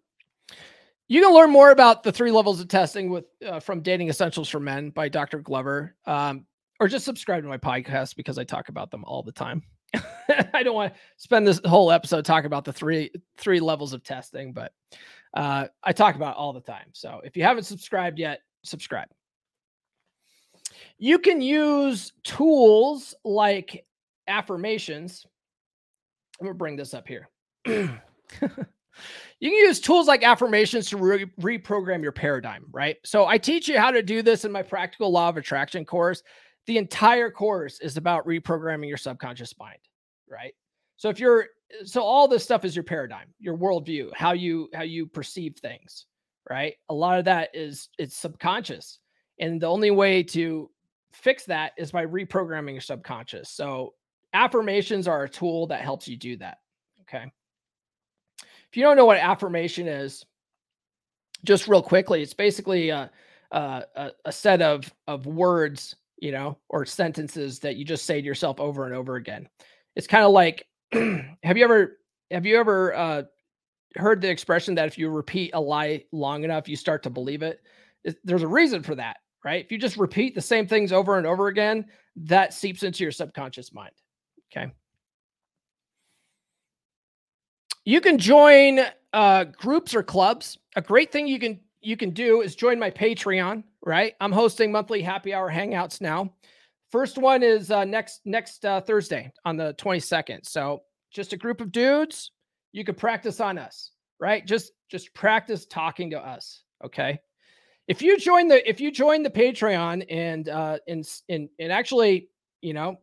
you 1.08 1.20
can 1.20 1.34
learn 1.34 1.50
more 1.50 1.70
about 1.70 2.02
the 2.02 2.12
three 2.12 2.30
levels 2.30 2.60
of 2.60 2.68
testing 2.68 3.10
with 3.10 3.26
uh, 3.46 3.60
from 3.60 3.82
Dating 3.82 4.08
Essentials 4.08 4.48
for 4.48 4.60
Men 4.60 4.90
by 4.90 5.08
Dr. 5.08 5.40
Glover, 5.40 5.94
um, 6.06 6.46
or 6.80 6.88
just 6.88 7.04
subscribe 7.04 7.42
to 7.42 7.48
my 7.48 7.58
podcast 7.58 8.16
because 8.16 8.38
I 8.38 8.44
talk 8.44 8.68
about 8.68 8.90
them 8.90 9.04
all 9.04 9.22
the 9.22 9.32
time. 9.32 9.62
I 10.54 10.62
don't 10.62 10.74
want 10.74 10.94
to 10.94 11.00
spend 11.18 11.46
this 11.46 11.60
whole 11.64 11.92
episode 11.92 12.24
talking 12.24 12.46
about 12.46 12.64
the 12.64 12.72
three 12.72 13.10
three 13.36 13.60
levels 13.60 13.92
of 13.92 14.02
testing, 14.02 14.52
but 14.52 14.72
uh, 15.34 15.66
I 15.82 15.92
talk 15.92 16.14
about 16.14 16.36
all 16.36 16.52
the 16.52 16.60
time. 16.60 16.86
So 16.92 17.20
if 17.24 17.36
you 17.36 17.42
haven't 17.42 17.64
subscribed 17.64 18.18
yet, 18.18 18.40
subscribe. 18.62 19.08
You 20.98 21.18
can 21.18 21.40
use 21.40 22.12
tools 22.24 23.14
like 23.24 23.84
affirmations. 24.28 25.26
I'm 26.40 26.46
to 26.48 26.54
bring 26.54 26.76
this 26.76 26.94
up 26.94 27.06
here. 27.06 27.28
you 29.42 29.50
can 29.50 29.58
use 29.58 29.80
tools 29.80 30.06
like 30.06 30.22
affirmations 30.22 30.88
to 30.90 30.96
re- 30.96 31.26
reprogram 31.40 32.00
your 32.00 32.12
paradigm, 32.12 32.64
right? 32.70 32.98
So 33.04 33.26
I 33.26 33.38
teach 33.38 33.66
you 33.66 33.76
how 33.76 33.90
to 33.90 34.00
do 34.00 34.22
this 34.22 34.44
in 34.44 34.52
my 34.52 34.62
practical 34.62 35.10
law 35.10 35.28
of 35.28 35.36
attraction 35.36 35.84
course. 35.84 36.22
The 36.66 36.78
entire 36.78 37.28
course 37.28 37.80
is 37.80 37.96
about 37.96 38.24
reprogramming 38.24 38.86
your 38.86 38.96
subconscious 38.96 39.58
mind, 39.58 39.80
right? 40.30 40.54
So 40.96 41.08
if 41.08 41.18
you're 41.18 41.46
so 41.84 42.02
all 42.02 42.28
this 42.28 42.44
stuff 42.44 42.64
is 42.64 42.76
your 42.76 42.84
paradigm, 42.84 43.34
your 43.40 43.58
worldview, 43.58 44.14
how 44.14 44.30
you 44.30 44.68
how 44.74 44.82
you 44.82 45.06
perceive 45.06 45.56
things, 45.56 46.06
right? 46.48 46.74
A 46.88 46.94
lot 46.94 47.18
of 47.18 47.24
that 47.24 47.50
is 47.52 47.88
it's 47.98 48.16
subconscious. 48.16 49.00
And 49.40 49.60
the 49.60 49.66
only 49.66 49.90
way 49.90 50.22
to 50.22 50.70
fix 51.12 51.46
that 51.46 51.72
is 51.76 51.90
by 51.90 52.06
reprogramming 52.06 52.72
your 52.72 52.80
subconscious. 52.80 53.50
So 53.50 53.94
affirmations 54.34 55.08
are 55.08 55.24
a 55.24 55.28
tool 55.28 55.66
that 55.66 55.80
helps 55.80 56.06
you 56.06 56.16
do 56.16 56.36
that. 56.36 56.58
Okay. 57.00 57.24
If 58.72 58.78
you 58.78 58.84
don't 58.84 58.96
know 58.96 59.04
what 59.04 59.18
affirmation 59.18 59.86
is, 59.86 60.24
just 61.44 61.68
real 61.68 61.82
quickly, 61.82 62.22
it's 62.22 62.32
basically 62.32 62.88
a, 62.88 63.10
a, 63.50 63.82
a 64.24 64.32
set 64.32 64.62
of, 64.62 64.90
of 65.06 65.26
words, 65.26 65.94
you 66.18 66.32
know, 66.32 66.56
or 66.70 66.86
sentences 66.86 67.58
that 67.58 67.76
you 67.76 67.84
just 67.84 68.06
say 68.06 68.18
to 68.18 68.26
yourself 68.26 68.58
over 68.58 68.86
and 68.86 68.94
over 68.94 69.16
again. 69.16 69.46
It's 69.94 70.06
kind 70.06 70.24
of 70.24 70.32
like, 70.32 70.66
have 70.92 71.58
you 71.58 71.64
ever, 71.64 71.98
have 72.30 72.46
you 72.46 72.58
ever 72.58 72.94
uh, 72.94 73.22
heard 73.96 74.22
the 74.22 74.30
expression 74.30 74.74
that 74.76 74.88
if 74.88 74.96
you 74.96 75.10
repeat 75.10 75.50
a 75.52 75.60
lie 75.60 76.04
long 76.10 76.44
enough, 76.44 76.66
you 76.66 76.76
start 76.76 77.02
to 77.02 77.10
believe 77.10 77.42
it? 77.42 77.60
There's 78.24 78.42
a 78.42 78.48
reason 78.48 78.82
for 78.82 78.94
that, 78.94 79.18
right? 79.44 79.62
If 79.62 79.70
you 79.70 79.76
just 79.76 79.98
repeat 79.98 80.34
the 80.34 80.40
same 80.40 80.66
things 80.66 80.92
over 80.92 81.18
and 81.18 81.26
over 81.26 81.48
again, 81.48 81.84
that 82.16 82.54
seeps 82.54 82.84
into 82.84 83.04
your 83.04 83.12
subconscious 83.12 83.74
mind. 83.74 83.92
Okay. 84.50 84.72
You 87.84 88.00
can 88.00 88.18
join 88.18 88.80
uh, 89.12 89.44
groups 89.44 89.94
or 89.94 90.02
clubs. 90.02 90.58
A 90.76 90.82
great 90.82 91.10
thing 91.10 91.26
you 91.26 91.38
can 91.38 91.60
you 91.80 91.96
can 91.96 92.10
do 92.10 92.42
is 92.42 92.54
join 92.54 92.78
my 92.78 92.90
Patreon. 92.90 93.64
Right, 93.84 94.14
I'm 94.20 94.32
hosting 94.32 94.70
monthly 94.70 95.02
happy 95.02 95.34
hour 95.34 95.50
hangouts 95.50 96.00
now. 96.00 96.32
First 96.92 97.18
one 97.18 97.42
is 97.42 97.70
uh, 97.70 97.84
next 97.84 98.20
next 98.24 98.64
uh, 98.64 98.80
Thursday 98.80 99.32
on 99.44 99.56
the 99.56 99.74
22nd. 99.74 100.46
So 100.46 100.82
just 101.10 101.32
a 101.32 101.36
group 101.36 101.60
of 101.60 101.72
dudes. 101.72 102.30
You 102.70 102.84
could 102.84 102.96
practice 102.96 103.40
on 103.40 103.58
us. 103.58 103.90
Right, 104.20 104.46
just 104.46 104.72
just 104.88 105.12
practice 105.14 105.66
talking 105.66 106.10
to 106.10 106.20
us. 106.20 106.62
Okay. 106.84 107.18
If 107.88 108.00
you 108.00 108.16
join 108.16 108.46
the 108.46 108.68
if 108.68 108.80
you 108.80 108.92
join 108.92 109.24
the 109.24 109.30
Patreon 109.30 110.06
and 110.08 110.48
uh 110.48 110.78
and 110.86 111.04
and 111.28 111.48
and 111.58 111.72
actually 111.72 112.28
you 112.60 112.74
know 112.74 113.00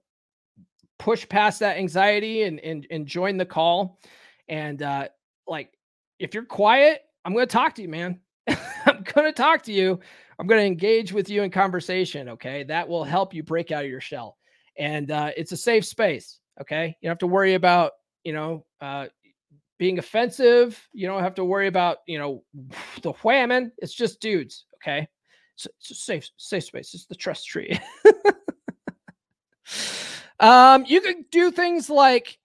push 0.97 1.27
past 1.27 1.59
that 1.59 1.77
anxiety 1.77 2.43
and 2.43 2.61
and, 2.61 2.87
and 2.89 3.05
join 3.05 3.35
the 3.35 3.45
call. 3.45 3.99
And 4.49 4.81
uh, 4.81 5.07
like, 5.47 5.71
if 6.17 6.33
you're 6.33 6.43
quiet, 6.43 7.03
I'm 7.23 7.33
going 7.33 7.47
to 7.47 7.51
talk 7.51 7.75
to 7.75 7.81
you, 7.81 7.87
man. 7.87 8.19
I'm 8.49 9.03
going 9.03 9.27
to 9.27 9.31
talk 9.31 9.61
to 9.63 9.71
you. 9.71 9.99
I'm 10.39 10.47
going 10.47 10.59
to 10.59 10.65
engage 10.65 11.13
with 11.13 11.29
you 11.29 11.43
in 11.43 11.51
conversation. 11.51 12.29
Okay, 12.29 12.63
that 12.63 12.87
will 12.87 13.03
help 13.03 13.33
you 13.33 13.43
break 13.43 13.71
out 13.71 13.85
of 13.85 13.89
your 13.89 14.01
shell. 14.01 14.37
And 14.77 15.11
uh, 15.11 15.31
it's 15.37 15.51
a 15.51 15.57
safe 15.57 15.85
space. 15.85 16.39
Okay, 16.59 16.97
you 16.99 17.07
don't 17.07 17.11
have 17.11 17.19
to 17.19 17.27
worry 17.27 17.53
about 17.53 17.93
you 18.23 18.33
know 18.33 18.65
uh, 18.81 19.07
being 19.77 19.99
offensive. 19.99 20.81
You 20.93 21.07
don't 21.07 21.23
have 21.23 21.35
to 21.35 21.45
worry 21.45 21.67
about 21.67 21.99
you 22.07 22.17
know 22.17 22.43
the 23.01 23.13
whamming. 23.13 23.71
It's 23.77 23.93
just 23.93 24.19
dudes. 24.19 24.65
Okay, 24.75 25.07
it's 25.55 25.91
a 25.91 25.95
safe 25.95 26.29
safe 26.37 26.63
space. 26.63 26.93
It's 26.93 27.05
the 27.05 27.15
trust 27.15 27.47
tree. 27.47 27.79
Um, 30.39 30.85
you 30.87 31.01
can 31.01 31.25
do 31.31 31.51
things 31.51 31.89
like 31.89 32.38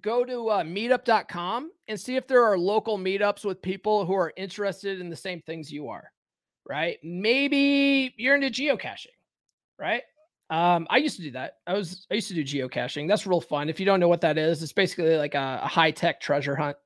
go 0.00 0.24
to 0.24 0.48
uh, 0.48 0.62
meetup.com 0.62 1.70
and 1.88 2.00
see 2.00 2.16
if 2.16 2.26
there 2.26 2.44
are 2.44 2.58
local 2.58 2.98
meetups 2.98 3.44
with 3.44 3.60
people 3.60 4.06
who 4.06 4.14
are 4.14 4.32
interested 4.36 5.00
in 5.00 5.08
the 5.08 5.16
same 5.16 5.40
things 5.42 5.70
you 5.70 5.88
are, 5.88 6.10
right? 6.68 6.98
Maybe 7.02 8.14
you're 8.16 8.34
into 8.34 8.48
geocaching, 8.48 9.06
right? 9.78 10.02
Um, 10.50 10.86
I 10.90 10.98
used 10.98 11.16
to 11.16 11.22
do 11.22 11.30
that. 11.32 11.58
I 11.66 11.74
was 11.74 12.06
I 12.10 12.14
used 12.14 12.28
to 12.28 12.34
do 12.34 12.44
geocaching. 12.44 13.08
That's 13.08 13.26
real 13.26 13.40
fun. 13.40 13.68
If 13.68 13.80
you 13.80 13.86
don't 13.86 14.00
know 14.00 14.08
what 14.08 14.20
that 14.22 14.38
is, 14.38 14.62
it's 14.62 14.72
basically 14.72 15.16
like 15.16 15.34
a, 15.34 15.60
a 15.62 15.68
high 15.68 15.90
tech 15.90 16.20
treasure 16.20 16.56
hunt. 16.56 16.76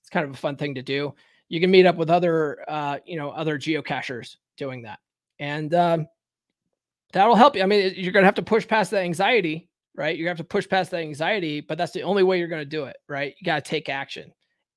It's 0.00 0.10
kind 0.10 0.24
of 0.24 0.32
a 0.32 0.36
fun 0.36 0.56
thing 0.56 0.74
to 0.74 0.82
do. 0.82 1.14
You 1.48 1.60
can 1.60 1.70
meet 1.70 1.86
up 1.86 1.96
with 1.96 2.10
other 2.10 2.64
uh, 2.68 2.98
you 3.06 3.16
know 3.16 3.30
other 3.30 3.58
geocachers 3.58 4.36
doing 4.56 4.82
that, 4.82 4.98
and 5.38 5.72
um, 5.74 6.08
that'll 7.12 7.36
help 7.36 7.54
you. 7.54 7.62
I 7.62 7.66
mean, 7.66 7.92
you're 7.96 8.12
gonna 8.12 8.26
have 8.26 8.34
to 8.36 8.42
push 8.42 8.66
past 8.66 8.90
that 8.90 9.02
anxiety 9.02 9.68
right? 9.94 10.16
You 10.16 10.28
have 10.28 10.36
to 10.38 10.44
push 10.44 10.68
past 10.68 10.90
that 10.90 11.00
anxiety, 11.00 11.60
but 11.60 11.78
that's 11.78 11.92
the 11.92 12.02
only 12.02 12.22
way 12.22 12.38
you're 12.38 12.48
going 12.48 12.62
to 12.62 12.66
do 12.66 12.84
it, 12.84 12.96
right? 13.08 13.34
You 13.38 13.44
got 13.44 13.64
to 13.64 13.68
take 13.68 13.88
action. 13.88 14.32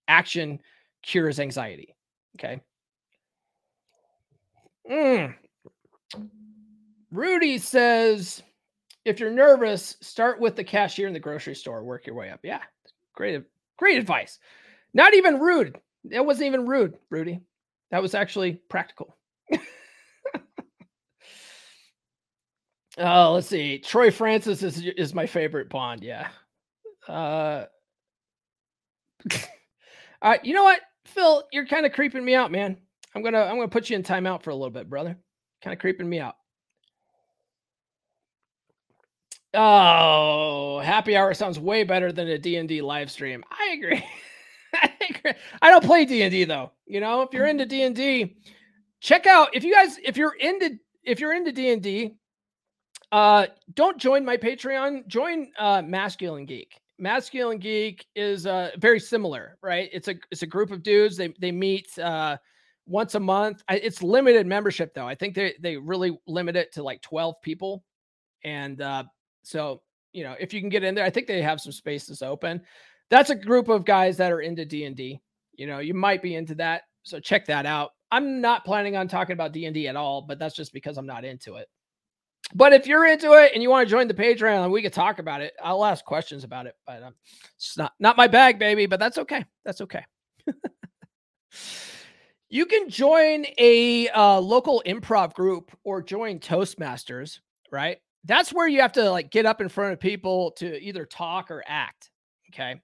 Action 0.07 0.59
cures 1.03 1.39
anxiety. 1.39 1.95
Okay. 2.38 2.61
Mm. 4.89 5.36
Rudy 7.11 7.57
says, 7.57 8.43
if 9.05 9.20
you're 9.20 9.32
nervous, 9.32 9.97
start 10.01 10.39
with 10.39 10.55
the 10.55 10.63
cashier 10.63 11.07
in 11.07 11.13
the 11.13 11.20
grocery 11.20 11.55
store, 11.55 11.84
work 11.84 12.05
your 12.05 12.16
way 12.16 12.30
up. 12.30 12.41
Yeah. 12.43 12.61
Great, 13.13 13.41
great 13.78 13.97
advice. 13.97 14.39
Not 14.93 15.13
even 15.13 15.39
rude. 15.39 15.80
It 16.11 16.26
wasn't 16.26 16.47
even 16.47 16.68
rude, 16.68 16.97
Rudy. 17.09 17.39
That 17.91 18.01
was 18.01 18.16
actually 18.16 18.59
practical. 18.70 19.16
Oh, 22.97 23.33
let's 23.33 23.47
see. 23.47 23.79
Troy 23.79 24.11
Francis 24.11 24.63
is 24.63 24.81
is 24.81 25.13
my 25.13 25.25
favorite 25.25 25.69
Bond. 25.69 26.03
Yeah. 26.03 26.29
Uh. 27.07 27.65
All 30.21 30.31
right. 30.31 30.43
You 30.45 30.53
know 30.53 30.63
what, 30.63 30.79
Phil? 31.05 31.43
You're 31.51 31.67
kind 31.67 31.85
of 31.85 31.91
creeping 31.91 32.23
me 32.23 32.35
out, 32.35 32.51
man. 32.51 32.77
I'm 33.13 33.21
gonna 33.23 33.41
I'm 33.41 33.55
gonna 33.55 33.67
put 33.67 33.89
you 33.89 33.95
in 33.95 34.03
timeout 34.03 34.43
for 34.43 34.49
a 34.49 34.55
little 34.55 34.71
bit, 34.71 34.89
brother. 34.89 35.17
Kind 35.61 35.73
of 35.73 35.79
creeping 35.79 36.07
me 36.07 36.19
out. 36.19 36.35
Oh, 39.53 40.79
happy 40.79 41.15
hour 41.15 41.33
sounds 41.33 41.59
way 41.59 41.83
better 41.83 42.11
than 42.11 42.27
a 42.27 42.37
D&D 42.37 42.81
live 42.81 43.09
stream. 43.09 43.43
I 43.49 43.73
agree. 43.77 44.03
I 44.73 44.91
agree. 45.09 45.31
I 45.61 45.69
don't 45.69 45.83
play 45.83 46.03
D&D 46.03 46.43
though. 46.43 46.71
You 46.85 46.99
know, 46.99 47.21
if 47.21 47.31
you're 47.33 47.45
into 47.45 47.65
D&D, 47.65 48.35
check 48.99 49.25
out 49.25 49.55
if 49.55 49.63
you 49.63 49.73
guys 49.73 49.97
if 50.03 50.17
you're 50.17 50.35
into 50.35 50.77
if 51.03 51.19
you're 51.21 51.33
into 51.33 51.53
D&D, 51.53 52.15
uh, 53.16 53.47
don't 53.76 53.97
join 53.97 54.26
my 54.26 54.36
Patreon. 54.36 55.07
Join 55.07 55.49
uh, 55.57 55.82
Masculine 55.82 56.45
Geek. 56.45 56.82
Masculine 56.99 57.59
Geek 57.59 58.05
is 58.13 58.45
uh, 58.45 58.72
very 58.78 58.99
similar, 58.99 59.57
right? 59.63 59.89
It's 59.93 60.09
a 60.09 60.16
it's 60.32 60.41
a 60.41 60.47
group 60.47 60.70
of 60.70 60.84
dudes. 60.84 61.16
They 61.16 61.34
they 61.39 61.53
meet 61.53 61.97
uh, 61.97 62.36
once 62.86 63.16
a 63.16 63.20
month. 63.22 63.63
I, 63.70 63.78
it's 63.78 64.03
limited 64.03 64.45
membership 64.45 64.93
though. 64.93 65.07
I 65.07 65.16
think 65.16 65.34
they 65.34 65.53
they 65.61 65.78
really 65.78 66.20
limit 66.28 66.57
it 66.57 66.74
to 66.74 66.84
like 66.84 67.01
twelve 67.01 67.41
people, 67.41 67.86
and 68.43 68.82
uh, 68.82 69.05
so 69.43 69.82
you 70.11 70.26
know 70.26 70.36
if 70.38 70.53
you 70.53 70.59
can 70.59 70.70
get 70.70 70.84
in 70.84 70.93
there, 70.93 71.05
I 71.05 71.09
think 71.09 71.28
they 71.28 71.41
have 71.41 71.61
some 71.61 71.72
spaces 71.72 72.22
open. 72.22 72.61
That's 73.09 73.30
a 73.30 73.36
group 73.36 73.70
of 73.70 73.86
guys 73.86 74.18
that 74.18 74.34
are 74.34 74.41
into 74.41 74.66
D 74.66 74.84
and 74.84 74.95
D. 74.95 75.22
You 75.53 75.68
know, 75.68 75.80
you 75.80 75.93
might 75.93 76.22
be 76.22 76.36
into 76.36 76.55
that, 76.55 76.82
so 77.03 77.22
check 77.22 77.45
that 77.45 77.66
out. 77.66 77.91
I'm 78.11 78.41
not 78.41 78.66
planning 78.66 78.97
on 78.97 79.07
talking 79.07 79.36
about 79.36 79.53
D 79.53 79.68
and 79.68 79.74
D 79.74 79.88
at 79.88 79.95
all, 79.95 80.22
but 80.22 80.38
that's 80.38 80.55
just 80.55 80.74
because 80.74 80.97
I'm 80.97 81.07
not 81.07 81.24
into 81.24 81.55
it. 81.55 81.70
But 82.53 82.73
if 82.73 82.85
you're 82.85 83.05
into 83.05 83.33
it 83.33 83.51
and 83.53 83.63
you 83.63 83.69
want 83.69 83.87
to 83.87 83.91
join 83.91 84.07
the 84.07 84.13
Patreon, 84.13 84.71
we 84.71 84.81
could 84.81 84.93
talk 84.93 85.19
about 85.19 85.41
it. 85.41 85.53
I'll 85.63 85.83
ask 85.83 86.05
questions 86.05 86.43
about 86.43 86.67
it, 86.67 86.75
but 86.85 87.01
um, 87.01 87.15
it's 87.57 87.77
not 87.77 87.93
not 87.99 88.17
my 88.17 88.27
bag, 88.27 88.59
baby. 88.59 88.85
But 88.85 88.99
that's 88.99 89.17
okay. 89.17 89.43
That's 89.63 89.81
okay. 89.81 90.03
you 92.49 92.65
can 92.65 92.89
join 92.89 93.45
a 93.57 94.09
uh, 94.09 94.39
local 94.39 94.83
improv 94.85 95.33
group 95.33 95.75
or 95.83 96.01
join 96.01 96.39
Toastmasters. 96.39 97.39
Right? 97.71 97.97
That's 98.25 98.53
where 98.53 98.67
you 98.67 98.81
have 98.81 98.93
to 98.93 99.09
like 99.09 99.31
get 99.31 99.45
up 99.45 99.59
in 99.59 99.69
front 99.69 99.93
of 99.93 99.99
people 99.99 100.51
to 100.57 100.79
either 100.81 101.05
talk 101.05 101.49
or 101.49 101.63
act. 101.67 102.11
Okay, 102.53 102.79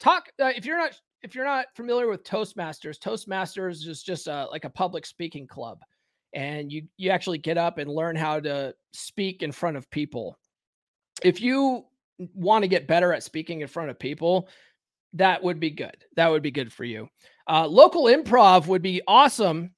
talk. 0.00 0.28
Uh, 0.42 0.52
if 0.56 0.66
you're 0.66 0.78
not 0.78 0.98
if 1.22 1.34
you're 1.34 1.44
not 1.44 1.66
familiar 1.74 2.08
with 2.08 2.24
Toastmasters, 2.24 2.98
Toastmasters 2.98 3.86
is 3.86 4.02
just 4.02 4.26
a, 4.26 4.46
like 4.50 4.64
a 4.64 4.70
public 4.70 5.06
speaking 5.06 5.46
club 5.46 5.78
and 6.34 6.70
you 6.70 6.82
you 6.96 7.10
actually 7.10 7.38
get 7.38 7.56
up 7.56 7.78
and 7.78 7.90
learn 7.90 8.16
how 8.16 8.40
to 8.40 8.74
speak 8.92 9.42
in 9.42 9.52
front 9.52 9.76
of 9.76 9.90
people. 9.90 10.38
If 11.22 11.40
you 11.40 11.84
want 12.34 12.62
to 12.62 12.68
get 12.68 12.86
better 12.86 13.12
at 13.12 13.22
speaking 13.22 13.60
in 13.60 13.68
front 13.68 13.90
of 13.90 13.98
people, 13.98 14.48
that 15.14 15.42
would 15.42 15.60
be 15.60 15.70
good. 15.70 15.96
That 16.16 16.30
would 16.30 16.42
be 16.42 16.50
good 16.50 16.72
for 16.72 16.84
you. 16.84 17.08
Uh, 17.48 17.66
local 17.66 18.04
improv 18.04 18.66
would 18.66 18.82
be 18.82 19.00
awesome 19.06 19.70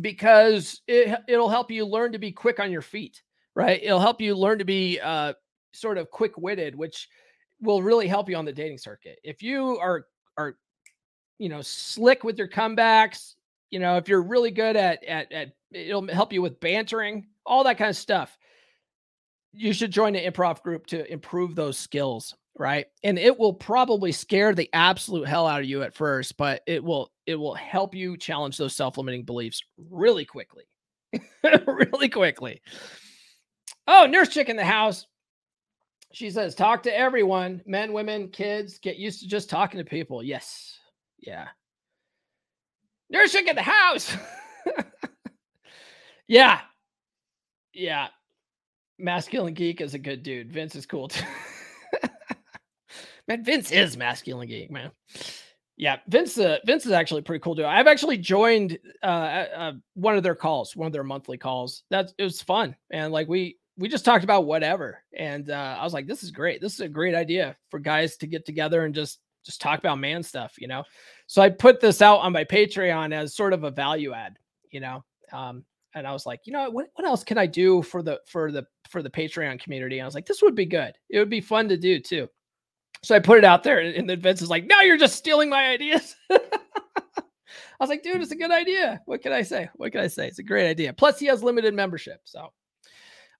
because 0.00 0.80
it, 0.86 1.18
it'll 1.28 1.48
help 1.48 1.70
you 1.70 1.86
learn 1.86 2.12
to 2.12 2.18
be 2.18 2.32
quick 2.32 2.60
on 2.60 2.70
your 2.70 2.82
feet, 2.82 3.22
right? 3.54 3.80
It'll 3.82 4.00
help 4.00 4.20
you 4.20 4.34
learn 4.34 4.58
to 4.58 4.64
be 4.64 5.00
uh, 5.00 5.34
sort 5.72 5.98
of 5.98 6.10
quick 6.10 6.36
witted, 6.38 6.74
which 6.74 7.08
will 7.60 7.82
really 7.82 8.06
help 8.06 8.28
you 8.28 8.36
on 8.36 8.44
the 8.44 8.52
dating 8.52 8.78
circuit. 8.78 9.18
If 9.22 9.42
you 9.42 9.78
are 9.78 10.06
are 10.38 10.56
you 11.38 11.48
know 11.48 11.62
slick 11.62 12.24
with 12.24 12.38
your 12.38 12.48
comebacks, 12.48 13.34
you 13.70 13.78
know, 13.78 13.96
if 13.96 14.08
you're 14.08 14.22
really 14.22 14.50
good 14.50 14.76
at 14.76 15.02
at 15.04 15.32
at 15.32 15.52
it'll 15.76 16.06
help 16.08 16.32
you 16.32 16.42
with 16.42 16.60
bantering, 16.60 17.26
all 17.44 17.64
that 17.64 17.78
kind 17.78 17.90
of 17.90 17.96
stuff. 17.96 18.36
You 19.52 19.72
should 19.72 19.90
join 19.90 20.14
an 20.14 20.30
improv 20.30 20.62
group 20.62 20.86
to 20.88 21.10
improve 21.10 21.54
those 21.54 21.78
skills, 21.78 22.34
right? 22.58 22.86
And 23.02 23.18
it 23.18 23.38
will 23.38 23.54
probably 23.54 24.12
scare 24.12 24.54
the 24.54 24.68
absolute 24.72 25.28
hell 25.28 25.46
out 25.46 25.60
of 25.60 25.66
you 25.66 25.82
at 25.82 25.94
first, 25.94 26.36
but 26.36 26.62
it 26.66 26.82
will 26.82 27.10
it 27.26 27.36
will 27.36 27.54
help 27.54 27.94
you 27.94 28.16
challenge 28.16 28.56
those 28.56 28.76
self-limiting 28.76 29.24
beliefs 29.24 29.62
really 29.90 30.24
quickly. 30.24 30.64
really 31.66 32.08
quickly. 32.08 32.60
Oh, 33.86 34.06
nurse 34.06 34.28
chick 34.28 34.48
in 34.48 34.56
the 34.56 34.64
house. 34.64 35.06
She 36.12 36.30
says, 36.30 36.54
talk 36.54 36.82
to 36.84 36.98
everyone, 36.98 37.62
men, 37.66 37.92
women, 37.92 38.28
kids, 38.28 38.78
get 38.78 38.96
used 38.96 39.20
to 39.20 39.28
just 39.28 39.50
talking 39.50 39.78
to 39.78 39.84
people. 39.84 40.22
Yes. 40.22 40.78
Yeah. 41.18 41.48
Nurse 43.10 43.32
chick 43.32 43.48
in 43.48 43.56
the 43.56 43.62
house. 43.62 44.16
yeah. 46.28 46.60
Yeah. 47.72 48.08
Masculine 48.98 49.54
geek 49.54 49.80
is 49.80 49.94
a 49.94 49.98
good 49.98 50.22
dude. 50.22 50.52
Vince 50.52 50.74
is 50.74 50.86
cool 50.86 51.08
too. 51.08 51.24
man, 53.28 53.44
Vince 53.44 53.70
is 53.70 53.96
masculine 53.96 54.48
geek, 54.48 54.70
man. 54.70 54.90
Yeah, 55.76 55.98
Vince. 56.08 56.38
Uh, 56.38 56.58
Vince 56.64 56.86
is 56.86 56.92
actually 56.92 57.20
pretty 57.20 57.42
cool 57.42 57.54
dude. 57.54 57.66
I've 57.66 57.86
actually 57.86 58.16
joined 58.16 58.78
uh, 59.02 59.06
uh, 59.06 59.72
one 59.94 60.16
of 60.16 60.22
their 60.22 60.34
calls, 60.34 60.74
one 60.74 60.86
of 60.86 60.92
their 60.92 61.04
monthly 61.04 61.36
calls. 61.36 61.82
That's 61.90 62.14
it 62.16 62.22
was 62.22 62.40
fun, 62.40 62.74
and 62.90 63.12
like 63.12 63.28
we 63.28 63.58
we 63.76 63.88
just 63.88 64.06
talked 64.06 64.24
about 64.24 64.46
whatever, 64.46 65.02
and 65.14 65.50
uh, 65.50 65.76
I 65.78 65.84
was 65.84 65.92
like, 65.92 66.06
this 66.06 66.22
is 66.22 66.30
great. 66.30 66.62
This 66.62 66.72
is 66.72 66.80
a 66.80 66.88
great 66.88 67.14
idea 67.14 67.56
for 67.70 67.78
guys 67.78 68.16
to 68.18 68.26
get 68.26 68.46
together 68.46 68.86
and 68.86 68.94
just 68.94 69.20
just 69.44 69.60
talk 69.60 69.78
about 69.78 69.98
man 69.98 70.22
stuff, 70.22 70.54
you 70.58 70.66
know. 70.66 70.82
So 71.26 71.42
I 71.42 71.50
put 71.50 71.80
this 71.80 72.00
out 72.00 72.20
on 72.20 72.32
my 72.32 72.44
Patreon 72.44 73.12
as 73.12 73.36
sort 73.36 73.52
of 73.52 73.64
a 73.64 73.70
value 73.70 74.14
add, 74.14 74.38
you 74.70 74.80
know. 74.80 75.04
Um, 75.30 75.64
and 75.96 76.06
I 76.06 76.12
was 76.12 76.26
like, 76.26 76.42
you 76.44 76.52
know, 76.52 76.70
what, 76.70 76.86
what 76.94 77.06
else 77.06 77.24
can 77.24 77.38
I 77.38 77.46
do 77.46 77.82
for 77.82 78.02
the 78.02 78.20
for 78.26 78.52
the 78.52 78.66
for 78.88 79.02
the 79.02 79.10
Patreon 79.10 79.58
community? 79.58 79.98
And 79.98 80.04
I 80.04 80.06
was 80.06 80.14
like, 80.14 80.26
this 80.26 80.42
would 80.42 80.54
be 80.54 80.66
good. 80.66 80.92
It 81.08 81.18
would 81.18 81.30
be 81.30 81.40
fun 81.40 81.68
to 81.70 81.76
do 81.76 81.98
too. 81.98 82.28
So 83.02 83.16
I 83.16 83.18
put 83.18 83.38
it 83.38 83.44
out 83.44 83.62
there, 83.62 83.80
and 83.80 84.08
then 84.08 84.20
Vince 84.20 84.42
is 84.42 84.50
like, 84.50 84.66
"Now 84.66 84.82
you're 84.82 84.96
just 84.96 85.16
stealing 85.16 85.48
my 85.48 85.68
ideas." 85.68 86.14
I 86.30 86.40
was 87.80 87.88
like, 87.88 88.02
"Dude, 88.02 88.20
it's 88.20 88.32
a 88.32 88.36
good 88.36 88.50
idea. 88.50 89.00
What 89.06 89.22
can 89.22 89.32
I 89.32 89.42
say? 89.42 89.68
What 89.76 89.92
can 89.92 90.00
I 90.00 90.06
say? 90.06 90.28
It's 90.28 90.38
a 90.38 90.42
great 90.42 90.68
idea. 90.68 90.92
Plus, 90.92 91.18
he 91.18 91.26
has 91.26 91.42
limited 91.42 91.74
membership, 91.74 92.20
so." 92.24 92.52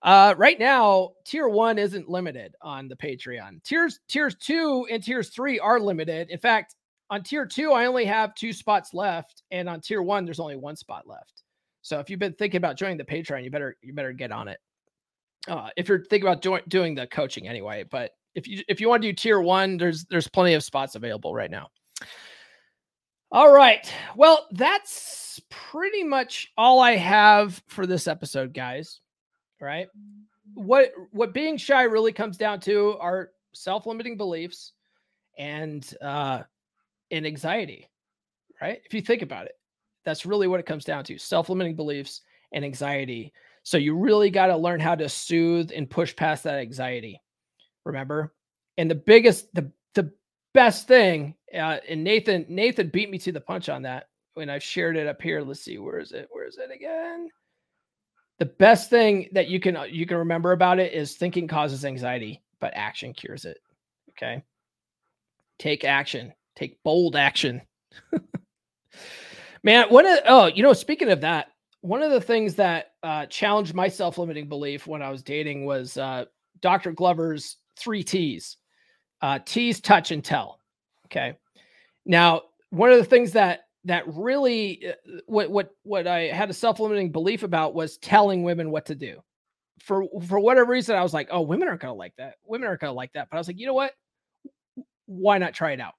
Uh, 0.03 0.35
right 0.37 0.59
now, 0.59 1.13
tier 1.25 1.49
one 1.49 1.79
isn't 1.79 2.09
limited 2.09 2.55
on 2.63 2.87
the 2.87 2.97
Patreon. 2.97 3.63
Tiers 3.65 4.01
tiers 4.09 4.37
two 4.37 4.87
and 4.91 5.03
tiers 5.03 5.31
three 5.31 5.59
are 5.59 5.81
limited. 5.81 6.31
In 6.31 6.39
fact, 6.39 6.77
on 7.11 7.23
tier 7.23 7.47
two, 7.47 7.73
I 7.73 7.87
only 7.87 8.05
have 8.05 8.35
two 8.35 8.53
spots 8.53 8.95
left, 8.95 9.43
and 9.51 9.69
on 9.69 9.81
tier 9.81 10.03
one, 10.03 10.25
there's 10.25 10.41
only 10.41 10.57
one 10.57 10.77
spot 10.77 11.07
left. 11.07 11.43
So 11.87 12.01
if 12.01 12.11
you've 12.11 12.19
been 12.19 12.33
thinking 12.33 12.59
about 12.59 12.77
joining 12.77 12.97
the 12.97 13.05
Patreon, 13.05 13.45
you 13.45 13.51
better 13.51 13.77
you 13.81 13.93
better 13.93 14.13
get 14.13 14.33
on 14.33 14.49
it. 14.49 14.59
Uh, 15.47 15.69
if 15.77 15.89
you're 15.89 16.01
thinking 16.01 16.27
about 16.27 16.43
doing 16.43 16.61
doing 16.67 16.97
the 16.97 17.07
coaching 17.07 17.47
anyway, 17.47 17.85
but 17.89 18.11
if 18.35 18.49
you 18.49 18.65
if 18.67 18.81
you 18.81 18.89
want 18.89 19.03
to 19.03 19.09
do 19.09 19.15
tier 19.15 19.41
one, 19.41 19.77
there's 19.77 20.05
there's 20.07 20.27
plenty 20.27 20.55
of 20.55 20.65
spots 20.65 20.97
available 20.97 21.33
right 21.33 21.51
now. 21.51 21.69
All 23.31 23.53
right. 23.53 23.89
Well, 24.17 24.49
that's 24.51 25.41
pretty 25.49 26.03
much 26.03 26.53
all 26.59 26.81
I 26.81 26.97
have 26.97 27.63
for 27.69 27.87
this 27.87 28.09
episode, 28.09 28.53
guys. 28.53 29.01
Right? 29.61 29.87
What 30.55 30.91
what 31.13 31.33
being 31.33 31.57
shy 31.57 31.85
really 31.85 32.13
comes 32.13 32.37
down 32.37 32.59
to 32.63 32.97
are 32.99 33.31
self-limiting 33.53 34.17
beliefs 34.17 34.73
and 35.39 35.89
uh 36.03 36.43
and 37.13 37.25
anxiety. 37.25 37.89
Right? 38.61 38.81
If 38.85 38.93
you 38.93 39.03
think 39.03 39.23
about 39.23 39.47
it, 39.47 39.53
that's 40.07 40.25
really 40.25 40.47
what 40.47 40.61
it 40.61 40.67
comes 40.67 40.85
down 40.85 41.05
to. 41.05 41.19
Self-limiting 41.19 41.75
beliefs 41.75 42.23
and 42.53 42.65
anxiety. 42.65 43.33
So 43.65 43.77
you 43.77 43.97
really 43.97 44.31
got 44.31 44.47
to 44.47 44.57
learn 44.57 44.81
how 44.81 44.95
to 44.95 45.09
soothe 45.09 45.73
and 45.75 45.91
push 45.91 46.15
past 46.15 46.45
that 46.45 46.61
anxiety. 46.61 47.21
Remember? 47.85 48.33
And 48.79 48.91
the 48.91 48.95
biggest 48.95 49.53
the 49.55 49.71
the 49.95 50.13
best 50.55 50.87
thing 50.87 51.35
uh, 51.53 51.79
and 51.89 52.05
Nathan 52.05 52.47
Nathan 52.49 52.89
beat 52.89 53.11
me 53.11 53.19
to 53.19 53.33
the 53.33 53.41
punch 53.41 53.69
on 53.69 53.83
that 53.83 54.09
when 54.35 54.49
I've 54.49 54.63
shared 54.63 54.97
it 54.97 55.09
up 55.09 55.21
here. 55.21 55.43
Let's 55.43 55.61
see, 55.61 55.79
where 55.79 55.99
is 55.99 56.13
it? 56.13 56.29
Where 56.31 56.47
is 56.47 56.57
it 56.57 56.71
again? 56.73 57.29
The 58.39 58.47
best 58.47 58.91
thing 58.91 59.29
that 59.33 59.49
you 59.49 59.59
can 59.59 59.77
you 59.91 60.07
can 60.07 60.19
remember 60.19 60.53
about 60.53 60.79
it 60.79 60.93
is 60.93 61.17
thinking 61.17 61.49
causes 61.49 61.85
anxiety, 61.85 62.43
but 62.61 62.73
action 62.77 63.13
cures 63.13 63.45
it. 63.45 63.59
Okay. 64.11 64.45
Take 65.59 65.85
action. 65.85 66.33
Take 66.55 66.83
bold 66.85 67.17
action. 67.17 67.63
Man, 69.67 69.89
one 69.89 70.07
of 70.07 70.21
oh, 70.27 70.47
you 70.47 70.63
know, 70.63 70.73
speaking 70.73 71.11
of 71.11 71.21
that, 71.23 71.49
one 71.81 72.01
of 72.01 72.13
the 72.13 72.21
things 72.21 72.55
that 72.55 72.93
uh, 73.03 73.27
challenged 73.27 73.75
my 73.75 73.89
self-limiting 73.89 74.49
belief 74.49 74.87
when 74.87 75.03
I 75.03 75.11
was 75.11 75.25
dating 75.25 75.65
was 75.65 75.97
uh, 75.97 76.27
Dr. 76.61 76.93
Glover's 76.93 77.57
three 77.77 78.05
T's: 78.05 78.59
uh, 79.23 79.41
touch, 79.41 80.13
and 80.13 80.25
tell. 80.25 80.61
Okay. 81.07 81.35
Now, 82.05 82.43
one 82.71 82.93
of 82.93 82.99
the 82.99 83.05
things 83.05 83.33
that 83.33 83.63
that 83.87 84.05
really 84.07 84.87
uh, 84.87 84.93
what 85.27 85.51
what 85.51 85.71
what 85.83 86.07
I 86.07 86.29
had 86.29 86.49
a 86.49 86.55
self-limiting 86.55 87.11
belief 87.11 87.43
about 87.43 87.75
was 87.75 87.99
telling 87.99 88.45
women 88.45 88.71
what 88.71 88.87
to 88.87 88.95
do. 88.95 89.21
For 89.81 90.05
for 90.29 90.39
whatever 90.39 90.71
reason, 90.71 90.95
I 90.95 91.03
was 91.03 91.13
like, 91.13 91.27
oh, 91.33 91.41
women 91.41 91.67
aren't 91.67 91.81
gonna 91.81 91.95
like 91.95 92.15
that. 92.19 92.37
Women 92.45 92.69
aren't 92.69 92.83
gonna 92.83 92.93
like 92.93 93.15
that. 93.15 93.27
But 93.29 93.37
I 93.37 93.41
was 93.41 93.49
like, 93.49 93.59
you 93.59 93.67
know 93.67 93.75
what? 93.75 93.95
Why 95.07 95.39
not 95.39 95.55
try 95.55 95.73
it 95.73 95.81
out? 95.81 95.95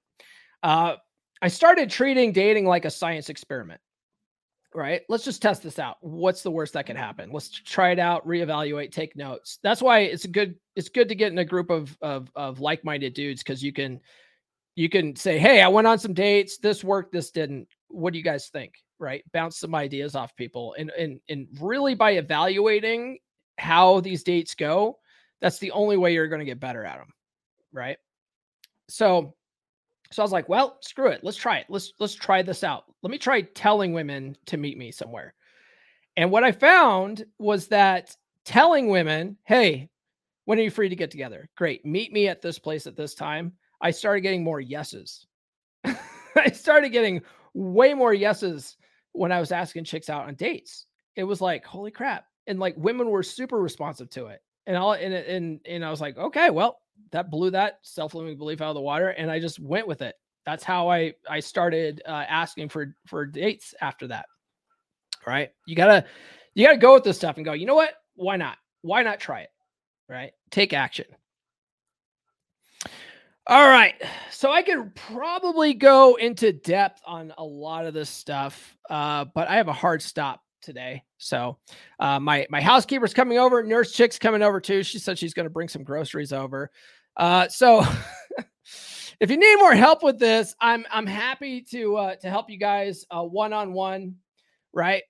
Uh, 0.62 0.96
I 1.40 1.48
started 1.48 1.90
treating 1.90 2.32
dating 2.32 2.66
like 2.66 2.84
a 2.84 2.90
science 2.90 3.28
experiment. 3.28 3.80
Right. 4.74 5.02
Let's 5.08 5.24
just 5.24 5.40
test 5.40 5.62
this 5.62 5.78
out. 5.78 5.96
What's 6.02 6.42
the 6.42 6.50
worst 6.50 6.74
that 6.74 6.86
could 6.86 6.96
mm-hmm. 6.96 7.04
happen? 7.04 7.30
Let's 7.32 7.48
try 7.48 7.90
it 7.90 7.98
out, 7.98 8.26
reevaluate, 8.26 8.92
take 8.92 9.16
notes. 9.16 9.58
That's 9.62 9.80
why 9.80 10.00
it's 10.00 10.26
a 10.26 10.28
good 10.28 10.56
it's 10.76 10.90
good 10.90 11.08
to 11.08 11.14
get 11.14 11.32
in 11.32 11.38
a 11.38 11.44
group 11.44 11.70
of 11.70 11.96
of 12.02 12.30
of 12.36 12.60
like-minded 12.60 13.14
dudes 13.14 13.42
because 13.42 13.62
you 13.62 13.72
can 13.72 14.00
you 14.76 14.88
can 14.88 15.16
say, 15.16 15.38
hey, 15.38 15.62
I 15.62 15.68
went 15.68 15.86
on 15.86 15.98
some 15.98 16.12
dates, 16.12 16.58
this 16.58 16.84
worked, 16.84 17.12
this 17.12 17.30
didn't. 17.30 17.66
What 17.88 18.12
do 18.12 18.18
you 18.18 18.24
guys 18.24 18.48
think? 18.48 18.74
Right. 18.98 19.24
Bounce 19.32 19.58
some 19.58 19.74
ideas 19.74 20.14
off 20.14 20.36
people. 20.36 20.74
And 20.78 20.90
and 20.90 21.18
and 21.30 21.48
really 21.60 21.94
by 21.94 22.12
evaluating 22.12 23.18
how 23.58 24.00
these 24.00 24.22
dates 24.22 24.54
go, 24.54 24.98
that's 25.40 25.58
the 25.58 25.70
only 25.70 25.96
way 25.96 26.12
you're 26.12 26.28
going 26.28 26.40
to 26.40 26.44
get 26.44 26.60
better 26.60 26.84
at 26.84 26.98
them. 26.98 27.08
Right. 27.72 27.96
So 28.88 29.34
so 30.10 30.22
I 30.22 30.24
was 30.24 30.32
like, 30.32 30.48
well, 30.48 30.78
screw 30.80 31.08
it. 31.08 31.22
Let's 31.22 31.36
try 31.36 31.58
it. 31.58 31.66
Let's 31.68 31.92
let's 31.98 32.14
try 32.14 32.42
this 32.42 32.64
out. 32.64 32.84
Let 33.02 33.10
me 33.10 33.18
try 33.18 33.42
telling 33.42 33.92
women 33.92 34.36
to 34.46 34.56
meet 34.56 34.78
me 34.78 34.90
somewhere. 34.90 35.34
And 36.16 36.30
what 36.30 36.44
I 36.44 36.52
found 36.52 37.24
was 37.38 37.68
that 37.68 38.16
telling 38.44 38.88
women, 38.88 39.36
"Hey, 39.44 39.88
when 40.46 40.58
are 40.58 40.62
you 40.62 40.70
free 40.70 40.88
to 40.88 40.96
get 40.96 41.10
together?" 41.10 41.48
Great. 41.56 41.84
Meet 41.84 42.12
me 42.12 42.28
at 42.28 42.40
this 42.40 42.58
place 42.58 42.86
at 42.86 42.96
this 42.96 43.14
time. 43.14 43.52
I 43.80 43.90
started 43.90 44.22
getting 44.22 44.42
more 44.42 44.60
yeses. 44.60 45.26
I 45.84 46.50
started 46.52 46.88
getting 46.90 47.20
way 47.54 47.92
more 47.92 48.14
yeses 48.14 48.76
when 49.12 49.30
I 49.30 49.40
was 49.40 49.52
asking 49.52 49.84
chicks 49.84 50.08
out 50.08 50.26
on 50.26 50.34
dates. 50.34 50.86
It 51.16 51.24
was 51.24 51.42
like, 51.42 51.66
"Holy 51.66 51.90
crap." 51.90 52.24
And 52.46 52.58
like 52.58 52.74
women 52.78 53.10
were 53.10 53.22
super 53.22 53.60
responsive 53.60 54.08
to 54.10 54.28
it. 54.28 54.40
And 54.66 54.76
all 54.76 54.94
and 54.94 55.12
and 55.12 55.60
and 55.66 55.84
I 55.84 55.90
was 55.90 56.00
like, 56.00 56.16
"Okay, 56.16 56.48
well, 56.48 56.80
that 57.10 57.30
blew 57.30 57.50
that 57.50 57.78
self-limiting 57.82 58.38
belief 58.38 58.60
out 58.60 58.70
of 58.70 58.74
the 58.74 58.80
water 58.80 59.08
and 59.10 59.30
i 59.30 59.38
just 59.40 59.58
went 59.58 59.86
with 59.86 60.02
it. 60.02 60.14
That's 60.46 60.64
how 60.64 60.88
i 60.88 61.14
i 61.28 61.40
started 61.40 62.02
uh, 62.06 62.24
asking 62.28 62.68
for 62.68 62.94
for 63.06 63.26
dates 63.26 63.74
after 63.80 64.06
that 64.08 64.26
right? 65.26 65.50
You 65.66 65.76
gotta 65.76 66.04
you 66.54 66.66
gotta 66.66 66.78
go 66.78 66.94
with 66.94 67.04
this 67.04 67.16
stuff 67.16 67.36
and 67.36 67.44
go 67.44 67.52
you 67.52 67.66
know 67.66 67.74
what? 67.74 67.94
Why 68.16 68.36
not? 68.36 68.56
Why 68.82 69.02
not 69.02 69.20
try 69.20 69.42
it? 69.42 69.50
Right? 70.08 70.32
Take 70.50 70.72
action. 70.72 71.06
All 73.46 73.68
right. 73.68 73.94
So 74.30 74.50
i 74.50 74.62
could 74.62 74.94
probably 74.94 75.74
go 75.74 76.16
into 76.16 76.52
depth 76.52 77.02
on 77.04 77.32
a 77.38 77.44
lot 77.44 77.86
of 77.86 77.94
this 77.94 78.10
stuff 78.10 78.76
uh, 78.88 79.26
but 79.34 79.48
i 79.48 79.56
have 79.56 79.68
a 79.68 79.72
hard 79.72 80.00
stop 80.00 80.42
today. 80.60 81.02
So 81.18 81.58
uh, 82.00 82.20
my 82.20 82.46
my 82.50 82.60
housekeeper's 82.60 83.14
coming 83.14 83.38
over. 83.38 83.62
Nurse 83.62 83.92
chick's 83.92 84.18
coming 84.18 84.42
over 84.42 84.60
too. 84.60 84.82
She 84.82 84.98
said 84.98 85.18
she's 85.18 85.34
going 85.34 85.44
to 85.44 85.50
bring 85.50 85.68
some 85.68 85.82
groceries 85.82 86.32
over. 86.32 86.70
Uh, 87.16 87.48
so 87.48 87.84
if 89.20 89.30
you 89.30 89.36
need 89.36 89.56
more 89.58 89.74
help 89.74 90.02
with 90.02 90.18
this, 90.18 90.54
I'm 90.60 90.86
I'm 90.90 91.06
happy 91.06 91.62
to 91.70 91.96
uh, 91.96 92.14
to 92.16 92.30
help 92.30 92.50
you 92.50 92.58
guys 92.58 93.04
one 93.10 93.52
on 93.52 93.72
one. 93.72 94.16
Right. 94.72 95.02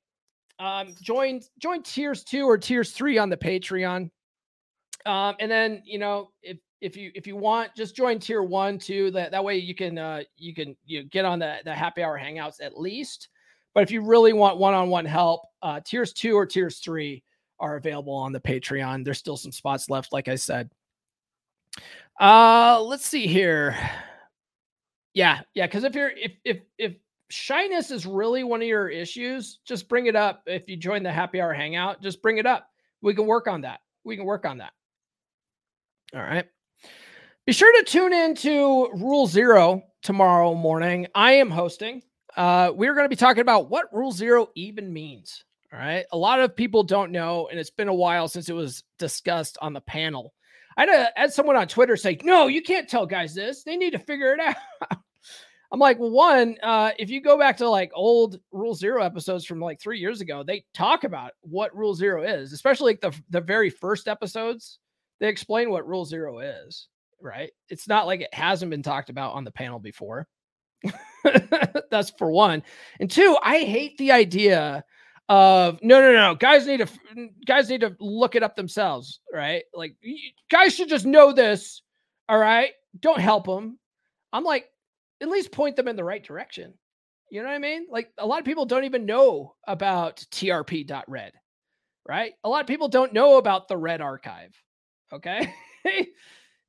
Um, 0.59 0.95
join 1.01 1.41
join 1.59 1.83
tiers 1.83 2.25
two 2.25 2.45
or 2.45 2.59
tiers 2.59 2.93
three 2.93 3.19
on 3.19 3.31
the 3.31 3.37
Patreon. 3.37 4.11
Um, 5.07 5.37
and 5.39 5.51
then 5.51 5.83
you 5.85 5.99
know 5.99 6.31
if 6.43 6.59
if 6.81 6.97
you 6.97 7.11
if 7.15 7.27
you 7.27 7.37
want 7.37 7.75
just 7.77 7.97
join 7.97 8.19
tier 8.19 8.43
one 8.43 8.79
too 8.79 9.11
that 9.11 9.31
that 9.31 9.43
way 9.43 9.57
you 9.57 9.75
can 9.75 9.99
uh 9.99 10.23
you 10.37 10.55
can 10.55 10.77
you 10.85 11.03
get 11.05 11.25
on 11.25 11.39
the 11.39 11.57
the 11.65 11.75
happy 11.75 12.03
hour 12.03 12.19
hangouts 12.19 12.63
at 12.63 12.79
least 12.79 13.29
but 13.75 13.83
if 13.83 13.91
you 13.91 14.01
really 14.03 14.33
want 14.33 14.59
one-on-one 14.59 15.05
help, 15.05 15.43
uh, 15.63 15.81
tiers 15.85 16.13
two 16.13 16.37
or 16.37 16.47
tiers 16.47 16.79
three 16.79 17.23
are 17.61 17.77
available 17.77 18.15
on 18.15 18.33
the 18.33 18.41
Patreon. 18.41 19.05
There's 19.05 19.19
still 19.19 19.37
some 19.37 19.53
spots 19.53 19.91
left, 19.91 20.13
like 20.13 20.29
I 20.29 20.37
said. 20.37 20.71
Uh, 22.21 22.81
let's 22.83 23.07
see 23.07 23.27
here. 23.27 23.77
Yeah, 25.15 25.41
yeah. 25.55 25.67
Because 25.67 25.85
if 25.85 25.95
you're 25.95 26.11
if 26.11 26.33
if 26.45 26.59
if 26.79 26.95
shyness 27.31 27.91
is 27.91 28.07
really 28.07 28.45
one 28.45 28.63
of 28.63 28.69
your 28.69 28.89
issues, 28.89 29.59
just 29.65 29.89
bring 29.89 30.07
it 30.07 30.17
up. 30.17 30.43
If 30.47 30.69
you 30.69 30.77
join 30.77 31.03
the 31.03 31.13
happy 31.13 31.41
hour 31.41 31.53
hangout, 31.53 32.03
just 32.03 32.23
bring 32.23 32.39
it 32.39 32.47
up. 32.47 32.69
We 33.03 33.15
can 33.15 33.27
work 33.27 33.49
on 33.49 33.61
that. 33.63 33.81
We 34.05 34.17
can 34.17 34.25
work 34.25 34.45
on 34.45 34.59
that. 34.59 34.73
All 36.15 36.23
right. 36.23 36.47
Be 37.47 37.53
sure 37.53 37.73
to 37.83 37.91
tune 37.91 38.13
in 38.13 38.35
to 38.37 38.91
Rule 38.95 39.27
Zero 39.27 39.83
tomorrow 40.03 40.55
morning. 40.55 41.07
I 41.15 41.33
am 41.33 41.51
hosting 41.51 42.03
uh, 42.39 42.73
we're 42.73 42.95
going 42.95 43.05
to 43.05 43.11
be 43.11 43.17
talking 43.17 43.41
about 43.41 43.69
what 43.69 43.93
Rule 43.93 44.13
Zero 44.13 44.49
even 44.55 44.93
means. 44.93 45.45
All 45.73 45.79
right. 45.79 46.07
A 46.13 46.17
lot 46.17 46.41
of 46.41 46.55
people 46.55 46.85
don't 46.85 47.11
know, 47.11 47.49
and 47.49 47.59
it's 47.59 47.69
been 47.69 47.89
a 47.89 47.95
while 47.95 48.29
since 48.29 48.49
it 48.49 48.55
was 48.55 48.85
discussed 48.99 49.59
on 49.61 49.73
the 49.73 49.81
panel. 49.81 50.33
I 50.77 50.83
had, 50.83 50.89
a, 50.89 51.09
had 51.17 51.33
someone 51.33 51.57
on 51.57 51.67
Twitter 51.67 51.97
say, 51.97 52.17
"No, 52.23 52.47
you 52.47 52.63
can't 52.63 52.89
tell 52.89 53.07
guys 53.07 53.35
this. 53.35 53.65
They 53.65 53.77
need 53.77 53.91
to 53.91 53.99
figure 53.99 54.33
it 54.33 54.41
out." 54.91 54.99
I'm 55.73 55.81
like, 55.81 55.99
well, 55.99 56.11
one, 56.11 56.57
uh, 56.63 56.93
if 56.99 57.11
you 57.11 57.21
go 57.21 57.37
back 57.37 57.57
to 57.59 57.69
like 57.69 57.91
old 57.93 58.39
Rule 58.53 58.75
Zero 58.75 59.03
episodes 59.03 59.45
from 59.45 59.61
like 59.61 59.81
three 59.81 59.99
years 59.99 60.21
ago, 60.21 60.45
they 60.45 60.65
talk 60.73 61.03
about 61.03 61.33
what 61.41 61.77
Rule 61.77 61.95
Zero 61.95 62.23
is, 62.23 62.53
especially 62.53 62.93
like 62.93 63.01
the 63.01 63.21
the 63.31 63.41
very 63.41 63.69
first 63.69 64.07
episodes. 64.07 64.79
They 65.19 65.29
explain 65.29 65.71
what 65.71 65.89
Rule 65.89 66.05
Zero 66.05 66.39
is, 66.39 66.87
right? 67.21 67.51
It's 67.69 67.89
not 67.89 68.07
like 68.07 68.21
it 68.21 68.33
hasn't 68.33 68.71
been 68.71 68.85
talked 68.85 69.11
about 69.11 69.35
on 69.35 69.43
the 69.43 69.51
panel 69.51 69.81
before. 69.81 70.29
That's 71.91 72.11
for 72.11 72.31
one, 72.31 72.63
and 73.01 73.11
two, 73.11 73.37
I 73.43 73.61
hate 73.61 73.97
the 73.99 74.13
idea 74.13 74.85
of 75.29 75.79
no, 75.83 76.01
no, 76.01 76.13
no, 76.13 76.35
guys 76.35 76.67
need 76.67 76.79
to 76.79 77.29
guys 77.47 77.69
need 77.69 77.83
to 77.83 77.97
look 78.01 78.35
it 78.35 78.43
up 78.43 78.57
themselves, 78.57 79.21
right? 79.33 79.65
Like 79.75 79.97
guys 80.51 80.75
should 80.75 80.89
just 80.89 81.07
know 81.07 81.33
this. 81.33 81.83
All 82.29 82.39
right, 82.39 82.73
don't 82.99 83.21
help 83.21 83.47
them. 83.47 83.79
I'm 84.33 84.45
like, 84.45 84.69
at 85.21 85.29
least 85.29 85.53
point 85.53 85.77
them 85.77 85.89
in 85.89 85.97
the 85.97 86.05
right 86.05 86.23
direction. 86.23 86.75
You 87.31 87.43
know 87.43 87.49
what 87.49 87.55
I 87.55 87.59
mean? 87.59 87.87
Like 87.91 88.11
a 88.19 88.27
lot 88.27 88.39
of 88.39 88.45
people 88.45 88.65
don't 88.65 88.85
even 88.85 89.07
know 89.07 89.55
about 89.67 90.25
trp.red, 90.31 91.33
right? 92.07 92.33
A 92.45 92.49
lot 92.49 92.63
of 92.63 92.67
people 92.67 92.89
don't 92.89 93.13
know 93.13 93.37
about 93.37 93.69
the 93.69 93.77
red 93.77 94.01
archive. 94.01 94.55
Okay. 95.13 95.53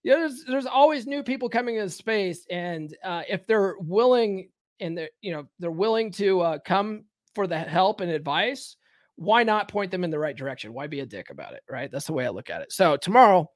you 0.03 0.11
know, 0.11 0.19
there's, 0.19 0.43
there's 0.45 0.65
always 0.65 1.05
new 1.05 1.23
people 1.23 1.49
coming 1.49 1.75
into 1.75 1.89
space. 1.89 2.45
And 2.49 2.95
uh, 3.03 3.23
if 3.27 3.45
they're 3.45 3.75
willing 3.79 4.49
and 4.79 4.97
they're, 4.97 5.09
you 5.21 5.31
know, 5.31 5.47
they're 5.59 5.71
willing 5.71 6.11
to 6.13 6.41
uh, 6.41 6.59
come 6.65 7.05
for 7.35 7.47
the 7.47 7.57
help 7.57 8.01
and 8.01 8.11
advice, 8.11 8.77
why 9.15 9.43
not 9.43 9.67
point 9.67 9.91
them 9.91 10.03
in 10.03 10.09
the 10.09 10.19
right 10.19 10.35
direction? 10.35 10.73
Why 10.73 10.87
be 10.87 11.01
a 11.01 11.05
dick 11.05 11.29
about 11.29 11.53
it? 11.53 11.61
Right. 11.69 11.91
That's 11.91 12.05
the 12.05 12.13
way 12.13 12.25
I 12.25 12.29
look 12.29 12.49
at 12.49 12.61
it. 12.61 12.71
So 12.71 12.95
tomorrow, 12.95 13.49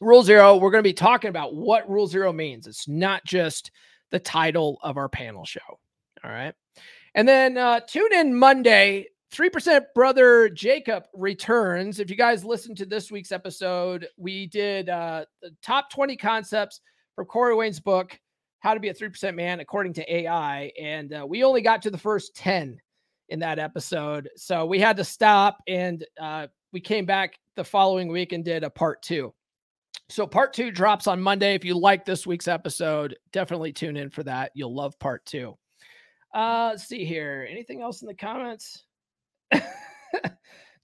Rule 0.00 0.22
Zero, 0.22 0.56
we're 0.56 0.70
going 0.70 0.82
to 0.82 0.88
be 0.88 0.94
talking 0.94 1.28
about 1.28 1.54
what 1.54 1.88
Rule 1.88 2.06
Zero 2.06 2.32
means. 2.32 2.66
It's 2.66 2.88
not 2.88 3.24
just 3.24 3.70
the 4.10 4.20
title 4.20 4.78
of 4.82 4.96
our 4.96 5.08
panel 5.08 5.44
show. 5.44 5.60
All 6.24 6.30
right. 6.30 6.54
And 7.14 7.26
then 7.26 7.58
uh, 7.58 7.80
tune 7.80 8.12
in 8.12 8.34
Monday. 8.34 9.06
3% 9.32 9.86
brother 9.94 10.50
Jacob 10.50 11.04
returns. 11.14 11.98
If 11.98 12.10
you 12.10 12.16
guys 12.16 12.44
listened 12.44 12.76
to 12.78 12.86
this 12.86 13.10
week's 13.10 13.32
episode, 13.32 14.06
we 14.18 14.46
did 14.46 14.90
uh, 14.90 15.24
the 15.40 15.50
top 15.62 15.90
20 15.90 16.16
concepts 16.16 16.80
from 17.16 17.24
Corey 17.24 17.54
Wayne's 17.54 17.80
book, 17.80 18.18
How 18.60 18.74
to 18.74 18.80
Be 18.80 18.90
a 18.90 18.94
3% 18.94 19.34
Man 19.34 19.60
According 19.60 19.94
to 19.94 20.14
AI. 20.14 20.70
And 20.78 21.14
uh, 21.14 21.26
we 21.26 21.44
only 21.44 21.62
got 21.62 21.80
to 21.82 21.90
the 21.90 21.96
first 21.96 22.36
10 22.36 22.78
in 23.30 23.38
that 23.38 23.58
episode. 23.58 24.28
So 24.36 24.66
we 24.66 24.78
had 24.78 24.98
to 24.98 25.04
stop 25.04 25.58
and 25.66 26.04
uh, 26.20 26.48
we 26.72 26.80
came 26.80 27.06
back 27.06 27.38
the 27.56 27.64
following 27.64 28.08
week 28.08 28.32
and 28.32 28.44
did 28.44 28.64
a 28.64 28.70
part 28.70 29.00
two. 29.02 29.32
So 30.10 30.26
part 30.26 30.52
two 30.52 30.70
drops 30.70 31.06
on 31.06 31.22
Monday. 31.22 31.54
If 31.54 31.64
you 31.64 31.78
like 31.78 32.04
this 32.04 32.26
week's 32.26 32.48
episode, 32.48 33.16
definitely 33.32 33.72
tune 33.72 33.96
in 33.96 34.10
for 34.10 34.22
that. 34.24 34.52
You'll 34.54 34.74
love 34.74 34.98
part 34.98 35.24
two. 35.24 35.56
Uh, 36.34 36.68
let's 36.72 36.86
see 36.86 37.06
here. 37.06 37.46
Anything 37.50 37.80
else 37.80 38.02
in 38.02 38.08
the 38.08 38.14
comments? 38.14 38.84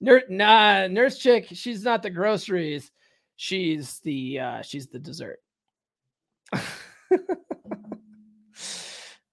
Nurse, 0.01 0.23
nah, 0.29 0.87
nurse 0.87 1.17
chick. 1.17 1.47
She's 1.51 1.83
not 1.83 2.01
the 2.01 2.09
groceries. 2.09 2.89
She's 3.35 3.99
the 3.99 4.39
uh, 4.39 4.61
she's 4.61 4.87
the 4.87 4.99
dessert. 4.99 5.39
all 6.53 6.61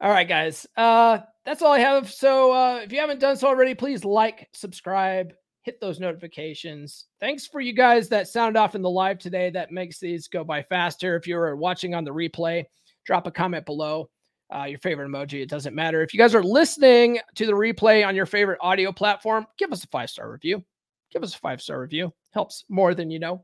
right, 0.00 0.28
guys. 0.28 0.66
Uh, 0.76 1.18
that's 1.44 1.62
all 1.62 1.72
I 1.72 1.78
have. 1.78 2.10
So 2.10 2.52
uh, 2.52 2.80
if 2.82 2.92
you 2.92 2.98
haven't 2.98 3.20
done 3.20 3.36
so 3.36 3.46
already, 3.46 3.74
please 3.74 4.04
like, 4.04 4.48
subscribe, 4.52 5.32
hit 5.62 5.80
those 5.80 6.00
notifications. 6.00 7.06
Thanks 7.20 7.46
for 7.46 7.60
you 7.60 7.72
guys 7.72 8.08
that 8.08 8.28
sound 8.28 8.56
off 8.56 8.74
in 8.74 8.82
the 8.82 8.90
live 8.90 9.18
today. 9.18 9.50
That 9.50 9.70
makes 9.70 10.00
these 10.00 10.26
go 10.26 10.42
by 10.42 10.62
faster. 10.62 11.16
If 11.16 11.28
you're 11.28 11.54
watching 11.54 11.94
on 11.94 12.04
the 12.04 12.12
replay, 12.12 12.64
drop 13.04 13.28
a 13.28 13.30
comment 13.30 13.66
below. 13.66 14.10
Uh, 14.54 14.64
your 14.64 14.78
favorite 14.78 15.08
emoji. 15.08 15.42
It 15.42 15.48
doesn't 15.48 15.74
matter. 15.74 16.02
If 16.02 16.14
you 16.14 16.18
guys 16.18 16.34
are 16.34 16.42
listening 16.42 17.18
to 17.34 17.46
the 17.46 17.52
replay 17.52 18.06
on 18.06 18.14
your 18.14 18.26
favorite 18.26 18.58
audio 18.60 18.92
platform, 18.92 19.46
give 19.58 19.72
us 19.72 19.82
a 19.82 19.88
five 19.88 20.08
star 20.08 20.30
review. 20.30 20.64
Give 21.12 21.22
us 21.22 21.34
a 21.34 21.38
five 21.38 21.60
star 21.60 21.80
review. 21.80 22.12
Helps 22.32 22.64
more 22.68 22.94
than 22.94 23.10
you 23.10 23.18
know. 23.18 23.42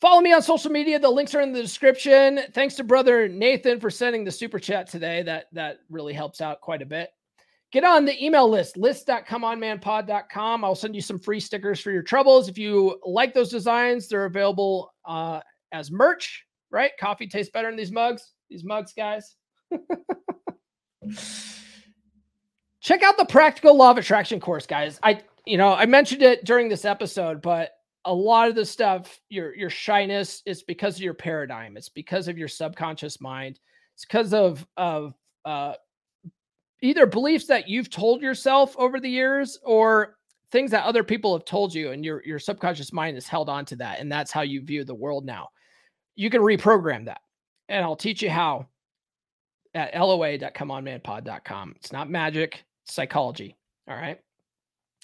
Follow 0.00 0.20
me 0.20 0.32
on 0.32 0.42
social 0.42 0.70
media. 0.70 0.98
The 0.98 1.10
links 1.10 1.34
are 1.34 1.42
in 1.42 1.52
the 1.52 1.60
description. 1.60 2.40
Thanks 2.54 2.74
to 2.76 2.84
brother 2.84 3.28
Nathan 3.28 3.78
for 3.80 3.90
sending 3.90 4.24
the 4.24 4.30
super 4.30 4.58
chat 4.58 4.88
today. 4.88 5.22
That 5.22 5.46
that 5.52 5.80
really 5.90 6.14
helps 6.14 6.40
out 6.40 6.60
quite 6.60 6.80
a 6.80 6.86
bit 6.86 7.10
get 7.72 7.84
on 7.84 8.04
the 8.04 8.24
email 8.24 8.48
list 8.48 8.76
list.comeonmanpod.com 8.76 10.64
i'll 10.64 10.74
send 10.74 10.94
you 10.94 11.00
some 11.00 11.18
free 11.18 11.40
stickers 11.40 11.80
for 11.80 11.90
your 11.90 12.02
troubles 12.02 12.48
if 12.48 12.58
you 12.58 12.98
like 13.04 13.34
those 13.34 13.50
designs 13.50 14.08
they're 14.08 14.26
available 14.26 14.92
uh, 15.06 15.40
as 15.72 15.90
merch 15.90 16.44
right 16.70 16.92
coffee 17.00 17.26
tastes 17.26 17.50
better 17.50 17.68
in 17.68 17.76
these 17.76 17.90
mugs 17.90 18.32
these 18.52 18.64
mugs 18.64 18.92
guys. 18.92 19.34
Check 22.80 23.02
out 23.02 23.16
the 23.16 23.24
practical 23.24 23.76
law 23.76 23.90
of 23.90 23.98
attraction 23.98 24.38
course 24.40 24.66
guys. 24.66 25.00
I 25.02 25.22
you 25.44 25.58
know 25.58 25.72
i 25.74 25.86
mentioned 25.86 26.22
it 26.22 26.44
during 26.44 26.68
this 26.68 26.84
episode 26.84 27.42
but 27.42 27.72
a 28.04 28.14
lot 28.14 28.48
of 28.48 28.54
the 28.54 28.64
stuff 28.64 29.20
your 29.28 29.54
your 29.54 29.70
shyness 29.70 30.42
is 30.44 30.62
because 30.62 30.96
of 30.96 31.02
your 31.02 31.14
paradigm. 31.14 31.76
It's 31.76 31.88
because 31.88 32.28
of 32.28 32.36
your 32.36 32.48
subconscious 32.48 33.20
mind. 33.20 33.60
It's 33.94 34.04
because 34.04 34.34
of 34.34 34.66
of 34.76 35.14
uh 35.44 35.74
either 36.82 37.06
beliefs 37.06 37.46
that 37.46 37.68
you've 37.68 37.90
told 37.90 38.22
yourself 38.22 38.74
over 38.76 38.98
the 38.98 39.08
years 39.08 39.58
or 39.64 40.16
things 40.50 40.72
that 40.72 40.84
other 40.84 41.04
people 41.04 41.32
have 41.32 41.44
told 41.44 41.72
you 41.72 41.92
and 41.92 42.04
your 42.04 42.22
your 42.24 42.40
subconscious 42.40 42.92
mind 42.92 43.16
is 43.16 43.28
held 43.28 43.48
on 43.48 43.64
to 43.66 43.76
that 43.76 44.00
and 44.00 44.10
that's 44.10 44.32
how 44.32 44.42
you 44.42 44.60
view 44.62 44.84
the 44.84 44.94
world 44.94 45.24
now. 45.24 45.48
You 46.16 46.28
can 46.28 46.42
reprogram 46.42 47.04
that 47.04 47.20
and 47.68 47.84
i'll 47.84 47.96
teach 47.96 48.22
you 48.22 48.30
how 48.30 48.66
at 49.74 49.94
loa.comeonmanpod.com 49.94 51.74
it's 51.76 51.92
not 51.92 52.10
magic 52.10 52.64
it's 52.84 52.94
psychology 52.94 53.56
all 53.88 53.96
right? 53.96 54.20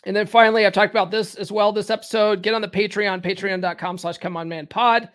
And 0.04 0.14
then 0.14 0.26
finally 0.26 0.64
i've 0.64 0.72
talked 0.72 0.92
about 0.92 1.10
this 1.10 1.34
as 1.34 1.50
well 1.50 1.72
this 1.72 1.90
episode. 1.90 2.42
Get 2.42 2.54
on 2.54 2.62
the 2.62 2.68
patreon 2.68 3.22
patreon.com 3.22 3.98
slash 3.98 4.18
comeonmanpod 4.18 5.08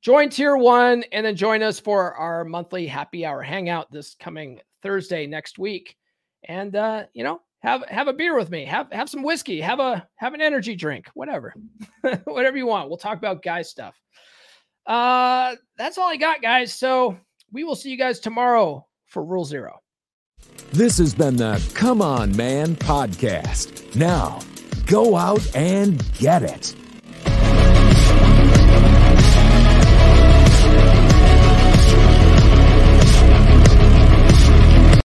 join 0.00 0.28
tier 0.28 0.56
one 0.56 1.04
and 1.12 1.26
then 1.26 1.36
join 1.36 1.62
us 1.62 1.80
for 1.80 2.14
our 2.14 2.44
monthly 2.44 2.86
happy 2.86 3.24
hour 3.24 3.42
hangout 3.42 3.90
this 3.90 4.14
coming 4.14 4.60
thursday 4.82 5.26
next 5.26 5.58
week. 5.58 5.96
And 6.44 6.74
uh, 6.76 7.04
you 7.14 7.24
know, 7.24 7.40
have 7.60 7.84
have 7.88 8.08
a 8.08 8.12
beer 8.12 8.36
with 8.36 8.50
me, 8.50 8.64
have 8.64 8.90
have 8.92 9.10
some 9.10 9.22
whiskey, 9.22 9.60
have 9.60 9.80
a 9.80 10.06
have 10.16 10.34
an 10.34 10.40
energy 10.40 10.76
drink, 10.76 11.06
whatever, 11.14 11.54
whatever 12.24 12.56
you 12.56 12.66
want. 12.66 12.88
We'll 12.88 12.98
talk 12.98 13.18
about 13.18 13.42
guy 13.42 13.62
stuff. 13.62 14.00
Uh, 14.88 15.54
that's 15.76 15.98
all 15.98 16.08
I 16.08 16.16
got, 16.16 16.42
guys. 16.42 16.72
So 16.72 17.16
we 17.52 17.62
will 17.62 17.76
see 17.76 17.90
you 17.90 17.96
guys 17.98 18.18
tomorrow 18.18 18.86
for 19.06 19.22
Rule 19.22 19.44
Zero. 19.44 19.80
This 20.72 20.98
has 20.98 21.14
been 21.14 21.36
the 21.36 21.62
Come 21.74 22.02
On 22.02 22.34
Man 22.36 22.74
podcast. 22.76 23.94
Now, 23.94 24.40
go 24.86 25.16
out 25.16 25.54
and 25.54 26.02
get 26.14 26.42
it. 26.42 26.74